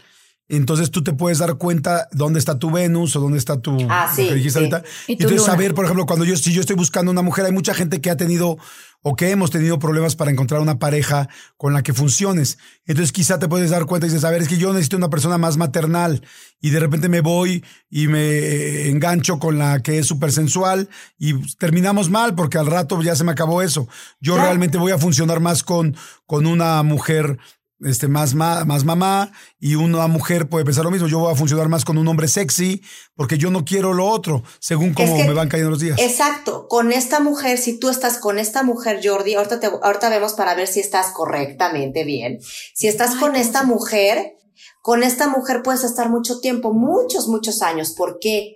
entonces 0.57 0.89
tú 0.91 1.03
te 1.03 1.13
puedes 1.13 1.38
dar 1.38 1.55
cuenta 1.55 2.07
dónde 2.12 2.39
está 2.39 2.57
tu 2.59 2.71
Venus 2.71 3.15
o 3.15 3.19
dónde 3.19 3.38
está 3.38 3.59
tu 3.62 3.77
Ah, 3.89 4.07
lo 4.09 4.15
sí, 4.15 4.27
que 4.27 4.35
dijiste 4.35 4.59
sí. 4.59 4.65
ahorita. 4.65 4.83
Y 5.07 5.13
entonces 5.13 5.38
luna. 5.41 5.51
saber, 5.51 5.73
por 5.73 5.85
ejemplo, 5.85 6.05
cuando 6.05 6.26
yo 6.26 6.36
si 6.36 6.51
yo 6.53 6.61
estoy 6.61 6.76
buscando 6.76 7.11
una 7.11 7.21
mujer, 7.21 7.45
hay 7.45 7.51
mucha 7.51 7.74
gente 7.74 8.01
que 8.01 8.09
ha 8.09 8.17
tenido 8.17 8.57
o 9.01 9.15
que 9.15 9.30
hemos 9.32 9.49
tenido 9.49 9.80
problemas 9.80 10.17
para 10.17 10.30
encontrar 10.30 10.59
una 10.59 10.78
pareja 10.78 11.30
con 11.55 11.71
la 11.74 11.84
que 11.84 11.93
funciones. 11.93 12.57
Entonces 12.86 13.13
quizá 13.13 13.39
te 13.39 13.47
puedes 13.47 13.69
dar 13.69 13.86
cuenta 13.86 14.07
y 14.07 14.09
dices, 14.09 14.26
a 14.26 14.30
ver, 14.30 14.41
es 14.41 14.49
que 14.49 14.57
yo 14.57 14.74
necesito 14.74 14.97
una 14.97 15.09
persona 15.09 15.38
más 15.38 15.55
maternal 15.55 16.21
y 16.59 16.71
de 16.71 16.80
repente 16.82 17.07
me 17.07 17.21
voy 17.21 17.63
y 17.89 18.07
me 18.07 18.19
eh, 18.28 18.89
engancho 18.89 19.39
con 19.39 19.57
la 19.57 19.82
que 19.82 19.99
es 19.99 20.05
súper 20.07 20.34
sensual 20.34 20.89
y 21.17 21.34
terminamos 21.55 22.09
mal 22.09 22.36
porque 22.36 22.57
al 22.57 22.65
rato 22.65 23.01
ya 23.01 23.15
se 23.15 23.24
me 23.24 23.32
acabó 23.32 23.61
eso. 23.61 23.88
Yo 24.19 24.36
realmente 24.36 24.78
voy 24.78 24.91
a 24.91 24.97
funcionar 24.97 25.39
más 25.39 25.63
con, 25.63 25.95
con 26.26 26.45
una 26.45 26.84
mujer 26.84 27.38
este, 27.82 28.07
más, 28.07 28.34
ma- 28.36 28.65
más 28.65 28.84
mamá 28.84 29.32
y 29.59 29.75
una 29.75 30.07
mujer 30.07 30.49
puede 30.49 30.65
pensar 30.65 30.84
lo 30.84 30.91
mismo. 30.91 31.07
Yo 31.07 31.19
voy 31.19 31.32
a 31.32 31.36
funcionar 31.36 31.69
más 31.69 31.86
con 31.86 31.97
un 31.97 32.07
hombre 32.07 32.27
sexy 32.27 32.82
porque 33.15 33.38
yo 33.38 33.51
no 33.51 33.63
quiero 33.65 33.93
lo 33.93 34.07
otro, 34.07 34.43
según 34.59 34.93
cómo 34.93 35.15
que- 35.15 35.23
me 35.25 35.34
van 35.34 35.47
cayendo 35.49 35.71
los 35.71 35.80
días. 35.80 35.99
Exacto, 35.99 36.67
con 36.67 36.91
esta 36.91 37.19
mujer, 37.19 37.57
si 37.57 37.80
tú 37.80 37.89
estás 37.89 38.17
con 38.17 38.38
esta 38.39 38.63
mujer, 38.63 38.99
Jordi, 39.03 39.36
ahorita, 39.36 39.59
te- 39.59 39.69
ahorita 39.82 40.09
vemos 40.09 40.34
para 40.34 40.55
ver 40.55 40.67
si 40.67 40.80
estás 40.80 41.07
correctamente 41.13 42.03
bien. 42.03 42.39
Si 42.73 42.88
estás 42.88 43.15
con 43.15 43.36
esta 43.36 43.63
mujer, 43.63 44.34
con 44.82 45.03
esta 45.03 45.27
mujer 45.27 45.61
puedes 45.63 45.84
estar 45.84 46.09
mucho 46.09 46.39
tiempo, 46.39 46.73
muchos, 46.73 47.27
muchos 47.27 47.61
años. 47.61 47.91
¿Por 47.91 48.19
qué? 48.19 48.55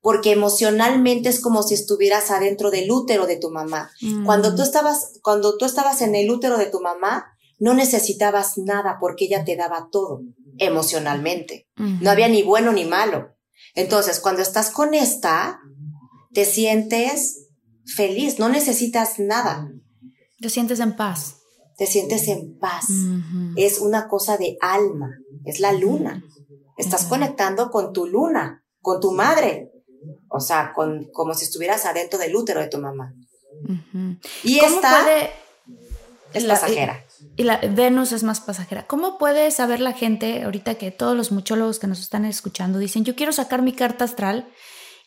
Porque 0.00 0.32
emocionalmente 0.32 1.28
es 1.28 1.40
como 1.40 1.62
si 1.62 1.74
estuvieras 1.74 2.30
adentro 2.30 2.70
del 2.70 2.90
útero 2.90 3.26
de 3.26 3.36
tu 3.36 3.50
mamá. 3.50 3.90
Mm. 4.00 4.24
Cuando 4.24 4.54
tú 4.54 4.62
estabas, 4.62 5.12
cuando 5.22 5.56
tú 5.56 5.64
estabas 5.64 6.02
en 6.02 6.14
el 6.14 6.30
útero 6.30 6.58
de 6.58 6.66
tu 6.66 6.80
mamá, 6.80 7.33
no 7.58 7.74
necesitabas 7.74 8.58
nada 8.58 8.98
porque 9.00 9.26
ella 9.26 9.44
te 9.44 9.56
daba 9.56 9.88
todo 9.90 10.20
emocionalmente. 10.58 11.68
No 11.76 12.10
había 12.10 12.28
ni 12.28 12.42
bueno 12.42 12.72
ni 12.72 12.84
malo. 12.84 13.34
Entonces, 13.74 14.20
cuando 14.20 14.42
estás 14.42 14.70
con 14.70 14.94
esta, 14.94 15.60
te 16.32 16.44
sientes 16.44 17.48
feliz, 17.86 18.38
no 18.38 18.48
necesitas 18.48 19.18
nada, 19.18 19.68
Te 20.40 20.48
sientes 20.50 20.80
en 20.80 20.94
paz. 20.96 21.36
te 21.76 21.86
sientes 21.86 22.28
en 22.28 22.58
paz. 22.58 22.86
Es 23.56 23.78
una 23.80 24.08
cosa 24.08 24.36
de 24.36 24.56
alma, 24.60 25.10
es 25.44 25.58
la 25.60 25.72
luna. 25.72 26.22
Estás 26.76 27.04
conectando 27.04 27.70
con 27.70 27.92
tu 27.92 28.06
luna, 28.06 28.64
con 28.80 29.00
tu 29.00 29.12
madre. 29.12 29.70
O 30.28 30.40
sea, 30.40 30.72
con, 30.74 31.08
como 31.12 31.32
si 31.34 31.44
estuvieras 31.44 31.84
adentro 31.86 32.18
del 32.18 32.34
útero 32.36 32.60
de 32.60 32.68
tu 32.68 32.78
mamá. 32.78 33.14
Y 34.42 34.58
¿Cómo 34.58 34.74
esta 34.76 34.90
puede 35.02 35.30
es 36.34 36.44
la- 36.44 36.54
pasajera. 36.54 37.03
Y 37.36 37.44
la 37.44 37.58
Venus 37.58 38.12
es 38.12 38.22
más 38.22 38.40
pasajera. 38.40 38.86
¿Cómo 38.86 39.18
puede 39.18 39.50
saber 39.50 39.80
la 39.80 39.92
gente, 39.92 40.44
ahorita 40.44 40.76
que 40.76 40.90
todos 40.90 41.16
los 41.16 41.32
muchólogos 41.32 41.78
que 41.78 41.86
nos 41.86 42.00
están 42.00 42.24
escuchando 42.24 42.78
dicen, 42.78 43.04
yo 43.04 43.16
quiero 43.16 43.32
sacar 43.32 43.62
mi 43.62 43.72
carta 43.72 44.04
astral 44.04 44.48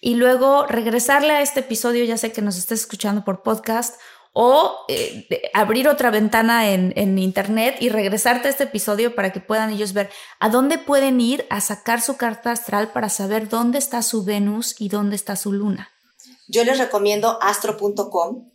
y 0.02 0.16
luego 0.16 0.66
regresarle 0.66 1.34
a 1.34 1.42
este 1.42 1.62
episodio, 1.62 2.04
ya 2.04 2.18
sé 2.18 2.32
que 2.32 2.42
nos 2.42 2.58
estés 2.58 2.82
escuchando 2.82 3.24
por 3.24 3.44
podcast, 3.44 4.00
o 4.40 4.86
eh, 4.88 5.50
abrir 5.56 5.88
otra 5.88 6.12
ventana 6.12 6.70
en, 6.70 6.94
en 6.96 7.18
internet 7.18 7.78
y 7.80 7.90
regresarte 7.90 8.48
a 8.48 8.52
este 8.52 8.66
episodio 8.66 9.16
para 9.16 9.32
que 9.32 9.40
puedan 9.40 9.72
ellos 9.72 9.94
ver 9.94 10.12
a 10.40 10.50
dónde 10.50 10.78
pueden 10.78 11.20
ir 11.20 11.48
a 11.50 11.60
sacar 11.60 12.02
su 12.02 12.18
carta 12.18 12.52
astral 12.52 12.92
para 12.92 13.10
saber 13.10 13.50
dónde 13.50 13.80
está 13.80 14.04
su 14.04 14.24
Venus 14.24 14.80
y 14.80 14.90
dónde 14.90 15.16
está 15.16 15.36
su 15.36 15.54
luna? 15.54 15.90
Yo 16.48 16.64
les 16.64 16.78
recomiendo 16.78 17.40
astro.com. 17.42 18.52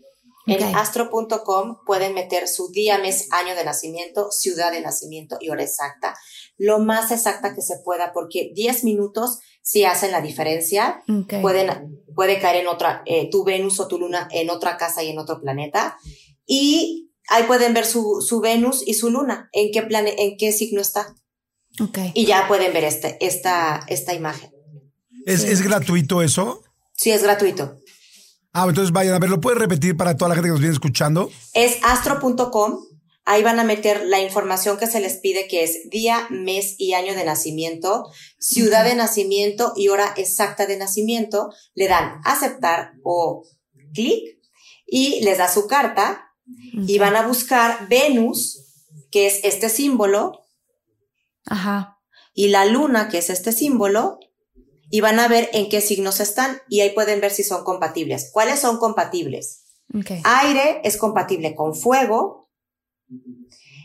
En 0.47 0.75
astro.com 0.75 1.79
pueden 1.87 2.15
meter 2.15 2.49
su 2.49 2.71
día, 2.71 2.99
mes, 2.99 3.29
año 3.31 3.55
de 3.55 3.65
nacimiento, 3.65 4.31
ciudad 4.33 4.73
de 4.73 4.81
nacimiento 4.81 5.37
y 5.41 5.51
hora 5.51 5.63
exacta, 5.63 6.17
lo 6.57 6.81
más 6.81 7.13
exacta 7.13 7.55
que 7.55 7.63
se 7.63 7.79
pueda, 7.85 8.13
porque 8.13 8.51
10 8.55 8.85
minutos 8.85 9.39
sí 9.63 9.85
hacen 9.85 10.11
la 10.11 10.21
diferencia. 10.21 11.03
Pueden, 11.41 12.03
puede 12.15 12.41
caer 12.41 12.63
en 12.63 12.67
otra, 12.67 13.03
eh, 13.07 13.31
tu 13.31 13.45
Venus 13.45 13.79
o 13.81 13.89
tu 13.89 13.99
Luna 13.99 14.29
en 14.33 14.51
otra 14.51 14.77
casa 14.77 15.03
y 15.03 15.11
en 15.11 15.19
otro 15.19 15.41
planeta. 15.41 15.97
Y 16.45 17.11
ahí 17.29 17.45
pueden 17.45 17.73
ver 17.73 17.87
su, 17.87 18.25
su 18.27 18.41
Venus 18.41 18.83
y 18.87 18.95
su 18.95 19.11
Luna, 19.11 19.49
en 19.53 19.71
qué, 19.73 19.83
plane, 19.83 20.15
en 20.19 20.37
qué 20.37 20.53
signo 20.53 20.81
está. 20.81 21.15
Y 22.15 22.27
ya 22.27 22.47
pueden 22.49 22.73
ver 22.73 22.85
este, 22.85 23.17
esta, 23.25 23.85
esta 23.89 24.13
imagen. 24.13 24.51
¿Es, 25.25 25.45
¿Es 25.45 25.63
gratuito 25.63 26.21
eso? 26.21 26.63
Sí, 26.95 27.11
es 27.11 27.23
gratuito. 27.23 27.77
Ah, 28.53 28.67
entonces 28.69 28.93
vayan 28.93 29.15
a 29.15 29.19
ver, 29.19 29.31
¿lo 29.31 29.41
puedes 29.41 29.59
repetir 29.59 29.97
para 29.97 30.17
toda 30.17 30.31
la 30.31 30.35
gente 30.35 30.49
que 30.49 30.53
nos 30.53 30.61
viene 30.61 30.75
escuchando? 30.75 31.31
Es 31.55 31.79
astro.com. 31.83 32.85
Ahí 33.25 33.43
van 33.43 33.61
a 33.61 33.65
meter 33.65 34.03
la 34.07 34.21
información 34.21 34.79
que 34.79 34.87
se 34.89 35.01
les 35.01 35.17
pide, 35.19 35.47
que 35.47 35.63
es 35.63 35.89
día, 35.91 36.27
mes 36.29 36.75
y 36.77 36.93
año 36.95 37.15
de 37.15 37.25
nacimiento, 37.25 38.11
ciudad 38.39 38.85
de 38.85 38.97
nacimiento 38.97 39.73
y 39.77 39.89
hora 39.89 40.13
exacta 40.17 40.67
de 40.67 40.77
nacimiento. 40.77 41.51
Le 41.75 41.87
dan 41.89 42.21
aceptar 42.25 42.95
o 43.05 43.45
clic 43.95 44.39
y 44.87 45.25
les 45.25 45.39
da 45.39 45.49
su 45.49 45.67
carta 45.67 46.33
y 46.75 46.99
van 46.99 47.17
a 47.17 47.27
buscar 47.27 47.89
Venus, 47.89 48.59
que 49.11 49.27
es 49.27 49.41
este 49.45 49.69
símbolo, 49.69 50.41
Ajá. 51.47 51.99
y 52.35 52.49
la 52.49 52.67
luna, 52.67 53.09
que 53.09 53.19
es 53.19 53.31
este 53.31 53.53
símbolo, 53.53 54.19
y 54.93 55.01
van 55.01 55.19
a 55.21 55.27
ver 55.27 55.49
en 55.55 55.71
qué 55.71 55.81
signos 55.81 56.21
están 56.21 56.61
y 56.69 56.81
ahí 56.81 56.91
pueden 56.91 57.23
ver 57.23 57.31
si 57.31 57.43
son 57.43 57.65
compatibles. 57.65 58.29
¿Cuáles 58.31 58.61
son 58.61 58.77
compatibles? 58.77 59.65
Aire 60.23 60.83
es 60.85 60.99
compatible 60.99 61.55
con 61.55 61.75
fuego 61.75 62.51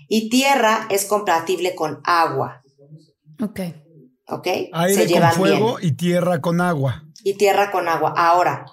y 0.10 0.30
tierra 0.30 0.86
es 0.92 1.06
compatible 1.06 1.76
con 1.76 2.02
agua. 2.04 2.62
Ok. 3.42 3.62
¿Ok? 4.28 4.48
Aire 4.74 5.08
Se 5.08 5.14
con 5.14 5.32
fuego 5.32 5.78
bien. 5.78 5.90
y 5.90 5.96
tierra 5.96 6.42
con 6.42 6.60
agua. 6.60 7.06
Y 7.24 7.36
tierra 7.36 7.72
con 7.72 7.88
agua. 7.88 8.14
Ahora, 8.18 8.66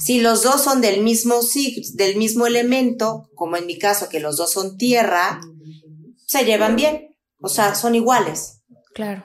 si 0.00 0.20
los 0.20 0.44
dos 0.44 0.62
son 0.62 0.80
del 0.80 1.02
mismo 1.02 1.40
del 1.94 2.16
mismo 2.16 2.46
elemento, 2.46 3.28
como 3.34 3.56
en 3.56 3.66
mi 3.66 3.80
caso 3.80 4.08
que 4.08 4.20
los 4.20 4.36
dos 4.36 4.52
son 4.52 4.76
tierra, 4.76 5.40
se 6.24 6.44
llevan 6.44 6.76
bien. 6.76 7.16
O 7.40 7.48
sea, 7.48 7.74
son 7.74 7.96
iguales. 7.96 8.62
Claro. 8.94 9.24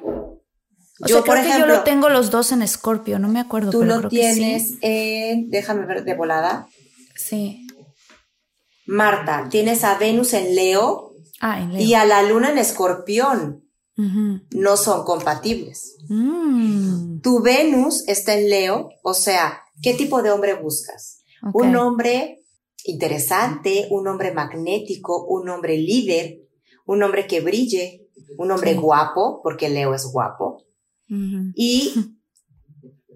O 1.02 1.08
Yo, 1.08 1.16
sea, 1.16 1.24
por 1.24 1.36
creo 1.36 1.44
que 1.44 1.50
ejemplo- 1.50 1.68
yo 1.74 1.78
lo 1.80 1.84
tengo 1.84 2.10
los 2.10 2.30
dos 2.30 2.52
en 2.52 2.62
Escorpio, 2.62 3.20
no 3.20 3.28
me 3.30 3.40
acuerdo, 3.40 3.72
Tú 3.72 3.80
pero 3.80 3.94
lo 3.94 3.98
creo 4.00 4.10
que 4.10 4.34
sí. 4.34 4.40
tienes 4.40 4.74
en, 4.82 5.50
déjame 5.50 5.86
ver 5.86 6.04
de 6.04 6.14
volada. 6.14 6.68
Sí. 7.16 7.66
Marta, 8.86 9.48
tienes 9.50 9.84
a 9.84 9.98
Venus 9.98 10.34
en 10.34 10.56
Leo 10.56 11.14
Ah, 11.40 11.62
en 11.62 11.74
Leo. 11.74 11.82
y 11.82 11.94
a 11.94 12.06
la 12.06 12.24
luna 12.24 12.52
en 12.52 12.58
Escorpión. 12.58 13.64
No 14.52 14.78
son 14.78 15.04
compatibles. 15.04 15.98
Mm, 16.08 17.20
Tu 17.20 17.42
Venus 17.42 18.08
está 18.08 18.34
en 18.34 18.50
Leo, 18.50 18.90
o 19.04 19.14
sea, 19.14 19.62
¿qué 19.82 19.94
tipo 19.94 20.22
de 20.22 20.32
hombre 20.32 20.54
buscas? 20.54 21.24
Un 21.54 21.76
hombre 21.76 22.40
interesante, 22.86 23.88
un 23.92 24.08
hombre 24.08 24.34
magnético, 24.34 25.26
un 25.28 25.50
hombre 25.50 25.78
líder, 25.78 26.40
un 26.86 27.04
hombre 27.04 27.28
que 27.28 27.42
brille, 27.42 28.08
un 28.38 28.52
hombre 28.52 28.72
Sí. 28.72 28.78
guapo, 28.78 29.42
porque 29.44 29.68
Leo 29.70 29.94
es 29.94 30.06
guapo, 30.06 30.64
Y 31.56 31.94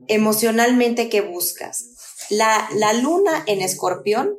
emocionalmente, 0.08 1.10
¿qué 1.10 1.22
buscas? 1.22 1.86
La, 2.30 2.68
la 2.76 2.94
luna 2.94 3.44
en 3.48 3.62
escorpión 3.62 4.36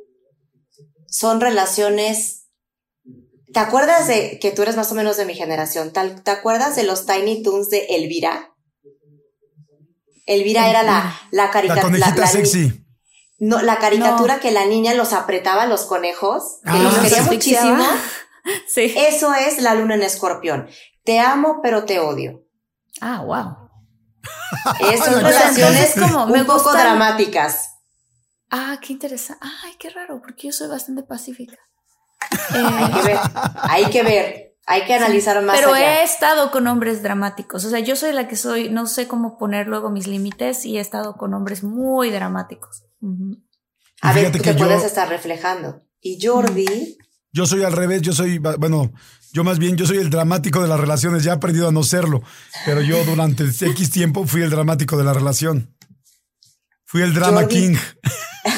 son 1.07 1.39
relaciones... 1.41 2.43
¿Te 3.53 3.59
acuerdas 3.59 4.07
de 4.07 4.37
que 4.41 4.51
tú 4.51 4.63
eres 4.63 4.75
más 4.75 4.91
o 4.91 4.95
menos 4.95 5.15
de 5.15 5.25
mi 5.25 5.33
generación? 5.33 5.93
¿Tal- 5.93 6.21
¿Te 6.23 6.31
acuerdas 6.31 6.75
de 6.75 6.83
los 6.83 7.05
Tiny 7.05 7.41
Toons 7.41 7.69
de 7.69 7.85
Elvira? 7.91 8.53
Elvira 10.25 10.69
era 10.69 10.83
la, 10.83 11.17
la 11.31 11.45
La 11.45 11.51
caricatura. 11.51 11.83
conejita 11.83 12.27
sexy. 12.27 12.81
No, 13.37 13.61
la 13.61 13.77
caricatura 13.79 14.39
que 14.39 14.51
la 14.51 14.65
niña 14.65 14.93
los 14.93 15.13
apretaba 15.13 15.63
a 15.63 15.67
los 15.67 15.83
conejos, 15.85 16.59
que 16.63 16.69
Ah, 16.71 16.79
los 16.79 16.97
quería 16.97 17.23
muchísimo. 17.23 17.77
Sí. 18.67 18.93
Eso 18.95 19.33
es 19.33 19.59
la 19.59 19.73
luna 19.73 19.95
en 19.95 20.03
escorpión. 20.03 20.67
Te 21.03 21.19
amo, 21.19 21.61
pero 21.63 21.83
te 21.85 21.99
odio. 21.99 22.44
Ah, 23.01 23.21
wow. 23.21 23.69
Es, 24.91 25.03
son 25.03 25.21
relaciones 25.21 25.93
como 25.99 26.25
un 26.25 26.45
poco 26.45 26.63
gustan- 26.71 26.81
dramáticas. 26.81 27.69
Ah, 28.49 28.79
qué 28.81 28.93
interesante. 28.93 29.45
Ay, 29.63 29.73
qué 29.79 29.89
raro, 29.89 30.21
porque 30.21 30.47
yo 30.47 30.53
soy 30.53 30.67
bastante 30.67 31.03
pacífica. 31.03 31.57
Hay 32.51 32.91
que 32.91 33.01
ver, 33.03 33.17
hay 33.57 33.85
que 33.89 34.03
ver, 34.03 34.55
hay 34.65 34.85
que 34.85 34.93
analizar 34.95 35.41
más 35.43 35.55
pero 35.57 35.73
allá. 35.73 36.01
he 36.01 36.03
estado 36.03 36.49
con 36.51 36.65
hombres 36.67 37.03
dramáticos. 37.03 37.65
O 37.65 37.69
sea, 37.69 37.79
yo 37.79 37.95
soy 37.95 38.13
la 38.13 38.27
que 38.27 38.35
soy, 38.35 38.69
no 38.69 38.87
sé 38.87 39.07
cómo 39.07 39.37
poner 39.37 39.67
luego 39.67 39.89
mis 39.91 40.07
límites 40.07 40.65
y 40.65 40.77
he 40.77 40.79
estado 40.79 41.15
con 41.17 41.33
hombres 41.33 41.63
muy 41.63 42.09
dramáticos. 42.09 42.83
A 44.01 44.13
ver, 44.13 44.31
tú 44.31 44.39
que 44.39 44.53
te 44.53 44.59
yo- 44.59 44.65
puedes 44.65 44.83
estar 44.83 45.07
reflejando. 45.09 45.83
Y 46.01 46.19
Jordi, 46.25 46.97
Yo 47.31 47.45
soy 47.45 47.63
al 47.63 47.73
revés, 47.73 48.01
yo 48.01 48.13
soy, 48.13 48.37
bueno, 48.39 48.91
yo 49.35 49.43
más 49.43 49.59
bien, 49.59 49.75
yo 49.75 49.85
soy 49.85 49.97
el 49.97 50.09
dramático 50.09 50.61
de 50.61 50.69
las 50.69 50.79
relaciones, 50.79 51.23
ya 51.25 51.31
he 51.31 51.35
aprendido 51.35 51.67
a 51.67 51.71
no 51.73 51.83
serlo, 51.83 52.23
pero 52.65 52.79
yo 52.81 53.03
durante 53.03 53.43
X 53.43 53.91
tiempo 53.91 54.25
fui 54.25 54.41
el 54.41 54.49
dramático 54.49 54.95
de 54.97 55.03
la 55.03 55.11
relación. 55.13 55.75
Fui 56.85 57.01
el 57.01 57.13
drama 57.13 57.41
Jordi. 57.41 57.55
king. 57.55 57.75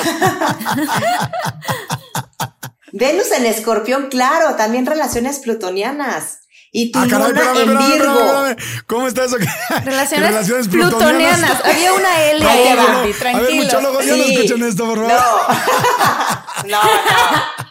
Venus 2.94 3.32
en 3.32 3.46
escorpión, 3.48 4.08
claro, 4.10 4.56
también 4.56 4.86
relaciones 4.86 5.40
plutonianas. 5.40 6.40
Y 6.72 6.92
tu 6.92 7.00
Ah, 7.00 7.08
caray, 7.10 7.30
luna 7.30 7.42
espérame, 7.42 7.58
en 7.58 7.70
espérame, 7.72 7.92
Virgo. 7.94 8.14
espérame, 8.14 8.50
espérame. 8.60 8.84
¿Cómo 8.88 9.08
está 9.08 9.26
eso? 9.26 9.38
Relaciones, 9.86 10.68
plutonianas. 10.68 11.66
Había 11.66 11.94
una 11.94 12.22
L 12.32 12.46
Ahí 12.48 12.68
ahí, 12.68 12.76
va. 12.78 12.84
Jordi, 12.84 12.98
A 12.98 13.02
ver, 13.04 13.16
tranquilo. 13.18 13.64
muchólogos, 13.64 14.06
ya 14.06 14.16
no 14.16 14.24
Sí. 14.24 14.34
escuchen 14.36 14.64
esto, 14.64 14.86
por 14.86 14.98
favor. 15.08 15.42
No. 16.66 16.70
no, 16.70 16.84
no. 16.84 17.67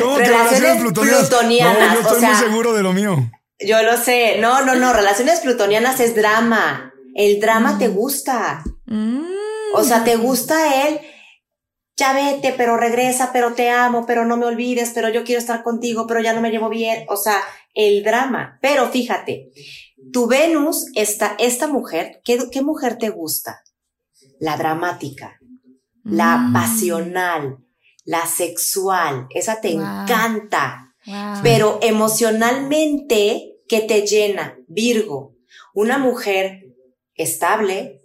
¿Cómo 0.00 0.16
que 0.18 0.24
Relaciones 0.24 0.80
plutonianas? 0.82 1.28
plutonianas, 1.28 1.78
No, 1.88 1.94
yo 1.94 2.00
estoy 2.00 2.16
o 2.16 2.20
sea- 2.20 2.28
muy 2.30 2.38
seguro 2.38 2.72
de 2.74 2.82
lo 2.82 2.92
mío. 2.92 3.30
Yo 3.60 3.82
lo 3.82 3.96
sé. 3.96 4.38
No, 4.38 4.62
no, 4.64 4.74
no. 4.74 4.92
Relaciones 4.92 5.40
plutonianas 5.40 6.00
es 6.00 6.14
drama. 6.14 6.92
El 7.14 7.40
drama 7.40 7.78
te 7.78 7.88
gusta. 7.88 8.62
Mm. 8.86 9.22
O 9.74 9.82
sea, 9.84 10.04
te 10.04 10.16
gusta 10.16 10.86
él 10.88 11.00
ya 11.98 12.12
vete, 12.12 12.52
pero 12.54 12.76
regresa, 12.76 13.30
pero 13.32 13.54
te 13.54 13.70
amo, 13.70 14.04
pero 14.04 14.26
no 14.26 14.36
me 14.36 14.44
olvides, 14.44 14.90
pero 14.94 15.08
yo 15.08 15.24
quiero 15.24 15.38
estar 15.40 15.62
contigo, 15.62 16.06
pero 16.06 16.20
ya 16.20 16.34
no 16.34 16.42
me 16.42 16.50
llevo 16.50 16.68
bien. 16.68 17.06
O 17.08 17.16
sea, 17.16 17.40
el 17.72 18.04
drama. 18.04 18.58
Pero 18.60 18.88
fíjate, 18.90 19.50
tu 20.12 20.26
Venus, 20.26 20.86
esta, 20.94 21.34
esta 21.38 21.66
mujer, 21.68 22.20
¿qué, 22.22 22.38
¿qué 22.52 22.60
mujer 22.60 22.98
te 22.98 23.08
gusta? 23.08 23.62
La 24.38 24.58
dramática, 24.58 25.38
la 26.04 26.36
Mm. 26.36 26.52
pasional, 26.52 27.56
la 28.06 28.26
sexual. 28.26 29.26
Esa 29.30 29.60
te 29.60 29.74
Wow. 29.74 29.82
encanta. 29.82 30.94
Wow. 31.06 31.40
Pero 31.42 31.78
emocionalmente, 31.82 33.58
¿qué 33.68 33.80
te 33.82 34.06
llena? 34.06 34.56
Virgo, 34.68 35.34
una 35.74 35.98
mujer 35.98 36.62
estable, 37.14 38.00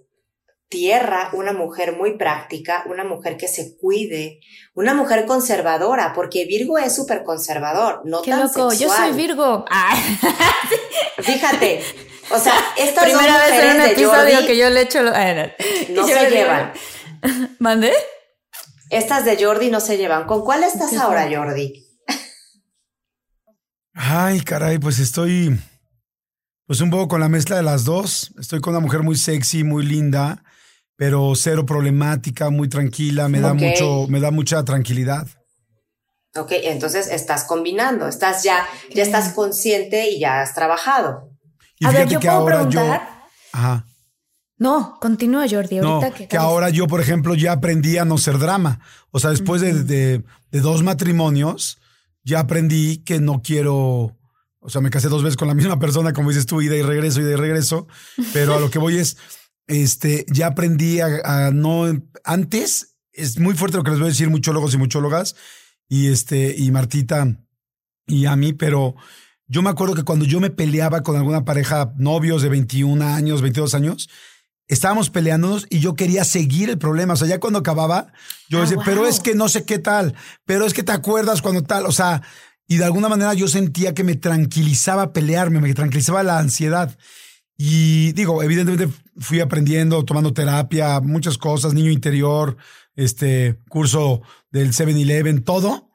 tierra, 0.69 1.29
una 1.33 1.51
mujer 1.53 1.95
muy 1.97 2.17
práctica, 2.17 2.83
una 2.89 3.03
mujer 3.03 3.37
que 3.37 3.47
se 3.47 3.75
cuide, 3.77 4.39
una 4.73 4.93
mujer 4.93 5.25
conservadora, 5.25 6.13
porque 6.13 6.45
Virgo 6.45 6.77
es 6.77 6.95
súper 6.95 7.23
conservador, 7.23 8.01
no 8.05 8.21
Qué 8.21 8.31
tan 8.31 8.41
loco. 8.43 8.71
Yo 8.71 8.89
sexual. 8.89 8.97
soy 9.09 9.17
Virgo. 9.17 9.65
Ah. 9.69 9.95
Fíjate, 11.19 11.81
o 12.31 12.39
sea, 12.39 12.53
estas 12.77 13.05
dos 13.05 13.13
Primera 13.13 13.37
vez 13.37 13.63
en 13.63 13.71
un 13.71 13.77
de 13.83 13.91
episodio 13.91 14.33
Jordi 14.35 14.47
que 14.47 14.57
yo 14.57 14.69
le 14.69 14.81
echo. 14.81 15.01
lo- 15.01 15.11
ah, 15.13 15.33
no. 15.33 15.43
no 15.89 16.07
Yo 16.07 16.15
se 16.15 16.29
llevan. 16.29 16.73
¿Mandé? 17.59 17.93
Estas 18.91 19.23
de 19.23 19.41
Jordi 19.43 19.69
no 19.71 19.79
se 19.79 19.97
llevan. 19.97 20.25
¿Con 20.25 20.43
cuál 20.43 20.63
estás 20.63 20.93
ahora. 20.97 21.27
Jordi? 21.33 21.87
Ay, 23.93 24.41
caray, 24.41 24.79
pues 24.79 24.99
estoy 24.99 25.57
pues 26.65 26.79
un 26.81 26.89
poco 26.89 27.07
con 27.07 27.21
la 27.21 27.29
mezcla 27.29 27.55
de 27.55 27.63
las 27.63 27.85
dos. 27.85 28.33
Estoy 28.39 28.61
con 28.61 28.73
una 28.73 28.81
mujer 28.81 29.01
muy 29.03 29.15
sexy, 29.15 29.63
muy 29.63 29.85
linda, 29.85 30.43
pero 30.95 31.33
cero 31.35 31.65
problemática, 31.65 32.49
muy 32.49 32.69
tranquila, 32.69 33.27
me 33.27 33.39
da 33.41 33.53
mucho, 33.53 34.07
me 34.07 34.19
da 34.19 34.31
mucha 34.31 34.63
tranquilidad. 34.63 35.27
Ok, 36.35 36.51
entonces 36.51 37.07
estás 37.07 37.43
combinando, 37.43 38.07
estás 38.07 38.43
ya, 38.43 38.65
ya 38.93 39.03
estás 39.03 39.33
consciente 39.33 40.09
y 40.09 40.19
ya 40.19 40.41
has 40.41 40.53
trabajado. 40.53 41.29
Y 41.79 41.85
A 41.85 41.91
ver, 41.91 42.07
fíjate 42.07 42.13
¿yo 42.13 42.19
que 42.21 42.27
puedo 42.27 42.39
ahora 42.39 42.55
preguntar? 42.67 43.01
yo. 43.01 43.59
Ajá. 43.59 43.85
No, 44.61 44.97
continúa, 45.01 45.47
Jordi. 45.49 45.79
No, 45.79 45.93
Ahorita 45.93 46.13
que, 46.15 46.27
que. 46.27 46.37
ahora 46.37 46.69
yo, 46.69 46.85
por 46.85 47.01
ejemplo, 47.01 47.33
ya 47.33 47.53
aprendí 47.53 47.97
a 47.97 48.05
no 48.05 48.19
ser 48.19 48.37
drama. 48.37 48.79
O 49.09 49.19
sea, 49.19 49.31
después 49.31 49.59
de, 49.61 49.73
de- 49.83 50.23
de 50.51 50.59
dos 50.59 50.83
matrimonios, 50.83 51.79
ya 52.23 52.41
aprendí 52.41 52.97
que 52.97 53.19
no 53.19 53.41
quiero. 53.41 54.15
O 54.59 54.69
sea, 54.69 54.79
me 54.81 54.91
casé 54.91 55.07
dos 55.09 55.23
veces 55.23 55.35
con 55.37 55.47
la 55.47 55.55
misma 55.61 55.79
persona, 55.79 56.13
como 56.13 56.29
dices 56.29 56.45
tú, 56.45 56.61
ida 56.61 56.75
y 56.75 56.83
regreso, 56.83 57.21
ida 57.21 57.31
y 57.31 57.35
regreso. 57.37 57.87
Pero 58.33 58.53
a 58.55 58.59
lo 58.59 58.69
que 58.69 58.77
voy 58.77 58.97
es, 58.97 59.17
este, 59.65 60.25
ya 60.31 60.45
aprendí 60.47 60.99
a, 60.99 61.07
a 61.47 61.51
no. 61.51 61.85
Antes, 62.23 62.97
es 63.13 63.39
muy 63.39 63.55
fuerte 63.55 63.77
lo 63.77 63.83
que 63.83 63.89
les 63.89 63.99
voy 63.99 64.09
a 64.09 64.11
decir, 64.11 64.29
muchólogos 64.29 64.75
y 64.75 64.77
muchólogas, 64.77 65.35
y 65.89 66.07
este, 66.11 66.53
y 66.55 66.69
Martita 66.69 67.35
y 68.05 68.25
a 68.27 68.35
mí, 68.35 68.53
pero 68.53 68.93
yo 69.47 69.61
me 69.63 69.69
acuerdo 69.71 69.95
que 69.95 70.03
cuando 70.03 70.25
yo 70.25 70.39
me 70.39 70.49
peleaba 70.51 71.01
con 71.01 71.15
alguna 71.15 71.45
pareja, 71.45 71.93
novios 71.97 72.41
de 72.43 72.49
21 72.49 73.03
años, 73.03 73.41
22 73.41 73.73
años, 73.73 74.09
estábamos 74.73 75.09
peleándonos 75.09 75.67
y 75.69 75.79
yo 75.79 75.93
quería 75.95 76.23
seguir 76.23 76.69
el 76.69 76.77
problema. 76.77 77.13
O 77.13 77.17
sea, 77.17 77.27
ya 77.27 77.39
cuando 77.39 77.59
acababa, 77.59 78.11
yo 78.49 78.59
Ah, 78.59 78.61
decía, 78.61 78.77
pero 78.85 79.05
es 79.07 79.19
que 79.19 79.35
no 79.35 79.47
sé 79.49 79.63
qué 79.65 79.79
tal, 79.79 80.15
pero 80.45 80.65
es 80.65 80.73
que 80.73 80.83
te 80.83 80.91
acuerdas 80.91 81.41
cuando 81.41 81.63
tal, 81.63 81.85
o 81.85 81.91
sea, 81.91 82.21
y 82.67 82.77
de 82.77 82.85
alguna 82.85 83.09
manera 83.09 83.33
yo 83.33 83.47
sentía 83.47 83.93
que 83.93 84.03
me 84.03 84.15
tranquilizaba 84.15 85.11
pelearme, 85.13 85.59
me 85.59 85.73
tranquilizaba 85.73 86.23
la 86.23 86.39
ansiedad. 86.39 86.97
Y 87.57 88.13
digo, 88.13 88.41
evidentemente 88.43 88.87
fui 89.19 89.39
aprendiendo, 89.39 90.03
tomando 90.05 90.33
terapia, 90.33 90.99
muchas 91.01 91.37
cosas, 91.37 91.73
niño 91.73 91.91
interior, 91.91 92.57
este 92.95 93.59
curso 93.69 94.21
del 94.51 94.73
7-Eleven, 94.73 95.43
todo. 95.43 95.89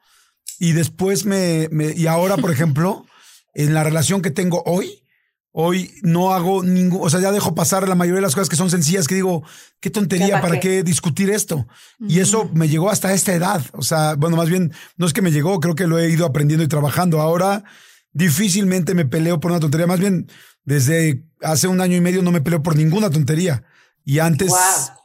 Y 0.59 0.71
después 0.73 1.25
me, 1.25 1.67
me- 1.71 1.93
y 1.93 2.07
ahora, 2.07 2.37
por 2.37 2.51
ejemplo, 2.51 3.05
en 3.53 3.73
la 3.73 3.83
relación 3.83 4.21
que 4.21 4.31
tengo 4.31 4.63
hoy, 4.65 5.03
hoy 5.51 5.93
no 6.03 6.33
hago 6.33 6.61
ningún, 6.63 6.99
o 7.01 7.09
sea, 7.09 7.19
ya 7.19 7.31
dejo 7.31 7.55
pasar 7.55 7.87
la 7.87 7.95
mayoría 7.95 8.17
de 8.17 8.21
las 8.27 8.35
cosas 8.35 8.49
que 8.49 8.55
son 8.55 8.69
sencillas, 8.69 9.07
que 9.07 9.15
digo, 9.15 9.43
qué 9.79 9.89
tontería, 9.89 10.27
¿Ya 10.27 10.33
para 10.35 10.47
¿para 10.49 10.59
qué? 10.59 10.69
qué 10.69 10.83
discutir 10.83 11.29
esto? 11.31 11.67
Y 11.99 12.19
eso 12.19 12.49
me 12.53 12.69
llegó 12.69 12.89
hasta 12.91 13.13
esta 13.13 13.33
edad. 13.33 13.63
O 13.73 13.81
sea, 13.81 14.15
bueno, 14.15 14.37
más 14.37 14.49
bien, 14.49 14.71
no 14.97 15.07
es 15.07 15.13
que 15.13 15.21
me 15.23 15.31
llegó, 15.31 15.59
creo 15.59 15.73
que 15.75 15.87
lo 15.87 15.97
he 15.97 16.09
ido 16.11 16.25
aprendiendo 16.25 16.63
y 16.63 16.67
trabajando. 16.67 17.21
Ahora 17.21 17.63
difícilmente 18.13 18.93
me 18.93 19.05
peleo 19.05 19.39
por 19.39 19.51
una 19.51 19.59
tontería. 19.59 19.87
Más 19.87 19.99
bien, 19.99 20.27
desde 20.63 21.23
hace 21.41 21.67
un 21.67 21.81
año 21.81 21.95
y 21.95 22.01
medio 22.01 22.21
no 22.21 22.31
me 22.31 22.41
peleo 22.41 22.63
por 22.63 22.75
ninguna 22.75 23.09
tontería. 23.09 23.63
Y 24.03 24.19
antes 24.19 24.53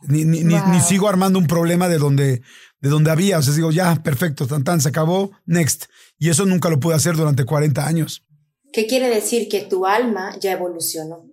ni, 0.03 0.25
ni, 0.25 0.45
ni- 0.45 0.55
Wow. 0.55 0.69
ni 0.69 0.81
sigo 0.81 1.09
armando 1.09 1.39
un 1.39 1.47
problema 1.47 1.89
de 1.89 1.99
donde, 1.99 2.43
de 2.81 2.89
donde 2.89 3.11
había. 3.11 3.39
O 3.39 3.43
sea, 3.43 3.53
digo, 3.55 3.71
ya, 3.73 4.03
perfecto, 4.03 4.47
tan, 4.47 4.65
tan, 4.65 4.81
se 4.81 4.91
acabó, 4.91 5.33
next. 5.45 5.87
Y 6.19 6.29
eso 6.31 6.47
nunca 6.47 6.69
lo 6.71 6.79
pude 6.79 6.95
hacer 6.95 7.17
durante 7.17 7.45
40 7.45 7.87
años. 7.87 8.25
¿Qué 8.73 8.87
quiere 8.87 9.09
decir? 9.09 9.49
Que 9.49 9.61
tu 9.61 9.87
alma 9.87 10.37
ya 10.41 10.53
evolucionó. 10.53 11.25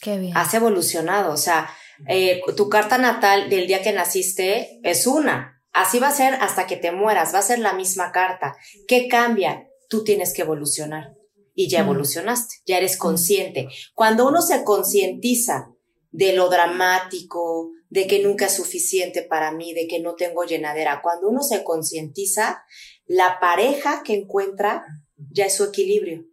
Qué 0.00 0.16
bien. 0.18 0.36
has 0.36 0.54
evolucionado. 0.54 1.32
O 1.32 1.36
sea, 1.36 1.68
eh, 2.08 2.40
tu 2.56 2.68
carta 2.68 2.98
natal 2.98 3.50
del 3.50 3.66
día 3.66 3.82
que 3.82 3.92
naciste 3.92 4.78
es 4.84 5.06
una. 5.06 5.60
Así 5.72 5.98
va 5.98 6.08
a 6.08 6.12
ser 6.14 6.34
hasta 6.34 6.66
que 6.66 6.76
te 6.76 6.92
mueras, 6.92 7.34
va 7.34 7.40
a 7.40 7.42
ser 7.42 7.58
la 7.58 7.72
misma 7.72 8.12
carta. 8.12 8.56
¿Qué 8.86 9.08
cambia? 9.08 9.66
Tú 9.88 10.04
tienes 10.04 10.32
que 10.32 10.42
evolucionar. 10.42 11.14
Y 11.54 11.68
ya 11.68 11.80
Mm. 11.82 11.86
evolucionaste, 11.86 12.56
ya 12.66 12.76
eres 12.78 12.96
consciente. 12.96 13.66
Cuando 13.94 14.28
uno 14.28 14.40
se 14.42 14.62
concientiza 14.62 15.72
de 16.12 16.32
lo 16.32 16.48
dramático, 16.48 17.72
de 17.90 18.06
que 18.06 18.22
nunca 18.22 18.46
es 18.46 18.54
suficiente 18.54 19.22
para 19.22 19.50
mí, 19.50 19.72
de 19.74 19.88
que 19.88 19.98
no 20.00 20.14
tengo 20.14 20.44
llenadera, 20.44 21.00
cuando 21.02 21.28
uno 21.28 21.42
se 21.42 21.64
concientiza, 21.64 22.62
la 23.06 23.40
pareja 23.40 24.02
que 24.04 24.14
encuentra 24.14 24.84
ya 25.16 25.46
es 25.46 25.56
su 25.56 25.64
equilibrio. 25.64 26.24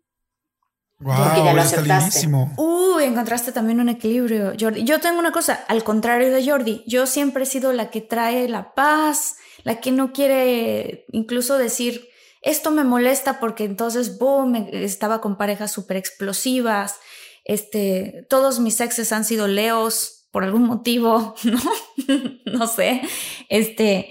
Porque 1.05 1.37
ya 1.37 1.43
Wow, 1.43 1.55
lo 1.55 1.61
aceptaste. 1.61 2.19
Uy, 2.57 3.03
encontraste 3.03 3.51
también 3.51 3.79
un 3.79 3.89
equilibrio, 3.89 4.53
Jordi. 4.59 4.83
Yo 4.85 4.99
tengo 4.99 5.19
una 5.19 5.31
cosa, 5.31 5.63
al 5.67 5.83
contrario 5.83 6.31
de 6.33 6.43
Jordi, 6.49 6.83
yo 6.87 7.05
siempre 7.05 7.43
he 7.43 7.45
sido 7.45 7.73
la 7.73 7.91
que 7.91 8.01
trae 8.01 8.49
la 8.49 8.73
paz, 8.73 9.35
la 9.63 9.79
que 9.79 9.91
no 9.91 10.13
quiere 10.13 11.05
incluso 11.11 11.57
decir, 11.59 12.09
esto 12.41 12.71
me 12.71 12.83
molesta 12.83 13.39
porque 13.39 13.65
entonces, 13.65 14.17
boom, 14.17 14.51
me- 14.51 14.83
estaba 14.83 15.21
con 15.21 15.37
parejas 15.37 15.71
súper 15.71 15.97
explosivas, 15.97 16.95
este, 17.43 18.25
todos 18.29 18.59
mis 18.59 18.81
exes 18.81 19.11
han 19.11 19.25
sido 19.25 19.47
leos 19.47 20.27
por 20.31 20.43
algún 20.43 20.63
motivo, 20.63 21.35
¿no? 21.43 21.59
no 22.45 22.67
sé, 22.67 23.01
este, 23.49 24.09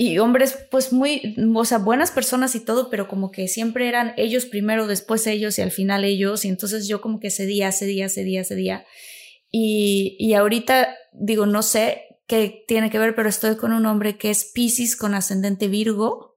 y 0.00 0.16
hombres 0.20 0.56
pues 0.70 0.92
muy, 0.92 1.34
o 1.56 1.64
sea, 1.64 1.78
buenas 1.78 2.12
personas 2.12 2.54
y 2.54 2.60
todo, 2.60 2.88
pero 2.88 3.08
como 3.08 3.32
que 3.32 3.48
siempre 3.48 3.88
eran 3.88 4.14
ellos 4.16 4.46
primero, 4.46 4.86
después 4.86 5.26
ellos 5.26 5.58
y 5.58 5.62
al 5.62 5.72
final 5.72 6.04
ellos, 6.04 6.44
y 6.44 6.48
entonces 6.48 6.86
yo 6.86 7.00
como 7.00 7.18
que 7.18 7.32
cedía, 7.32 7.72
cedía, 7.72 8.08
cedía, 8.08 8.44
cedía. 8.44 8.86
Y, 9.50 10.16
y 10.20 10.34
ahorita 10.34 10.94
digo, 11.14 11.46
no 11.46 11.62
sé 11.62 12.04
qué 12.28 12.64
tiene 12.68 12.90
que 12.90 13.00
ver, 13.00 13.16
pero 13.16 13.28
estoy 13.28 13.56
con 13.56 13.72
un 13.72 13.86
hombre 13.86 14.16
que 14.16 14.30
es 14.30 14.44
Pisces 14.44 14.94
con 14.94 15.16
ascendente 15.16 15.66
Virgo 15.66 16.36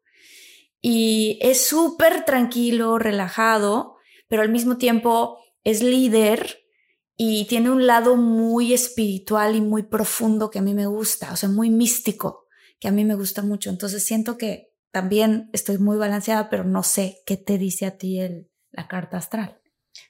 y 0.81 1.37
es 1.39 1.63
súper 1.63 2.25
tranquilo, 2.25 2.97
relajado, 2.97 3.97
pero 4.27 4.41
al 4.41 4.49
mismo 4.49 4.77
tiempo 4.77 5.37
es 5.63 5.83
líder 5.83 6.63
y 7.15 7.45
tiene 7.45 7.69
un 7.69 7.85
lado 7.85 8.15
muy 8.15 8.73
espiritual 8.73 9.55
y 9.55 9.61
muy 9.61 9.83
profundo 9.83 10.49
que 10.49 10.57
a 10.57 10.63
mí 10.63 10.73
me 10.73 10.87
gusta, 10.87 11.31
o 11.31 11.35
sea, 11.35 11.47
muy 11.47 11.69
místico, 11.69 12.40
que 12.81 12.87
a 12.87 12.91
mí 12.91 13.05
me 13.05 13.15
gusta 13.15 13.43
mucho. 13.43 13.69
Entonces 13.69 14.03
siento 14.03 14.37
que 14.37 14.73
también 14.91 15.49
estoy 15.53 15.77
muy 15.77 15.97
balanceada, 15.97 16.49
pero 16.49 16.65
no 16.65 16.83
sé 16.83 17.21
qué 17.25 17.37
te 17.37 17.57
dice 17.57 17.85
a 17.85 17.97
ti 17.97 18.19
el, 18.19 18.51
la 18.71 18.87
carta 18.89 19.17
astral. 19.17 19.61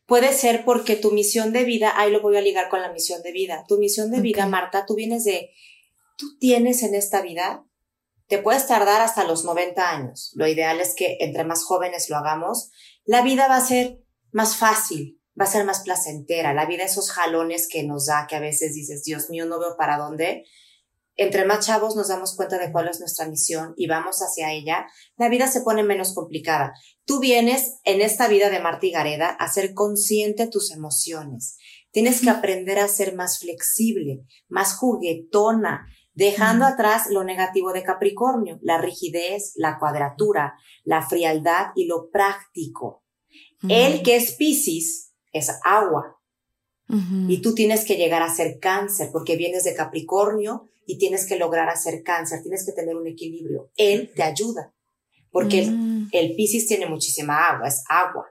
Puede 0.05 0.31
ser 0.33 0.63
porque 0.63 0.95
tu 0.95 1.11
misión 1.11 1.51
de 1.51 1.65
vida, 1.65 1.93
ahí 1.95 2.11
lo 2.11 2.21
voy 2.21 2.37
a 2.37 2.41
ligar 2.41 2.69
con 2.69 2.81
la 2.81 2.91
misión 2.91 3.21
de 3.23 3.33
vida. 3.33 3.65
Tu 3.67 3.77
misión 3.77 4.09
de 4.09 4.21
vida. 4.21 4.47
Marta, 4.47 4.85
tú 4.85 4.95
vienes 4.95 5.25
de, 5.25 5.51
tú 6.15 6.37
tienes 6.39 6.81
en 6.81 6.95
esta 6.95 7.21
vida, 7.21 7.65
te 8.27 8.37
puedes 8.37 8.65
tardar 8.67 9.01
hasta 9.01 9.25
los 9.25 9.43
90 9.43 9.89
años. 9.91 10.31
Lo 10.35 10.47
ideal 10.47 10.79
es 10.79 10.95
que 10.95 11.17
entre 11.19 11.43
más 11.43 11.65
jóvenes 11.65 12.09
lo 12.09 12.15
hagamos, 12.15 12.71
la 13.03 13.21
vida 13.21 13.49
va 13.49 13.57
a 13.57 13.65
ser 13.65 14.01
más 14.31 14.55
fácil, 14.55 15.21
va 15.39 15.43
a 15.43 15.51
ser 15.51 15.65
más 15.65 15.81
placentera. 15.81 16.53
La 16.53 16.65
vida, 16.65 16.85
esos 16.85 17.11
jalones 17.11 17.67
que 17.67 17.83
nos 17.83 18.05
da, 18.05 18.27
que 18.29 18.37
a 18.37 18.39
veces 18.39 18.73
dices, 18.73 19.03
Dios 19.03 19.29
mío, 19.29 19.45
no 19.45 19.59
veo 19.59 19.75
para 19.77 19.97
dónde. 19.97 20.45
Entre 21.15 21.45
más 21.45 21.65
chavos 21.65 21.95
nos 21.95 22.07
damos 22.07 22.35
cuenta 22.35 22.57
de 22.57 22.71
cuál 22.71 22.87
es 22.87 22.99
nuestra 22.99 23.27
misión 23.27 23.73
y 23.75 23.87
vamos 23.87 24.19
hacia 24.19 24.53
ella, 24.53 24.87
la 25.17 25.29
vida 25.29 25.47
se 25.47 25.61
pone 25.61 25.83
menos 25.83 26.13
complicada. 26.13 26.73
Tú 27.05 27.19
vienes 27.19 27.79
en 27.83 28.01
esta 28.01 28.27
vida 28.27 28.49
de 28.49 28.59
Marta 28.59 28.85
y 28.85 28.91
Gareda 28.91 29.29
a 29.29 29.51
ser 29.51 29.73
consciente 29.73 30.45
de 30.45 30.49
tus 30.49 30.71
emociones. 30.71 31.57
Tienes 31.91 32.21
que 32.21 32.29
aprender 32.29 32.79
a 32.79 32.87
ser 32.87 33.15
más 33.15 33.39
flexible, 33.39 34.21
más 34.47 34.75
juguetona, 34.77 35.85
dejando 36.13 36.65
atrás 36.65 37.07
lo 37.09 37.23
negativo 37.23 37.73
de 37.73 37.83
Capricornio, 37.83 38.59
la 38.61 38.77
rigidez, 38.77 39.53
la 39.55 39.77
cuadratura, 39.77 40.55
la 40.83 41.01
frialdad 41.01 41.67
y 41.75 41.87
lo 41.87 42.09
práctico. 42.09 43.03
El 43.67 44.01
que 44.01 44.15
es 44.15 44.33
Piscis 44.33 45.13
es 45.31 45.51
agua. 45.63 46.20
Y 47.27 47.41
tú 47.41 47.53
tienes 47.53 47.85
que 47.85 47.95
llegar 47.95 48.21
a 48.21 48.33
ser 48.33 48.59
cáncer 48.59 49.09
porque 49.11 49.37
vienes 49.37 49.63
de 49.63 49.73
Capricornio 49.75 50.67
y 50.85 50.97
tienes 50.97 51.25
que 51.25 51.37
lograr 51.37 51.69
hacer 51.69 52.03
cáncer, 52.03 52.41
tienes 52.41 52.65
que 52.65 52.73
tener 52.73 52.95
un 52.95 53.07
equilibrio. 53.07 53.71
Él 53.77 54.11
te 54.15 54.23
ayuda 54.23 54.73
porque 55.31 55.59
el, 55.59 55.71
Mm. 55.71 56.09
el 56.11 56.35
Piscis 56.35 56.67
tiene 56.67 56.87
muchísima 56.87 57.47
agua, 57.49 57.67
es 57.67 57.83
agua. 57.87 58.25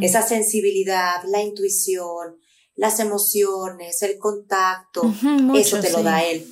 Esa 0.00 0.22
sensibilidad, 0.22 1.22
la 1.28 1.42
intuición, 1.42 2.36
las 2.76 3.00
emociones, 3.00 4.00
el 4.02 4.16
contacto, 4.18 5.02
mucho, 5.22 5.58
eso 5.58 5.80
te 5.80 5.90
lo 5.90 5.98
sí. 5.98 6.04
da 6.04 6.22
él. 6.22 6.46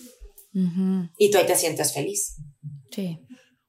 Y 1.17 1.31
tú 1.31 1.39
ahí 1.39 1.47
te 1.47 1.55
sientes 1.57 1.93
feliz. 1.93 2.37
Sí. 2.91 3.21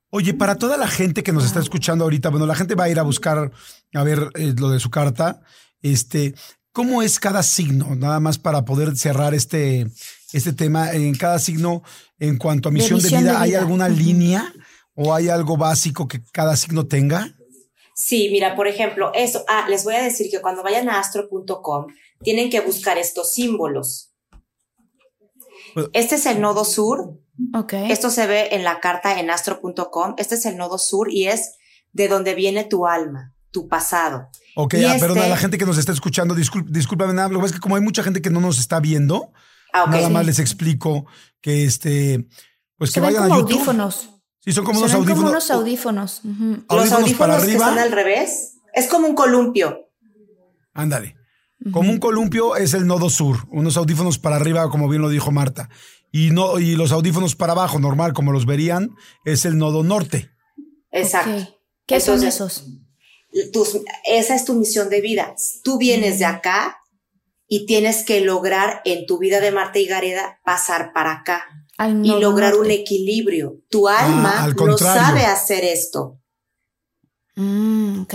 Oye, 0.09 0.33
para 0.33 0.55
toda 0.55 0.77
la 0.77 0.87
gente 0.87 1.21
que 1.21 1.31
nos 1.31 1.45
está 1.45 1.59
escuchando 1.59 2.05
ahorita, 2.05 2.29
bueno, 2.29 2.47
la 2.47 2.55
gente 2.55 2.73
va 2.73 2.85
a 2.85 2.89
ir 2.89 2.97
a 2.97 3.03
buscar 3.03 3.51
a 3.93 4.03
ver 4.03 4.31
eh, 4.33 4.53
lo 4.57 4.69
de 4.69 4.79
su 4.79 4.89
carta. 4.89 5.41
Este, 5.81 6.33
¿cómo 6.71 7.01
es 7.01 7.19
cada 7.19 7.43
signo? 7.43 7.95
Nada 7.95 8.19
más 8.19 8.37
para 8.37 8.65
poder 8.65 8.95
cerrar 8.97 9.33
este, 9.33 9.87
este 10.33 10.53
tema. 10.53 10.91
En 10.91 11.15
cada 11.15 11.39
signo, 11.39 11.83
en 12.19 12.37
cuanto 12.37 12.69
a 12.69 12.71
misión 12.71 12.99
de, 12.99 13.03
misión 13.03 13.21
vida, 13.21 13.31
de 13.33 13.37
¿hay 13.37 13.55
alguna 13.55 13.89
línea 13.89 14.53
o 14.95 15.13
hay 15.13 15.29
algo 15.29 15.57
básico 15.57 16.07
que 16.07 16.21
cada 16.31 16.55
signo 16.55 16.87
tenga? 16.87 17.35
Sí, 17.95 18.29
mira, 18.31 18.55
por 18.55 18.67
ejemplo, 18.67 19.11
eso, 19.13 19.43
ah, 19.49 19.65
les 19.69 19.83
voy 19.83 19.95
a 19.95 20.01
decir 20.01 20.29
que 20.31 20.39
cuando 20.41 20.63
vayan 20.63 20.87
a 20.89 20.99
astro.com 20.99 21.87
tienen 22.21 22.49
que 22.49 22.61
buscar 22.61 22.97
estos 22.97 23.33
símbolos. 23.33 24.13
Pues- 25.73 25.87
Este 25.93 26.15
es 26.15 26.25
el 26.25 26.39
nodo 26.41 26.63
sur, 26.65 27.19
Ok. 27.53 27.73
esto 27.73 28.09
se 28.09 28.25
ve 28.25 28.49
en 28.51 28.63
la 28.63 28.79
carta 28.79 29.19
en 29.19 29.29
astro.com, 29.29 30.15
este 30.17 30.35
es 30.35 30.45
el 30.45 30.57
nodo 30.57 30.77
sur 30.77 31.11
y 31.11 31.27
es 31.27 31.57
de 31.91 32.07
donde 32.07 32.35
viene 32.35 32.63
tu 32.63 32.87
alma, 32.87 33.33
tu 33.51 33.67
pasado. 33.67 34.29
Ok, 34.61 34.73
ah, 34.75 34.77
este- 34.95 34.99
perdón, 34.99 35.19
a 35.19 35.27
la 35.27 35.37
gente 35.37 35.57
que 35.57 35.65
nos 35.65 35.77
está 35.77 35.91
escuchando, 35.93 36.35
discúlpame, 36.35 37.13
nada, 37.13 37.29
lo 37.29 37.39
que 37.39 37.45
es 37.45 37.51
que 37.53 37.59
como 37.59 37.75
hay 37.77 37.81
mucha 37.81 38.03
gente 38.03 38.21
que 38.21 38.29
no 38.29 38.41
nos 38.41 38.59
está 38.59 38.79
viendo, 38.79 39.31
Ah, 39.71 39.85
nada 39.87 40.09
más 40.09 40.25
les 40.25 40.39
explico 40.39 41.05
que 41.41 41.63
este, 41.63 42.27
pues 42.77 42.89
Se 42.91 42.95
que 42.95 42.99
ven 43.05 43.13
vayan 43.13 43.23
como 43.29 43.35
a 43.35 43.37
YouTube. 43.39 43.53
audífonos. 43.57 44.09
Sí, 44.43 44.51
son 44.51 44.65
como 44.65 44.79
Se 44.79 44.85
unos 44.85 44.95
audífonos. 44.95 45.17
como 45.19 45.29
unos 45.29 45.51
audífonos. 45.51 46.21
Los 46.23 46.33
audífonos 46.33 46.91
audífonos 46.91 47.13
para 47.19 47.35
que 47.37 47.43
arriba. 47.43 47.69
están 47.69 47.79
al 47.79 47.91
revés, 47.91 48.57
es 48.73 48.87
como 48.87 49.07
un 49.07 49.15
columpio. 49.15 49.89
Ándale. 50.73 51.15
Como 51.71 51.91
un 51.91 51.99
columpio 51.99 52.55
es 52.55 52.73
el 52.73 52.87
nodo 52.87 53.09
sur, 53.09 53.45
unos 53.49 53.77
audífonos 53.77 54.17
para 54.17 54.37
arriba, 54.37 54.69
como 54.69 54.87
bien 54.89 55.01
lo 55.01 55.09
dijo 55.09 55.31
Marta. 55.31 55.69
Y 56.11 56.31
no, 56.31 56.57
y 56.59 56.75
los 56.75 56.91
audífonos 56.91 57.35
para 57.35 57.51
abajo, 57.53 57.79
normal, 57.79 58.13
como 58.13 58.31
los 58.31 58.45
verían, 58.45 58.95
es 59.25 59.45
el 59.45 59.57
nodo 59.57 59.83
norte. 59.83 60.31
Exacto. 60.91 61.55
¿Qué 61.85 61.99
son 61.99 62.23
esos? 62.23 62.65
Tus- 63.53 63.79
esa 64.05 64.35
es 64.35 64.45
tu 64.45 64.53
misión 64.55 64.89
de 64.89 65.01
vida. 65.01 65.35
Tú 65.63 65.77
vienes 65.77 66.19
de 66.19 66.25
acá 66.25 66.77
y 67.47 67.65
tienes 67.65 68.03
que 68.05 68.21
lograr 68.21 68.81
en 68.85 69.05
tu 69.05 69.17
vida 69.17 69.39
de 69.39 69.51
Marta 69.51 69.79
y 69.79 69.85
Gareda 69.85 70.39
pasar 70.43 70.93
para 70.93 71.11
acá 71.13 71.43
Al 71.77 72.05
y 72.05 72.19
lograr 72.19 72.55
un 72.55 72.69
equilibrio. 72.71 73.61
Tu 73.69 73.87
alma 73.87 74.43
al 74.43 74.55
no 74.55 74.77
sabe 74.77 75.25
hacer 75.25 75.63
esto. 75.63 76.19
Mm, 77.35 78.01
ok. 78.01 78.13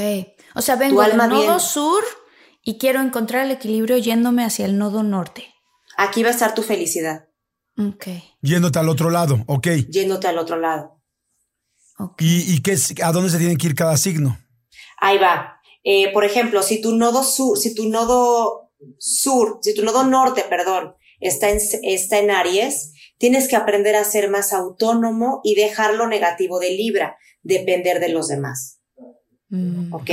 O 0.55 0.63
sea, 0.63 0.77
vengo 0.77 1.01
del 1.03 1.13
alma 1.13 1.27
nodo 1.27 1.41
viene- 1.43 1.61
sur 1.61 2.03
y 2.63 2.79
quiero 2.79 3.01
encontrar 3.01 3.45
el 3.47 3.53
equilibrio 3.53 3.97
yéndome 3.99 4.45
hacia 4.45 4.67
el 4.67 4.79
nodo 4.79 5.03
norte. 5.03 5.47
Aquí 5.97 6.23
va 6.23 6.29
a 6.29 6.33
estar 6.33 6.55
tu 6.55 6.63
felicidad, 6.63 7.27
Ok. 7.77 8.07
Yéndote 8.41 8.79
al 8.79 8.89
otro 8.89 9.11
lado, 9.11 9.43
ok. 9.47 9.67
yéndote 9.89 10.29
al 10.29 10.39
otro 10.39 10.57
lado. 10.59 11.01
ok. 11.99 12.21
¿Y, 12.23 12.55
y 12.55 12.61
qué 12.63 12.73
es, 12.73 12.93
a 13.03 13.11
dónde 13.13 13.31
se 13.31 13.39
tienen 13.39 13.57
que 13.57 13.67
ir 13.69 13.75
cada 13.75 13.97
signo? 13.97 14.39
Ahí 14.99 15.19
va. 15.19 15.61
Eh, 15.83 16.13
por 16.13 16.25
ejemplo, 16.25 16.63
si 16.63 16.81
tu 16.81 16.95
nodo 16.97 17.23
sur, 17.23 17.59
si 17.59 17.75
tu 17.75 17.89
nodo 17.89 18.71
sur, 18.99 19.59
si 19.63 19.75
tu 19.75 19.85
nodo 19.85 20.05
norte, 20.05 20.45
perdón, 20.49 20.95
está 21.21 21.51
en, 21.51 21.59
está 21.83 22.19
en 22.19 22.31
Aries, 22.31 22.93
tienes 23.19 23.49
que 23.49 23.57
aprender 23.57 23.97
a 23.97 24.05
ser 24.05 24.31
más 24.31 24.53
autónomo 24.53 25.41
y 25.45 25.55
dejar 25.55 25.95
lo 25.95 26.07
negativo 26.07 26.59
de 26.59 26.71
Libra, 26.71 27.17
depender 27.43 28.01
de 28.01 28.09
los 28.09 28.29
demás. 28.29 28.81
Mm, 29.49 29.93
¿Ok? 29.93 30.07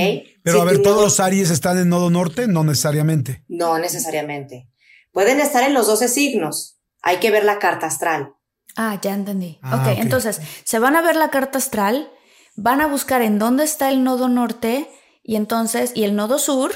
Pero 0.43 0.57
Si 0.57 0.59
a 0.61 0.63
ver, 0.65 0.81
¿todos 0.81 0.95
nodo- 0.97 1.03
los 1.05 1.19
Aries 1.19 1.49
están 1.49 1.77
en 1.77 1.89
nodo 1.89 2.09
norte? 2.09 2.47
No 2.47 2.63
necesariamente. 2.63 3.43
No 3.47 3.77
necesariamente. 3.79 4.69
Pueden 5.11 5.39
estar 5.39 5.63
en 5.63 5.73
los 5.73 5.87
12 5.87 6.07
signos. 6.07 6.79
Hay 7.01 7.17
que 7.17 7.31
ver 7.31 7.43
la 7.43 7.59
carta 7.59 7.87
astral. 7.87 8.33
Ah, 8.75 8.99
ya 9.01 9.13
entendí. 9.13 9.59
Ah, 9.61 9.77
ok, 9.83 9.93
ok. 9.93 10.03
entonces, 10.03 10.39
se 10.63 10.79
van 10.79 10.95
a 10.95 11.01
ver 11.01 11.15
la 11.15 11.29
carta 11.29 11.57
astral, 11.57 12.09
van 12.55 12.81
a 12.81 12.87
buscar 12.87 13.21
en 13.21 13.39
dónde 13.39 13.63
está 13.63 13.89
el 13.89 14.03
nodo 14.03 14.27
norte 14.27 14.89
y 15.23 15.35
entonces, 15.35 15.91
y 15.95 16.03
el 16.03 16.15
nodo 16.15 16.39
sur, 16.39 16.71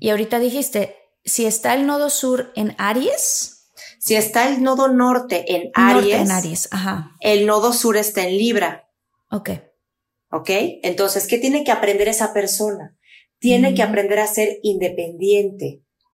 y 0.00 0.10
ahorita 0.10 0.38
dijiste, 0.38 0.96
si 1.24 1.46
está 1.46 1.74
el 1.74 1.86
nodo 1.86 2.10
sur 2.10 2.52
en 2.54 2.74
Aries, 2.78 3.50
Si 3.98 4.14
está 4.16 4.48
el 4.48 4.62
nodo 4.62 4.88
norte 4.88 5.44
en 5.54 5.62
norte 5.64 5.72
Aries, 5.74 6.20
en 6.20 6.30
Aries, 6.30 6.68
ajá, 6.72 7.12
el 7.20 7.46
nodo 7.46 7.72
sur 7.72 7.96
está 7.96 8.26
en 8.26 8.36
Libra. 8.36 8.90
ok. 9.30 9.50
¿Ok? 10.30 10.50
Entonces, 10.82 11.28
¿qué 11.28 11.38
tiene 11.38 11.62
que 11.62 11.70
aprender 11.70 12.08
esa 12.08 12.34
persona? 12.34 12.96
Tiene 13.38 13.72
que 13.74 13.84
aprender 13.84 14.18
a 14.18 14.26
ser 14.26 14.58
independiente. 14.64 15.83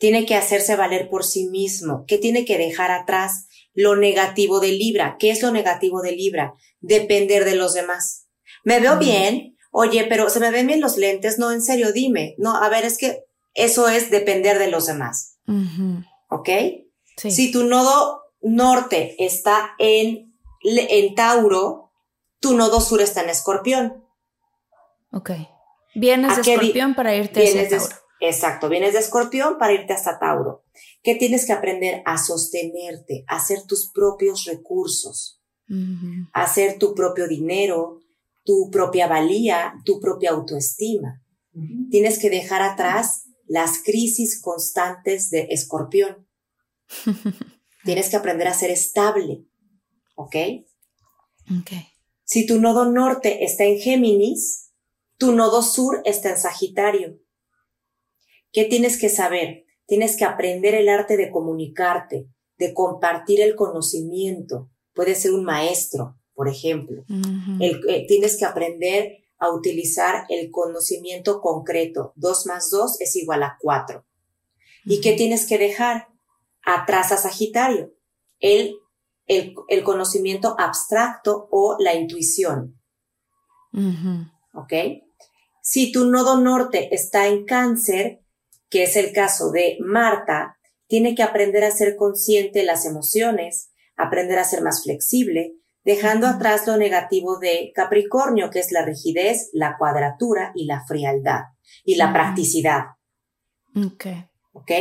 Tiene 0.00 0.24
que 0.24 0.34
hacerse 0.34 0.76
valer 0.76 1.10
por 1.10 1.24
sí 1.24 1.48
mismo. 1.48 2.04
¿Qué 2.08 2.16
tiene 2.16 2.46
que 2.46 2.56
dejar 2.56 2.90
atrás? 2.90 3.48
Lo 3.74 3.96
negativo 3.96 4.58
de 4.58 4.72
Libra. 4.72 5.16
¿Qué 5.18 5.30
es 5.30 5.42
lo 5.42 5.50
negativo 5.50 6.00
de 6.00 6.12
Libra? 6.12 6.54
Depender 6.80 7.44
de 7.44 7.54
los 7.54 7.74
demás. 7.74 8.26
Me 8.64 8.80
veo 8.80 8.98
bien. 8.98 9.58
Oye, 9.70 10.06
pero 10.08 10.30
se 10.30 10.40
me 10.40 10.50
ven 10.50 10.66
bien 10.66 10.80
los 10.80 10.96
lentes. 10.96 11.38
No, 11.38 11.52
en 11.52 11.60
serio, 11.60 11.92
dime. 11.92 12.34
No, 12.38 12.56
a 12.56 12.70
ver, 12.70 12.86
es 12.86 12.96
que 12.96 13.24
eso 13.52 13.88
es 13.90 14.10
depender 14.10 14.58
de 14.58 14.70
los 14.70 14.86
demás. 14.86 15.38
¿Ok? 16.30 16.48
Sí. 17.18 17.30
Si 17.30 17.52
tu 17.52 17.64
nodo 17.64 18.22
norte 18.40 19.22
está 19.22 19.74
en, 19.78 20.34
en 20.62 21.14
Tauro, 21.14 21.92
tu 22.40 22.56
nodo 22.56 22.80
sur 22.80 23.02
está 23.02 23.22
en 23.22 23.28
Escorpión. 23.28 24.02
Ok. 25.12 25.32
Vienes 25.94 26.32
¿A 26.32 26.40
de 26.40 26.40
escorpión 26.40 26.94
para 26.94 27.14
irte 27.14 27.44
hacia 27.44 27.64
de, 27.64 27.68
Tauro. 27.68 27.94
Exacto, 28.20 28.68
vienes 28.68 28.92
de 28.92 29.00
Escorpión 29.00 29.58
para 29.58 29.72
irte 29.72 29.92
hasta 29.92 30.18
Tauro. 30.18 30.64
¿Qué 31.02 31.14
tienes 31.14 31.46
que 31.46 31.52
aprender? 31.52 32.02
A 32.04 32.18
sostenerte, 32.18 33.24
a 33.26 33.36
hacer 33.36 33.62
tus 33.66 33.90
propios 33.92 34.44
recursos, 34.44 35.40
a 36.32 36.42
hacer 36.42 36.78
tu 36.78 36.94
propio 36.94 37.28
dinero, 37.28 38.00
tu 38.44 38.70
propia 38.70 39.06
valía, 39.06 39.74
tu 39.84 40.00
propia 40.00 40.30
autoestima. 40.30 41.22
Tienes 41.90 42.18
que 42.18 42.30
dejar 42.30 42.62
atrás 42.62 43.24
las 43.46 43.82
crisis 43.82 44.40
constantes 44.40 45.30
de 45.30 45.48
Escorpión. 45.50 46.28
Tienes 47.84 48.08
que 48.08 48.16
aprender 48.16 48.48
a 48.48 48.54
ser 48.54 48.70
estable. 48.70 49.44
¿Ok? 50.14 50.36
Ok. 51.60 51.72
Si 52.24 52.46
tu 52.46 52.60
nodo 52.60 52.84
norte 52.90 53.44
está 53.44 53.64
en 53.64 53.78
Géminis, 53.78 54.70
tu 55.18 55.32
nodo 55.32 55.62
sur 55.62 56.00
está 56.04 56.30
en 56.30 56.38
Sagitario. 56.38 57.18
¿Qué 58.52 58.64
tienes 58.64 58.98
que 59.00 59.08
saber? 59.08 59.64
Tienes 59.86 60.16
que 60.16 60.24
aprender 60.24 60.74
el 60.74 60.88
arte 60.88 61.16
de 61.16 61.30
comunicarte, 61.30 62.28
de 62.58 62.74
compartir 62.74 63.40
el 63.40 63.54
conocimiento. 63.56 64.70
Puedes 64.94 65.20
ser 65.22 65.32
un 65.32 65.44
maestro, 65.44 66.16
por 66.34 66.48
ejemplo. 66.48 67.04
El- 67.60 67.80
eh, 67.88 68.06
tienes 68.06 68.36
que 68.38 68.44
aprender 68.44 69.18
a 69.38 69.50
utilizar 69.50 70.26
el 70.28 70.50
conocimiento 70.50 71.40
concreto. 71.40 72.12
Dos 72.16 72.46
más 72.46 72.70
dos 72.70 73.00
es 73.00 73.16
igual 73.16 73.42
a 73.42 73.56
cuatro. 73.60 74.04
¿Y 74.84 75.00
qué 75.00 75.12
tienes 75.14 75.46
que 75.46 75.58
dejar? 75.58 76.08
Atrás 76.62 77.10
a 77.12 77.16
Sagitario, 77.16 77.92
el, 78.38 78.76
el, 79.26 79.54
el 79.68 79.82
conocimiento 79.82 80.54
abstracto 80.58 81.48
o 81.50 81.76
la 81.78 81.94
intuición. 81.94 82.78
¿Ok? 84.54 84.72
Si 85.62 85.92
tu 85.92 86.06
nodo 86.10 86.38
norte 86.40 86.94
está 86.94 87.28
en 87.28 87.44
cáncer, 87.44 88.22
que 88.70 88.84
es 88.84 88.96
el 88.96 89.12
caso 89.12 89.50
de 89.50 89.76
Marta, 89.80 90.56
tiene 90.86 91.14
que 91.14 91.22
aprender 91.22 91.64
a 91.64 91.70
ser 91.70 91.96
consciente 91.96 92.60
de 92.60 92.64
las 92.64 92.86
emociones, 92.86 93.70
aprender 93.96 94.38
a 94.38 94.44
ser 94.44 94.62
más 94.62 94.82
flexible, 94.82 95.54
dejando 95.84 96.26
atrás 96.26 96.66
lo 96.66 96.76
negativo 96.76 97.38
de 97.38 97.72
Capricornio, 97.74 98.50
que 98.50 98.60
es 98.60 98.72
la 98.72 98.84
rigidez, 98.84 99.50
la 99.52 99.76
cuadratura 99.78 100.52
y 100.54 100.66
la 100.66 100.84
frialdad 100.86 101.42
y 101.84 101.96
la 101.96 102.12
practicidad. 102.12 102.84
Ok. 103.74 104.06
¿Ok? 104.52 104.72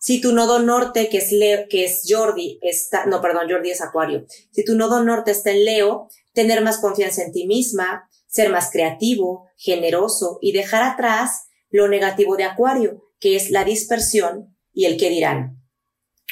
Si 0.00 0.20
tu 0.20 0.32
nodo 0.32 0.58
norte, 0.58 1.08
que 1.10 1.18
es 1.18 1.32
Leo, 1.32 1.66
que 1.68 1.84
es 1.84 2.02
Jordi, 2.08 2.58
está, 2.62 3.04
no, 3.06 3.20
perdón, 3.20 3.48
Jordi 3.48 3.70
es 3.70 3.82
Acuario. 3.82 4.24
Si 4.50 4.64
tu 4.64 4.74
nodo 4.74 5.04
norte 5.04 5.32
está 5.32 5.50
en 5.50 5.64
Leo, 5.64 6.08
tener 6.32 6.62
más 6.62 6.78
confianza 6.78 7.22
en 7.22 7.32
ti 7.32 7.46
misma, 7.46 8.08
ser 8.26 8.50
más 8.50 8.70
creativo, 8.70 9.48
generoso 9.58 10.38
y 10.40 10.52
dejar 10.52 10.82
atrás 10.82 11.48
lo 11.70 11.88
negativo 11.88 12.36
de 12.36 12.44
Acuario, 12.44 13.02
que 13.22 13.36
es 13.36 13.50
la 13.50 13.64
dispersión 13.64 14.58
y 14.72 14.86
el 14.86 14.98
que 14.98 15.08
dirán. 15.08 15.62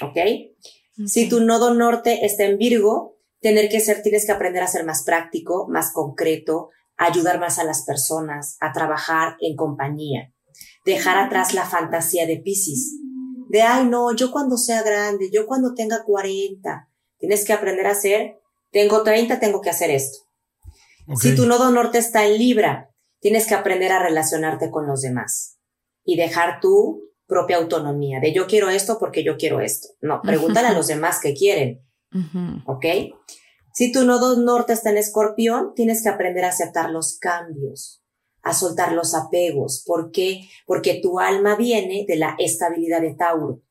¿Ok? 0.02 0.18
Si 1.06 1.28
tu 1.28 1.40
nodo 1.40 1.72
norte 1.72 2.26
está 2.26 2.44
en 2.44 2.58
Virgo, 2.58 3.16
tener 3.40 3.68
que 3.68 3.78
ser, 3.78 4.02
tienes 4.02 4.26
que 4.26 4.32
aprender 4.32 4.64
a 4.64 4.66
ser 4.66 4.84
más 4.84 5.04
práctico, 5.04 5.68
más 5.68 5.92
concreto, 5.92 6.70
ayudar 6.96 7.38
más 7.38 7.60
a 7.60 7.64
las 7.64 7.84
personas, 7.84 8.56
a 8.60 8.72
trabajar 8.72 9.36
en 9.40 9.54
compañía. 9.54 10.34
Dejar 10.84 11.16
atrás 11.16 11.54
la 11.54 11.64
fantasía 11.64 12.26
de 12.26 12.38
Pisces. 12.38 12.96
De, 13.48 13.62
ay, 13.62 13.86
no, 13.86 14.14
yo 14.14 14.32
cuando 14.32 14.56
sea 14.56 14.82
grande, 14.82 15.30
yo 15.32 15.46
cuando 15.46 15.74
tenga 15.74 16.02
40. 16.02 16.88
Tienes 17.18 17.44
que 17.44 17.52
aprender 17.52 17.86
a 17.86 17.92
hacer, 17.92 18.40
tengo 18.72 19.04
30, 19.04 19.38
tengo 19.38 19.60
que 19.60 19.70
hacer 19.70 19.90
esto. 19.90 20.18
Si 21.20 21.36
tu 21.36 21.46
nodo 21.46 21.70
norte 21.70 21.98
está 21.98 22.26
en 22.26 22.36
Libra, 22.36 22.90
tienes 23.20 23.46
que 23.46 23.54
aprender 23.54 23.92
a 23.92 24.02
relacionarte 24.02 24.70
con 24.70 24.86
los 24.88 25.02
demás 25.02 25.59
y 26.10 26.16
dejar 26.16 26.60
tu 26.60 27.02
propia 27.26 27.58
autonomía 27.58 28.18
de 28.18 28.32
yo 28.32 28.48
quiero 28.48 28.68
esto 28.68 28.98
porque 28.98 29.22
yo 29.22 29.36
quiero 29.36 29.60
esto. 29.60 29.90
No, 30.00 30.20
pregúntale 30.22 30.66
a 30.66 30.72
los 30.72 30.88
demás 30.88 31.20
qué 31.22 31.34
quieren. 31.34 31.86
¿Ok? 32.66 32.84
Si 33.72 33.92
tu 33.92 34.04
nodo 34.04 34.36
norte 34.42 34.72
está 34.72 34.90
en 34.90 34.96
escorpión, 34.96 35.72
tienes 35.76 36.02
que 36.02 36.08
aprender 36.08 36.44
a 36.44 36.48
aceptar 36.48 36.90
los 36.90 37.18
cambios, 37.20 38.02
a 38.42 38.52
soltar 38.52 38.92
los 38.92 39.14
apegos. 39.14 39.84
¿Por 39.86 40.10
qué? 40.10 40.48
Porque 40.66 41.00
tu 41.00 41.20
alma 41.20 41.54
viene 41.54 42.04
de 42.08 42.16
la 42.16 42.34
estabilidad 42.38 43.00
de 43.00 43.14
Tauro, 43.14 43.62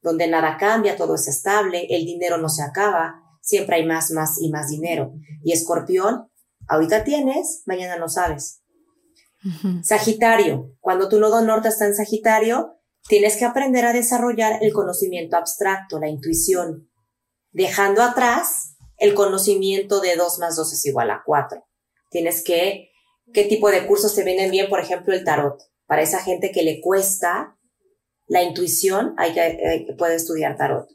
donde 0.00 0.28
nada 0.28 0.56
cambia, 0.56 0.96
todo 0.96 1.16
es 1.16 1.26
estable, 1.26 1.88
el 1.90 2.04
dinero 2.04 2.38
no 2.38 2.48
se 2.48 2.62
acaba, 2.62 3.20
siempre 3.40 3.76
hay 3.76 3.86
más, 3.86 4.12
más 4.12 4.40
y 4.40 4.50
más 4.50 4.68
dinero. 4.68 5.12
Y 5.42 5.52
escorpión 5.52 6.28
Ahorita 6.68 7.02
tienes, 7.02 7.62
mañana 7.64 7.96
no 7.96 8.08
sabes. 8.10 8.62
Sagitario, 9.82 10.74
cuando 10.80 11.08
tu 11.08 11.18
nodo 11.20 11.40
norte 11.42 11.68
está 11.68 11.86
en 11.86 11.94
Sagitario, 11.94 12.76
tienes 13.08 13.36
que 13.36 13.44
aprender 13.44 13.84
a 13.84 13.92
desarrollar 13.92 14.58
el 14.62 14.72
conocimiento 14.72 15.36
abstracto, 15.36 15.98
la 15.98 16.08
intuición, 16.08 16.90
dejando 17.52 18.02
atrás 18.02 18.76
el 18.96 19.14
conocimiento 19.14 20.00
de 20.00 20.16
2 20.16 20.38
más 20.40 20.56
2 20.56 20.72
es 20.72 20.86
igual 20.86 21.10
a 21.10 21.22
4. 21.24 21.64
Tienes 22.10 22.42
que, 22.42 22.90
¿qué 23.32 23.44
tipo 23.44 23.70
de 23.70 23.86
cursos 23.86 24.14
te 24.14 24.24
vienen 24.24 24.50
bien? 24.50 24.68
Por 24.68 24.80
ejemplo, 24.80 25.14
el 25.14 25.24
tarot. 25.24 25.60
Para 25.86 26.02
esa 26.02 26.20
gente 26.20 26.50
que 26.50 26.62
le 26.62 26.80
cuesta 26.80 27.56
la 28.26 28.42
intuición, 28.42 29.14
hay 29.16 29.32
que, 29.32 29.84
que 29.86 29.92
puede 29.94 30.16
estudiar 30.16 30.56
tarot. 30.56 30.88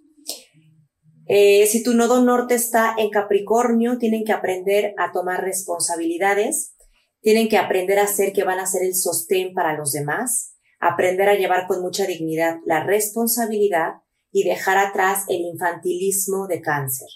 Eh, 1.26 1.66
si 1.68 1.84
tu 1.84 1.94
nodo 1.94 2.22
norte 2.22 2.56
está 2.56 2.94
en 2.98 3.10
Capricornio, 3.10 3.98
tienen 3.98 4.26
que 4.26 4.34
aprender 4.34 4.94
a 4.98 5.12
tomar 5.12 5.42
responsabilidades, 5.42 6.76
tienen 7.24 7.50
que 7.50 7.58
aprender 7.58 7.98
a 7.98 8.04
hacer 8.04 8.34
que 8.34 8.44
van 8.44 8.60
a 8.60 8.68
ser 8.68 8.84
el 8.84 8.96
sostén 8.96 9.56
para 9.56 9.76
los 9.76 9.92
demás, 9.92 10.54
aprender 10.80 11.30
a 11.30 11.36
llevar 11.36 11.66
con 11.66 11.82
mucha 11.82 12.06
dignidad 12.06 12.58
la 12.66 12.84
responsabilidad 12.84 13.94
y 14.32 14.44
dejar 14.44 14.78
atrás 14.78 15.24
el 15.28 15.42
infantilismo 15.42 16.46
de 16.48 16.62
cáncer. 16.62 17.08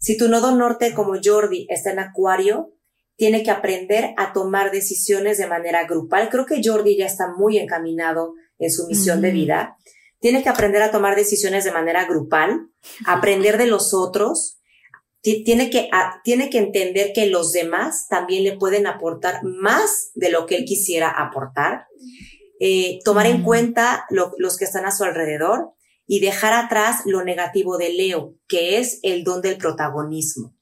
Si 0.00 0.16
tu 0.16 0.28
nodo 0.28 0.56
norte 0.56 0.92
como 0.94 1.14
Jordi 1.22 1.66
está 1.68 1.92
en 1.92 2.00
Acuario, 2.00 2.74
tiene 3.16 3.44
que 3.44 3.50
aprender 3.52 4.14
a 4.16 4.32
tomar 4.32 4.72
decisiones 4.72 5.38
de 5.38 5.46
manera 5.46 5.84
grupal. 5.86 6.28
Creo 6.30 6.46
que 6.46 6.60
Jordi 6.64 6.96
ya 6.96 7.06
está 7.06 7.32
muy 7.36 7.58
encaminado 7.58 8.34
en 8.58 8.70
su 8.70 8.86
misión 8.86 9.20
de 9.20 9.30
vida 9.30 9.76
tiene 10.20 10.42
que 10.42 10.48
aprender 10.48 10.82
a 10.82 10.90
tomar 10.90 11.16
decisiones 11.16 11.64
de 11.64 11.72
manera 11.72 12.04
grupal, 12.06 12.70
aprender 13.06 13.58
de 13.58 13.66
los 13.66 13.94
otros, 13.94 14.57
tiene 15.22 15.70
que, 15.70 15.90
tiene 16.24 16.50
que 16.50 16.58
entender 16.58 17.12
que 17.12 17.26
los 17.26 17.52
demás 17.52 18.06
también 18.08 18.44
le 18.44 18.56
pueden 18.56 18.86
aportar 18.86 19.42
más 19.44 20.10
de 20.14 20.30
lo 20.30 20.46
que 20.46 20.56
él 20.56 20.64
quisiera 20.64 21.10
aportar, 21.10 21.86
eh, 22.60 23.00
tomar 23.04 23.26
en 23.26 23.42
cuenta 23.42 24.06
los 24.10 24.56
que 24.56 24.64
están 24.64 24.84
a 24.86 24.90
su 24.90 25.04
alrededor 25.04 25.72
y 26.06 26.20
dejar 26.20 26.54
atrás 26.54 27.02
lo 27.04 27.24
negativo 27.24 27.76
de 27.78 27.92
Leo, 27.92 28.34
que 28.48 28.78
es 28.78 29.00
el 29.02 29.24
don 29.24 29.42
del 29.42 29.58
protagonismo. 29.58 30.54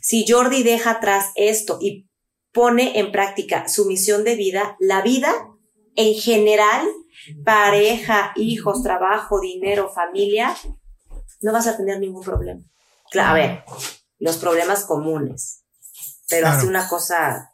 Si 0.00 0.24
Jordi 0.26 0.62
deja 0.62 0.92
atrás 0.92 1.30
esto 1.36 1.78
y 1.80 2.08
pone 2.52 2.98
en 2.98 3.12
práctica 3.12 3.68
su 3.68 3.86
misión 3.86 4.24
de 4.24 4.34
vida, 4.34 4.76
la 4.80 5.02
vida 5.02 5.32
en 5.94 6.14
general 6.14 6.86
pareja, 7.44 8.32
hijos, 8.36 8.82
trabajo, 8.82 9.40
dinero, 9.40 9.90
familia, 9.94 10.54
no 11.40 11.52
vas 11.52 11.66
a 11.66 11.76
tener 11.76 12.00
ningún 12.00 12.22
problema. 12.22 12.62
Claro, 13.12 13.30
a 13.30 13.34
ver, 13.34 13.64
los 14.18 14.38
problemas 14.38 14.84
comunes, 14.84 15.64
pero 16.28 16.48
así 16.48 16.66
una 16.66 16.88
cosa 16.88 17.52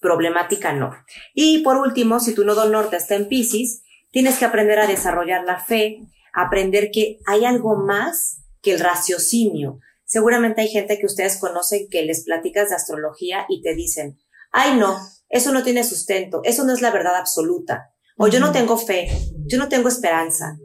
problemática 0.00 0.72
no. 0.72 0.94
Y 1.34 1.62
por 1.62 1.76
último, 1.78 2.20
si 2.20 2.34
tu 2.34 2.44
nodo 2.44 2.68
norte 2.68 2.96
está 2.96 3.14
en 3.14 3.28
Pisces, 3.28 3.82
tienes 4.10 4.38
que 4.38 4.44
aprender 4.44 4.78
a 4.78 4.86
desarrollar 4.86 5.44
la 5.44 5.58
fe, 5.58 6.00
aprender 6.32 6.90
que 6.92 7.18
hay 7.26 7.44
algo 7.44 7.76
más 7.76 8.42
que 8.62 8.72
el 8.72 8.80
raciocinio. 8.80 9.80
Seguramente 10.04 10.62
hay 10.62 10.68
gente 10.68 10.98
que 10.98 11.06
ustedes 11.06 11.38
conocen 11.38 11.88
que 11.90 12.02
les 12.02 12.24
platicas 12.24 12.68
de 12.70 12.76
astrología 12.76 13.46
y 13.48 13.62
te 13.62 13.74
dicen, 13.74 14.18
ay 14.52 14.76
no, 14.76 14.98
eso 15.28 15.52
no 15.52 15.62
tiene 15.62 15.84
sustento, 15.84 16.40
eso 16.44 16.64
no 16.64 16.72
es 16.72 16.80
la 16.80 16.90
verdad 16.90 17.16
absoluta. 17.16 17.92
O 18.16 18.28
yo 18.28 18.40
no 18.40 18.52
tengo 18.52 18.76
fe, 18.76 19.08
yo 19.46 19.58
no 19.58 19.68
tengo 19.68 19.88
esperanza. 19.88 20.58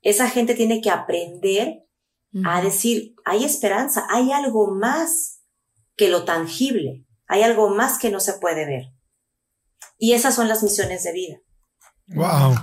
Esa 0.00 0.28
gente 0.30 0.54
tiene 0.54 0.80
que 0.80 0.90
aprender 0.90 1.84
a 2.44 2.62
decir, 2.62 3.14
hay 3.24 3.44
esperanza, 3.44 4.06
hay 4.10 4.32
algo 4.32 4.74
más 4.74 5.40
que 5.96 6.08
lo 6.08 6.24
tangible, 6.24 7.04
hay 7.26 7.42
algo 7.42 7.70
más 7.70 7.98
que 7.98 8.10
no 8.10 8.20
se 8.20 8.34
puede 8.34 8.66
ver. 8.66 8.92
Y 9.98 10.12
esas 10.12 10.34
son 10.34 10.48
las 10.48 10.62
misiones 10.62 11.02
de 11.04 11.12
vida. 11.12 11.36
Wow. 12.08 12.54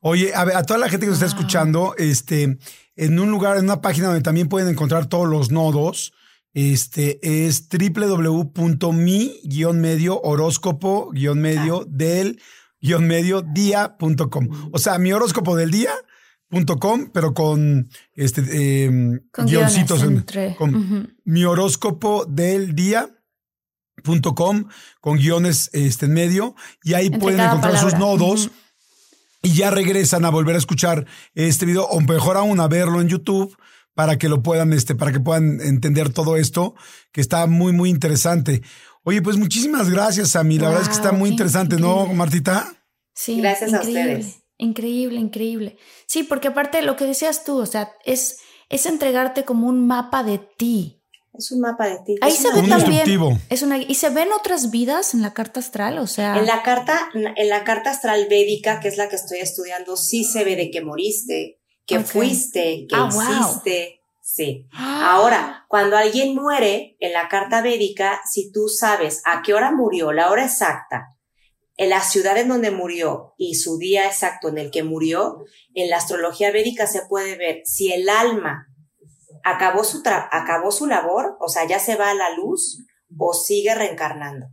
Oye, 0.00 0.34
a, 0.34 0.44
ver, 0.44 0.56
a 0.56 0.62
toda 0.62 0.78
la 0.78 0.88
gente 0.88 1.06
que 1.06 1.10
nos 1.10 1.22
está 1.22 1.26
escuchando, 1.26 1.94
este, 1.98 2.58
en 2.96 3.20
un 3.20 3.30
lugar, 3.30 3.58
en 3.58 3.64
una 3.64 3.82
página 3.82 4.06
donde 4.06 4.22
también 4.22 4.48
pueden 4.48 4.68
encontrar 4.68 5.06
todos 5.06 5.28
los 5.28 5.50
nodos, 5.50 6.12
este 6.52 7.20
es 7.22 7.68
www.mi-medio 7.68 8.60
horóscopo-medio 10.22 11.84
del 11.86 12.40
medio 12.80 13.42
día.com. 13.42 14.70
O 14.72 14.78
sea, 14.78 14.98
mi 14.98 15.12
horóscopo 15.12 15.54
del 15.54 15.70
día.com, 16.50 17.10
pero 17.12 17.34
con 17.34 17.88
este 18.14 18.42
eh, 18.52 19.20
con 19.32 19.46
guioncitos 19.46 20.02
entre, 20.02 20.56
con 20.56 21.16
mi 21.24 21.44
horóscopo 21.44 22.24
del 22.24 22.74
día.com 22.74 24.64
con 25.00 25.16
guiones 25.18 25.70
este, 25.72 26.06
en 26.06 26.12
medio 26.12 26.54
y 26.82 26.94
ahí 26.94 27.10
pueden 27.10 27.40
encontrar 27.40 27.78
sus 27.78 27.94
nodos 27.94 28.50
y 29.42 29.54
ya 29.54 29.70
regresan 29.70 30.24
a 30.24 30.30
volver 30.30 30.54
a 30.54 30.58
escuchar 30.58 31.06
este 31.34 31.66
video 31.66 31.84
o 31.84 32.00
mejor 32.00 32.36
aún 32.36 32.60
a 32.60 32.68
verlo 32.68 33.00
en 33.00 33.08
YouTube 33.08 33.56
para 33.94 34.18
que 34.18 34.28
lo 34.28 34.42
puedan 34.42 34.72
este 34.72 34.94
para 34.94 35.12
que 35.12 35.20
puedan 35.20 35.60
entender 35.60 36.12
todo 36.12 36.36
esto 36.36 36.74
que 37.12 37.20
está 37.20 37.46
muy 37.46 37.72
muy 37.72 37.90
interesante. 37.90 38.62
Oye, 39.02 39.22
pues 39.22 39.38
muchísimas 39.38 39.88
gracias 39.88 40.36
a 40.36 40.44
mí. 40.44 40.58
La 40.58 40.68
verdad 40.68 40.82
es 40.82 40.88
que 40.88 40.94
está 40.94 41.12
muy 41.12 41.30
interesante, 41.30 41.76
¿no, 41.76 42.06
Martita? 42.08 42.70
Sí. 43.14 43.40
Gracias 43.40 43.72
a 43.72 43.80
ustedes. 43.80 44.39
Increíble, 44.60 45.18
increíble. 45.18 45.78
Sí, 46.06 46.22
porque 46.22 46.48
aparte 46.48 46.78
de 46.78 46.84
lo 46.84 46.94
que 46.94 47.06
decías 47.06 47.44
tú, 47.44 47.58
o 47.58 47.66
sea, 47.66 47.94
es, 48.04 48.38
es 48.68 48.84
entregarte 48.84 49.44
como 49.44 49.66
un 49.66 49.86
mapa 49.86 50.22
de 50.22 50.38
ti. 50.38 51.02
Es 51.32 51.50
un 51.50 51.60
mapa 51.60 51.86
de 51.86 51.98
ti. 52.04 52.16
Ahí 52.20 52.32
se 52.32 52.52
ve 52.52 52.68
también. 52.68 53.40
Es 53.48 53.62
una, 53.62 53.78
y 53.78 53.94
se 53.94 54.10
ven 54.10 54.32
otras 54.32 54.70
vidas 54.70 55.14
en 55.14 55.22
la 55.22 55.32
carta 55.32 55.60
astral, 55.60 55.98
o 55.98 56.06
sea. 56.06 56.36
En 56.36 56.44
la 56.44 56.62
carta, 56.62 57.08
en 57.14 57.48
la 57.48 57.64
carta 57.64 57.90
astral 57.90 58.26
védica, 58.28 58.80
que 58.80 58.88
es 58.88 58.98
la 58.98 59.08
que 59.08 59.16
estoy 59.16 59.38
estudiando, 59.38 59.96
sí 59.96 60.24
se 60.24 60.44
ve 60.44 60.56
de 60.56 60.70
que 60.70 60.82
moriste, 60.82 61.60
que 61.86 62.00
fuiste, 62.00 62.86
que 62.86 62.96
ah, 62.96 63.08
hiciste. 63.08 64.02
Sí. 64.20 64.68
Ahora, 64.74 65.64
cuando 65.68 65.96
alguien 65.96 66.34
muere 66.34 66.96
en 67.00 67.14
la 67.14 67.28
carta 67.28 67.62
védica, 67.62 68.20
si 68.30 68.52
tú 68.52 68.68
sabes 68.68 69.22
a 69.24 69.40
qué 69.42 69.54
hora 69.54 69.72
murió, 69.72 70.12
la 70.12 70.30
hora 70.30 70.44
exacta, 70.44 71.16
en 71.80 71.88
la 71.88 72.02
ciudad 72.02 72.36
en 72.36 72.48
donde 72.48 72.70
murió 72.70 73.32
y 73.38 73.54
su 73.54 73.78
día 73.78 74.04
exacto 74.04 74.50
en 74.50 74.58
el 74.58 74.70
que 74.70 74.82
murió, 74.82 75.46
en 75.72 75.88
la 75.88 75.96
astrología 75.96 76.52
védica 76.52 76.86
se 76.86 77.06
puede 77.06 77.38
ver 77.38 77.62
si 77.64 77.90
el 77.90 78.10
alma 78.10 78.66
acabó 79.44 79.82
su, 79.82 80.02
acabó 80.04 80.72
su 80.72 80.86
labor, 80.86 81.38
o 81.40 81.48
sea, 81.48 81.66
ya 81.66 81.78
se 81.78 81.96
va 81.96 82.10
a 82.10 82.14
la 82.14 82.36
luz 82.36 82.84
o 83.16 83.32
sigue 83.32 83.74
reencarnando. 83.74 84.48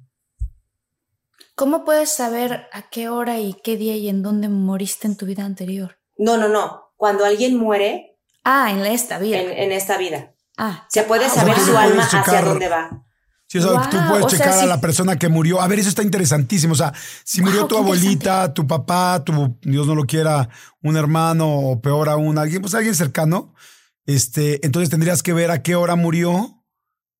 ¿Cómo 1.53 1.83
puedes 1.83 2.11
saber 2.11 2.69
a 2.71 2.89
qué 2.89 3.09
hora 3.09 3.39
y 3.39 3.55
qué 3.61 3.75
día 3.75 3.97
y 3.97 4.07
en 4.07 4.23
dónde 4.23 4.47
moriste 4.47 5.07
en 5.07 5.17
tu 5.17 5.25
vida 5.25 5.43
anterior? 5.43 5.99
No, 6.17 6.37
no, 6.37 6.47
no. 6.47 6.93
Cuando 6.95 7.25
alguien 7.25 7.57
muere. 7.57 8.17
Ah, 8.45 8.71
en 8.71 8.85
esta 8.85 9.19
vida. 9.19 9.41
En, 9.41 9.73
esta 9.73 9.97
vida. 9.97 10.33
Ah. 10.55 10.85
Se 10.87 11.03
puede 11.03 11.25
ah, 11.25 11.29
saber 11.29 11.59
su 11.59 11.75
alma 11.75 12.03
hacia 12.03 12.41
dónde 12.41 12.69
va. 12.69 13.03
Sí, 13.47 13.59
tú 13.59 13.97
puedes 14.09 14.27
checar 14.27 14.59
a 14.59 14.65
la 14.65 14.81
persona 14.81 15.17
que 15.17 15.29
murió. 15.29 15.61
A 15.61 15.67
ver, 15.67 15.79
eso 15.79 15.87
está 15.87 16.03
interesantísimo. 16.03 16.73
O 16.73 16.75
sea, 16.75 16.93
si 17.23 17.41
murió 17.41 17.65
tu 17.65 17.77
abuelita, 17.77 18.53
tu 18.53 18.67
papá, 18.67 19.23
tu, 19.23 19.57
Dios 19.61 19.87
no 19.87 19.95
lo 19.95 20.05
quiera, 20.05 20.49
un 20.83 20.97
hermano 20.97 21.47
o 21.49 21.81
peor 21.81 22.09
aún, 22.09 22.37
alguien, 22.37 22.61
pues 22.61 22.75
alguien 22.75 22.93
cercano, 22.93 23.53
este, 24.05 24.65
entonces 24.65 24.89
tendrías 24.89 25.23
que 25.23 25.31
ver 25.31 25.49
a 25.51 25.63
qué 25.63 25.75
hora 25.75 25.95
murió 25.95 26.65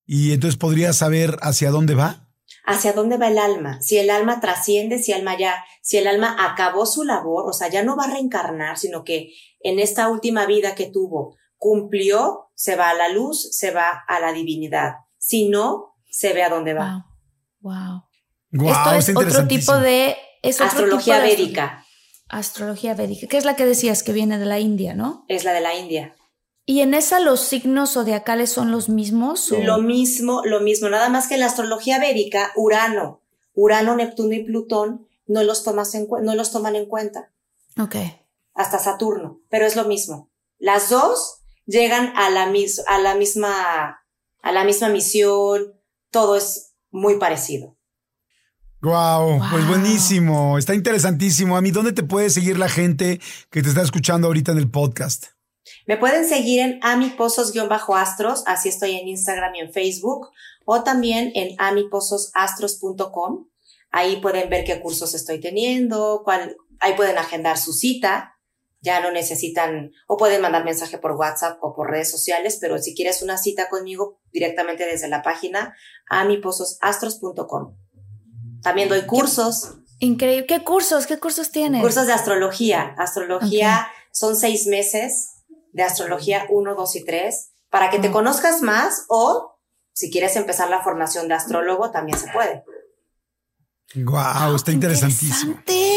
y 0.06 0.34
entonces 0.34 0.58
podrías 0.58 0.98
saber 0.98 1.38
hacia 1.42 1.72
dónde 1.72 1.96
va 1.96 2.28
hacia 2.68 2.92
dónde 2.92 3.18
va 3.18 3.30
el 3.30 3.38
alma, 3.38 3.82
si 3.82 3.98
el 3.98 4.10
alma 4.10 4.42
trasciende, 4.42 5.00
si 5.00 5.14
el 5.14 5.20
alma 5.20 5.38
ya, 5.38 5.56
si 5.82 5.98
el 5.98 6.06
alma 6.06 6.36
acabó 6.38 6.86
su 6.86 7.06
labor, 7.06 7.50
o 7.50 7.54
sea, 7.54 7.70
ya 7.70 7.82
no 7.82 7.96
va 7.96 8.04
a 8.04 8.12
reencarnar, 8.12 8.78
sino 8.78 9.06
que 9.06 9.34
en 9.62 9.80
esta 9.80 10.10
última 10.10 10.46
vida 10.46 10.76
que 10.76 10.88
tuvo 10.88 11.38
cumplió, 11.56 12.52
se 12.56 12.76
va 12.76 12.90
a 12.90 12.94
la 12.94 13.08
luz, 13.08 13.56
se 13.56 13.72
va 13.72 14.04
a 14.06 14.20
la 14.20 14.34
divinidad. 14.34 14.96
Si 15.18 15.48
no, 15.48 15.97
se 16.10 16.34
ve 16.34 16.43
a 16.43 16.49
dónde 16.49 16.74
va. 16.74 17.08
Wow. 17.62 18.03
wow. 18.51 18.70
Esto 18.70 18.93
es 18.93 19.10
otro 19.16 19.47
tipo 19.47 19.78
de 19.78 20.16
astrología 20.60 21.20
védica. 21.20 21.86
Astrología 22.30 22.93
védica, 22.93 23.28
que 23.28 23.38
es 23.38 23.45
la 23.45 23.55
que 23.55 23.66
decías 23.66 24.03
que 24.03 24.12
viene 24.12 24.38
de 24.38 24.45
la 24.45 24.60
India, 24.60 24.93
¿no? 24.93 25.26
Es 25.28 25.43
la 25.43 25.53
de 25.53 25.62
la 25.62 25.76
India. 25.76 26.16
¿Y 26.66 26.82
en 26.82 26.93
esa 26.93 27.22
los 27.22 27.39
signos 27.39 27.93
zodiacales 27.93 28.51
son 28.51 28.72
los 28.72 28.89
mismos? 28.89 29.51
Lo 29.51 29.78
mismo, 29.78 30.41
lo 30.43 30.60
mismo. 30.60 30.89
Nada 30.89 31.08
más 31.08 31.28
que 31.28 31.36
en 31.36 31.39
la 31.39 31.45
astrología 31.45 31.97
védica, 31.97 32.51
Urano, 32.58 33.22
Urano, 33.53 33.95
Neptuno 33.95 34.34
y 34.34 34.43
Plutón 34.43 35.08
no 35.28 35.43
los, 35.43 35.64
tomas 35.64 35.95
en, 35.95 36.08
no 36.24 36.36
los 36.36 36.51
toman 36.51 36.76
en 36.76 36.88
cuenta. 36.88 37.32
Ok. 37.80 37.95
Hasta 38.53 38.80
Saturno, 38.80 39.39
pero 39.49 39.66
es 39.66 39.78
lo 39.78 39.86
mismo. 39.86 40.30
Las 40.58 40.89
dos 40.89 41.39
llegan 41.66 42.12
a 42.18 42.30
la, 42.30 42.51
a 42.88 42.99
la 42.99 43.16
misma, 43.16 44.03
a 44.41 44.51
la 44.51 44.64
misma 44.66 44.89
misión, 44.89 45.77
todo 46.18 46.36
es 46.36 46.74
muy 46.89 47.20
parecido. 47.20 47.78
Wow, 48.82 49.39
pues 49.51 49.68
buenísimo, 49.68 50.57
está 50.57 50.74
interesantísimo. 50.74 51.55
A 51.55 51.61
mí, 51.61 51.70
¿dónde 51.70 51.93
te 51.93 52.01
puede 52.01 52.32
seguir 52.32 52.57
la 52.57 52.70
gente 52.70 53.22
que 53.51 53.61
te 53.61 53.70
está 53.70 53.84
escuchando 53.84 54.26
ahorita 54.26 54.51
en 54.51 54.57
el 54.57 54.72
podcast? 54.72 55.26
Me 55.86 55.95
pueden 55.95 56.28
seguir 56.28 56.61
en 56.61 56.80
amiposos-astros, 56.82 58.41
así 58.47 58.70
estoy 58.70 58.95
en 58.95 59.07
Instagram 59.09 59.53
y 59.53 59.59
en 59.59 59.72
Facebook, 59.72 60.32
o 60.65 60.82
también 60.82 61.32
en 61.36 61.55
amipososastros.com. 61.59 63.49
Ahí 63.91 64.20
pueden 64.20 64.49
ver 64.49 64.65
qué 64.65 64.82
cursos 64.82 65.13
estoy 65.13 65.39
teniendo, 65.39 66.24
cuál, 66.26 66.57
ahí 66.80 66.95
pueden 66.95 67.20
agendar 67.20 67.59
su 67.59 67.74
cita. 67.74 68.37
Ya 68.82 69.00
no 69.00 69.12
necesitan, 69.12 69.92
o 70.08 70.18
pueden 70.18 70.42
mandar 70.42 70.64
mensaje 70.64 70.98
por 70.98 71.14
WhatsApp 71.14 71.58
o 71.62 71.76
por 71.76 71.90
redes 71.90 72.12
sociales, 72.12 72.58
pero 72.62 72.78
si 72.78 72.96
quieres 72.96 73.22
una 73.22 73.38
cita 73.38 73.70
conmigo 73.70 74.20
directamente 74.32 74.86
desde 74.86 75.08
la 75.08 75.24
página 75.24 75.76
amipososastros.com. 76.10 77.76
También 78.62 78.90
doy 78.90 79.02
cursos. 79.04 79.74
Increíble. 80.00 80.46
¿Qué 80.46 80.64
cursos? 80.64 81.08
¿Qué 81.08 81.20
cursos 81.20 81.52
tienes? 81.52 81.82
Cursos 81.82 82.06
de 82.06 82.14
astrología. 82.14 82.96
Astrología 82.98 83.88
son 84.12 84.36
seis 84.36 84.68
meses 84.68 85.44
de 85.72 85.84
astrología 85.84 86.46
1, 86.50 86.76
2 86.76 86.96
y 86.96 87.06
3 87.06 87.52
para 87.70 87.90
que 87.90 88.00
te 88.00 88.12
conozcas 88.12 88.62
más 88.62 89.06
o 89.10 89.60
si 89.94 90.12
quieres 90.12 90.36
empezar 90.36 90.70
la 90.70 90.84
formación 90.84 91.28
de 91.28 91.34
astrólogo 91.34 91.92
también 91.92 92.18
se 92.18 92.28
puede. 92.32 92.64
Wow, 93.96 94.56
está 94.56 94.72
interesantísimo. 94.72 95.54
Interesante. 95.54 95.97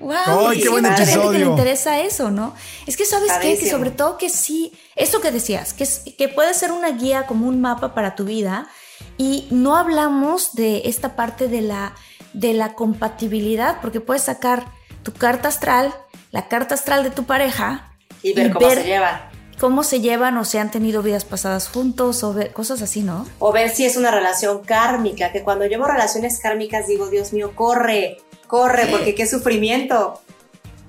Wow, 0.00 0.48
¡Ay, 0.48 0.60
qué 0.60 0.68
buen 0.68 0.84
episodio! 0.84 1.30
Que 1.30 1.38
le 1.38 1.46
interesa 1.46 2.00
eso, 2.00 2.30
¿no? 2.30 2.54
Es 2.86 2.96
que 2.96 3.04
sabes 3.04 3.32
qué, 3.40 3.58
que 3.58 3.70
sobre 3.70 3.90
todo 3.90 4.18
que 4.18 4.28
sí, 4.28 4.72
eso 4.94 5.20
que 5.20 5.30
decías, 5.30 5.72
que, 5.72 5.86
que 6.16 6.28
puede 6.28 6.52
ser 6.54 6.72
una 6.72 6.90
guía 6.90 7.26
como 7.26 7.48
un 7.48 7.60
mapa 7.60 7.94
para 7.94 8.14
tu 8.14 8.24
vida 8.24 8.68
y 9.16 9.48
no 9.50 9.76
hablamos 9.76 10.54
de 10.54 10.82
esta 10.84 11.16
parte 11.16 11.48
de 11.48 11.62
la, 11.62 11.94
de 12.32 12.52
la 12.52 12.74
compatibilidad, 12.74 13.80
porque 13.80 14.00
puedes 14.00 14.22
sacar 14.22 14.66
tu 15.02 15.12
carta 15.12 15.48
astral, 15.48 15.94
la 16.30 16.48
carta 16.48 16.74
astral 16.74 17.02
de 17.02 17.10
tu 17.10 17.24
pareja 17.24 17.92
y 18.22 18.32
ver 18.34 18.52
cómo 18.52 18.70
se 18.70 18.84
llevan. 18.84 19.20
Cómo 19.58 19.84
se 19.84 20.00
llevan 20.00 20.36
o 20.36 20.44
si 20.44 20.58
han 20.58 20.70
tenido 20.70 21.02
vidas 21.02 21.24
pasadas 21.24 21.68
juntos 21.68 22.22
o 22.22 22.36
cosas 22.52 22.82
así, 22.82 23.00
¿no? 23.02 23.26
O 23.38 23.52
ver 23.52 23.70
si 23.70 23.86
es 23.86 23.96
una 23.96 24.10
relación 24.10 24.62
kármica, 24.62 25.32
que 25.32 25.42
cuando 25.42 25.64
llevo 25.64 25.86
relaciones 25.86 26.38
kármicas 26.40 26.86
digo, 26.86 27.08
Dios 27.08 27.32
mío, 27.32 27.52
corre, 27.54 28.18
corre, 28.46 28.86
porque 28.86 29.14
qué 29.14 29.26
sufrimiento. 29.26 30.20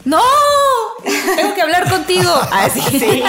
¡No! 0.05 0.21
Tengo 1.35 1.53
que 1.53 1.61
hablar 1.61 1.89
contigo. 1.89 2.31
Así. 2.51 2.81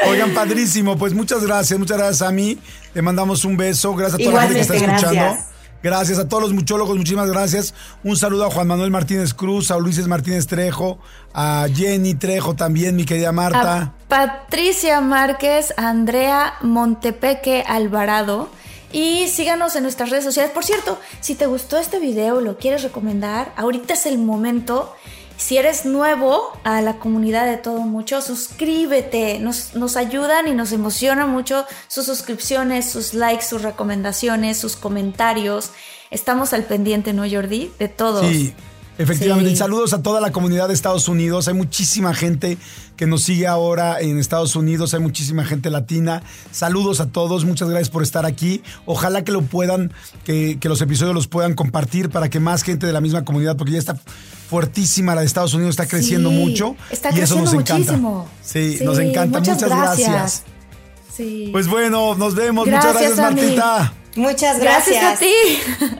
sí. 0.02 0.08
Oigan, 0.08 0.32
padrísimo. 0.32 0.96
Pues 0.96 1.12
muchas 1.12 1.44
gracias, 1.44 1.78
muchas 1.78 1.98
gracias 1.98 2.22
a 2.22 2.30
mí. 2.30 2.58
Te 2.92 3.02
mandamos 3.02 3.44
un 3.44 3.56
beso. 3.56 3.94
Gracias 3.94 4.20
a 4.20 4.24
toda 4.24 4.34
la 4.34 4.42
gente 4.42 4.54
que 4.54 4.60
está 4.60 4.76
escuchando. 4.76 5.38
Gracias 5.82 6.18
a 6.18 6.28
todos 6.28 6.42
los 6.42 6.52
muchólogos, 6.52 6.96
muchísimas 6.96 7.30
gracias. 7.30 7.72
Un 8.02 8.16
saludo 8.16 8.46
a 8.46 8.50
Juan 8.50 8.66
Manuel 8.66 8.90
Martínez 8.90 9.32
Cruz, 9.32 9.70
a 9.70 9.76
Ulises 9.76 10.08
Martínez 10.08 10.48
Trejo, 10.48 10.98
a 11.32 11.66
Jenny 11.72 12.14
Trejo 12.14 12.56
también, 12.56 12.96
mi 12.96 13.04
querida 13.04 13.30
Marta. 13.30 13.94
Patricia 14.08 15.00
Márquez, 15.00 15.72
Andrea 15.76 16.54
Montepeque 16.62 17.62
Alvarado. 17.64 18.50
Y 18.92 19.28
síganos 19.28 19.76
en 19.76 19.82
nuestras 19.82 20.10
redes 20.10 20.24
sociales. 20.24 20.50
Por 20.52 20.64
cierto, 20.64 20.98
si 21.20 21.34
te 21.34 21.46
gustó 21.46 21.76
este 21.76 21.98
video, 21.98 22.40
lo 22.40 22.56
quieres 22.56 22.82
recomendar, 22.82 23.52
ahorita 23.56 23.94
es 23.94 24.06
el 24.06 24.18
momento. 24.18 24.94
Si 25.36 25.56
eres 25.56 25.86
nuevo 25.86 26.50
a 26.64 26.80
la 26.80 26.98
comunidad 26.98 27.46
de 27.46 27.58
Todo 27.58 27.80
Mucho, 27.80 28.20
suscríbete. 28.20 29.38
Nos, 29.38 29.96
ayudan 29.96 30.48
y 30.48 30.52
nos 30.52 30.72
emociona 30.72 31.26
mucho 31.26 31.64
sus 31.86 32.06
suscripciones, 32.06 32.90
sus 32.90 33.14
likes, 33.14 33.44
sus 33.44 33.62
recomendaciones, 33.62 34.58
sus 34.58 34.74
comentarios. 34.74 35.70
Estamos 36.10 36.52
al 36.52 36.64
pendiente, 36.64 37.12
¿no, 37.12 37.22
Jordi? 37.30 37.70
De 37.78 37.86
todos. 37.86 38.26
Sí, 38.26 38.52
efectivamente. 38.98 39.56
saludos 39.56 39.92
a 39.92 40.02
toda 40.02 40.20
la 40.20 40.32
comunidad 40.32 40.68
de 40.68 40.74
Estados 40.74 41.08
Unidos. 41.08 41.48
Hay 41.48 41.54
muchísima 41.54 42.14
gente 42.14 42.58
que 42.96 43.06
nos 43.06 43.22
sigue 43.22 43.46
ahora 43.46 44.00
en 44.00 44.18
Estados 44.18 44.56
Unidos. 44.56 44.94
Hay 44.94 45.00
muchísima 45.00 45.44
gente 45.44 45.70
latina. 45.70 46.22
Saludos 46.50 47.00
a 47.00 47.06
todos. 47.06 47.44
Muchas 47.44 47.68
gracias 47.68 47.90
por 47.90 48.02
estar 48.02 48.26
aquí. 48.26 48.62
Ojalá 48.84 49.24
que 49.24 49.32
lo 49.32 49.42
puedan, 49.42 49.92
que, 50.24 50.58
que 50.60 50.68
los 50.68 50.82
episodios 50.82 51.14
los 51.14 51.28
puedan 51.28 51.54
compartir 51.54 52.10
para 52.10 52.28
que 52.28 52.40
más 52.40 52.62
gente 52.62 52.86
de 52.86 52.92
la 52.92 53.00
misma 53.00 53.24
comunidad, 53.24 53.56
porque 53.56 53.72
ya 53.72 53.78
está 53.78 53.98
fuertísima 54.48 55.14
la 55.14 55.20
de 55.20 55.26
Estados 55.26 55.54
Unidos, 55.54 55.70
está 55.70 55.86
creciendo 55.86 56.30
mucho. 56.30 56.76
Está 56.90 57.10
y 57.12 57.20
eso 57.20 57.36
nos 57.36 57.52
encanta. 57.52 57.92
Muchísimo. 57.92 58.28
Sí, 58.42 58.78
nos 58.82 58.98
encanta. 58.98 59.38
Muchas, 59.38 59.62
gracias. 59.62 60.42
Pues 61.52 61.66
bueno, 61.66 62.14
nos 62.14 62.34
vemos. 62.34 62.66
muchas 62.66 62.92
gracias, 62.92 63.16
Martita. 63.16 63.92
Muchas 64.14 64.58
gracias. 64.58 65.00
Gracias 65.00 65.16
a 65.16 65.18
ti. 65.18 65.96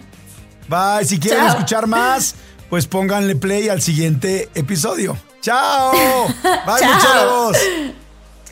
Bye. 0.69 1.05
Si 1.05 1.19
quieren 1.19 1.47
escuchar 1.47 1.87
más, 1.87 2.35
pues 2.69 2.87
pónganle 2.87 3.37
play 3.37 3.69
al 3.69 3.83
siguiente 3.83 4.49
episodio. 4.55 5.17
Chao. 5.41 5.93
Bye, 6.67 6.81
Chao. 6.81 7.53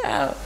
Chao. 0.03 0.46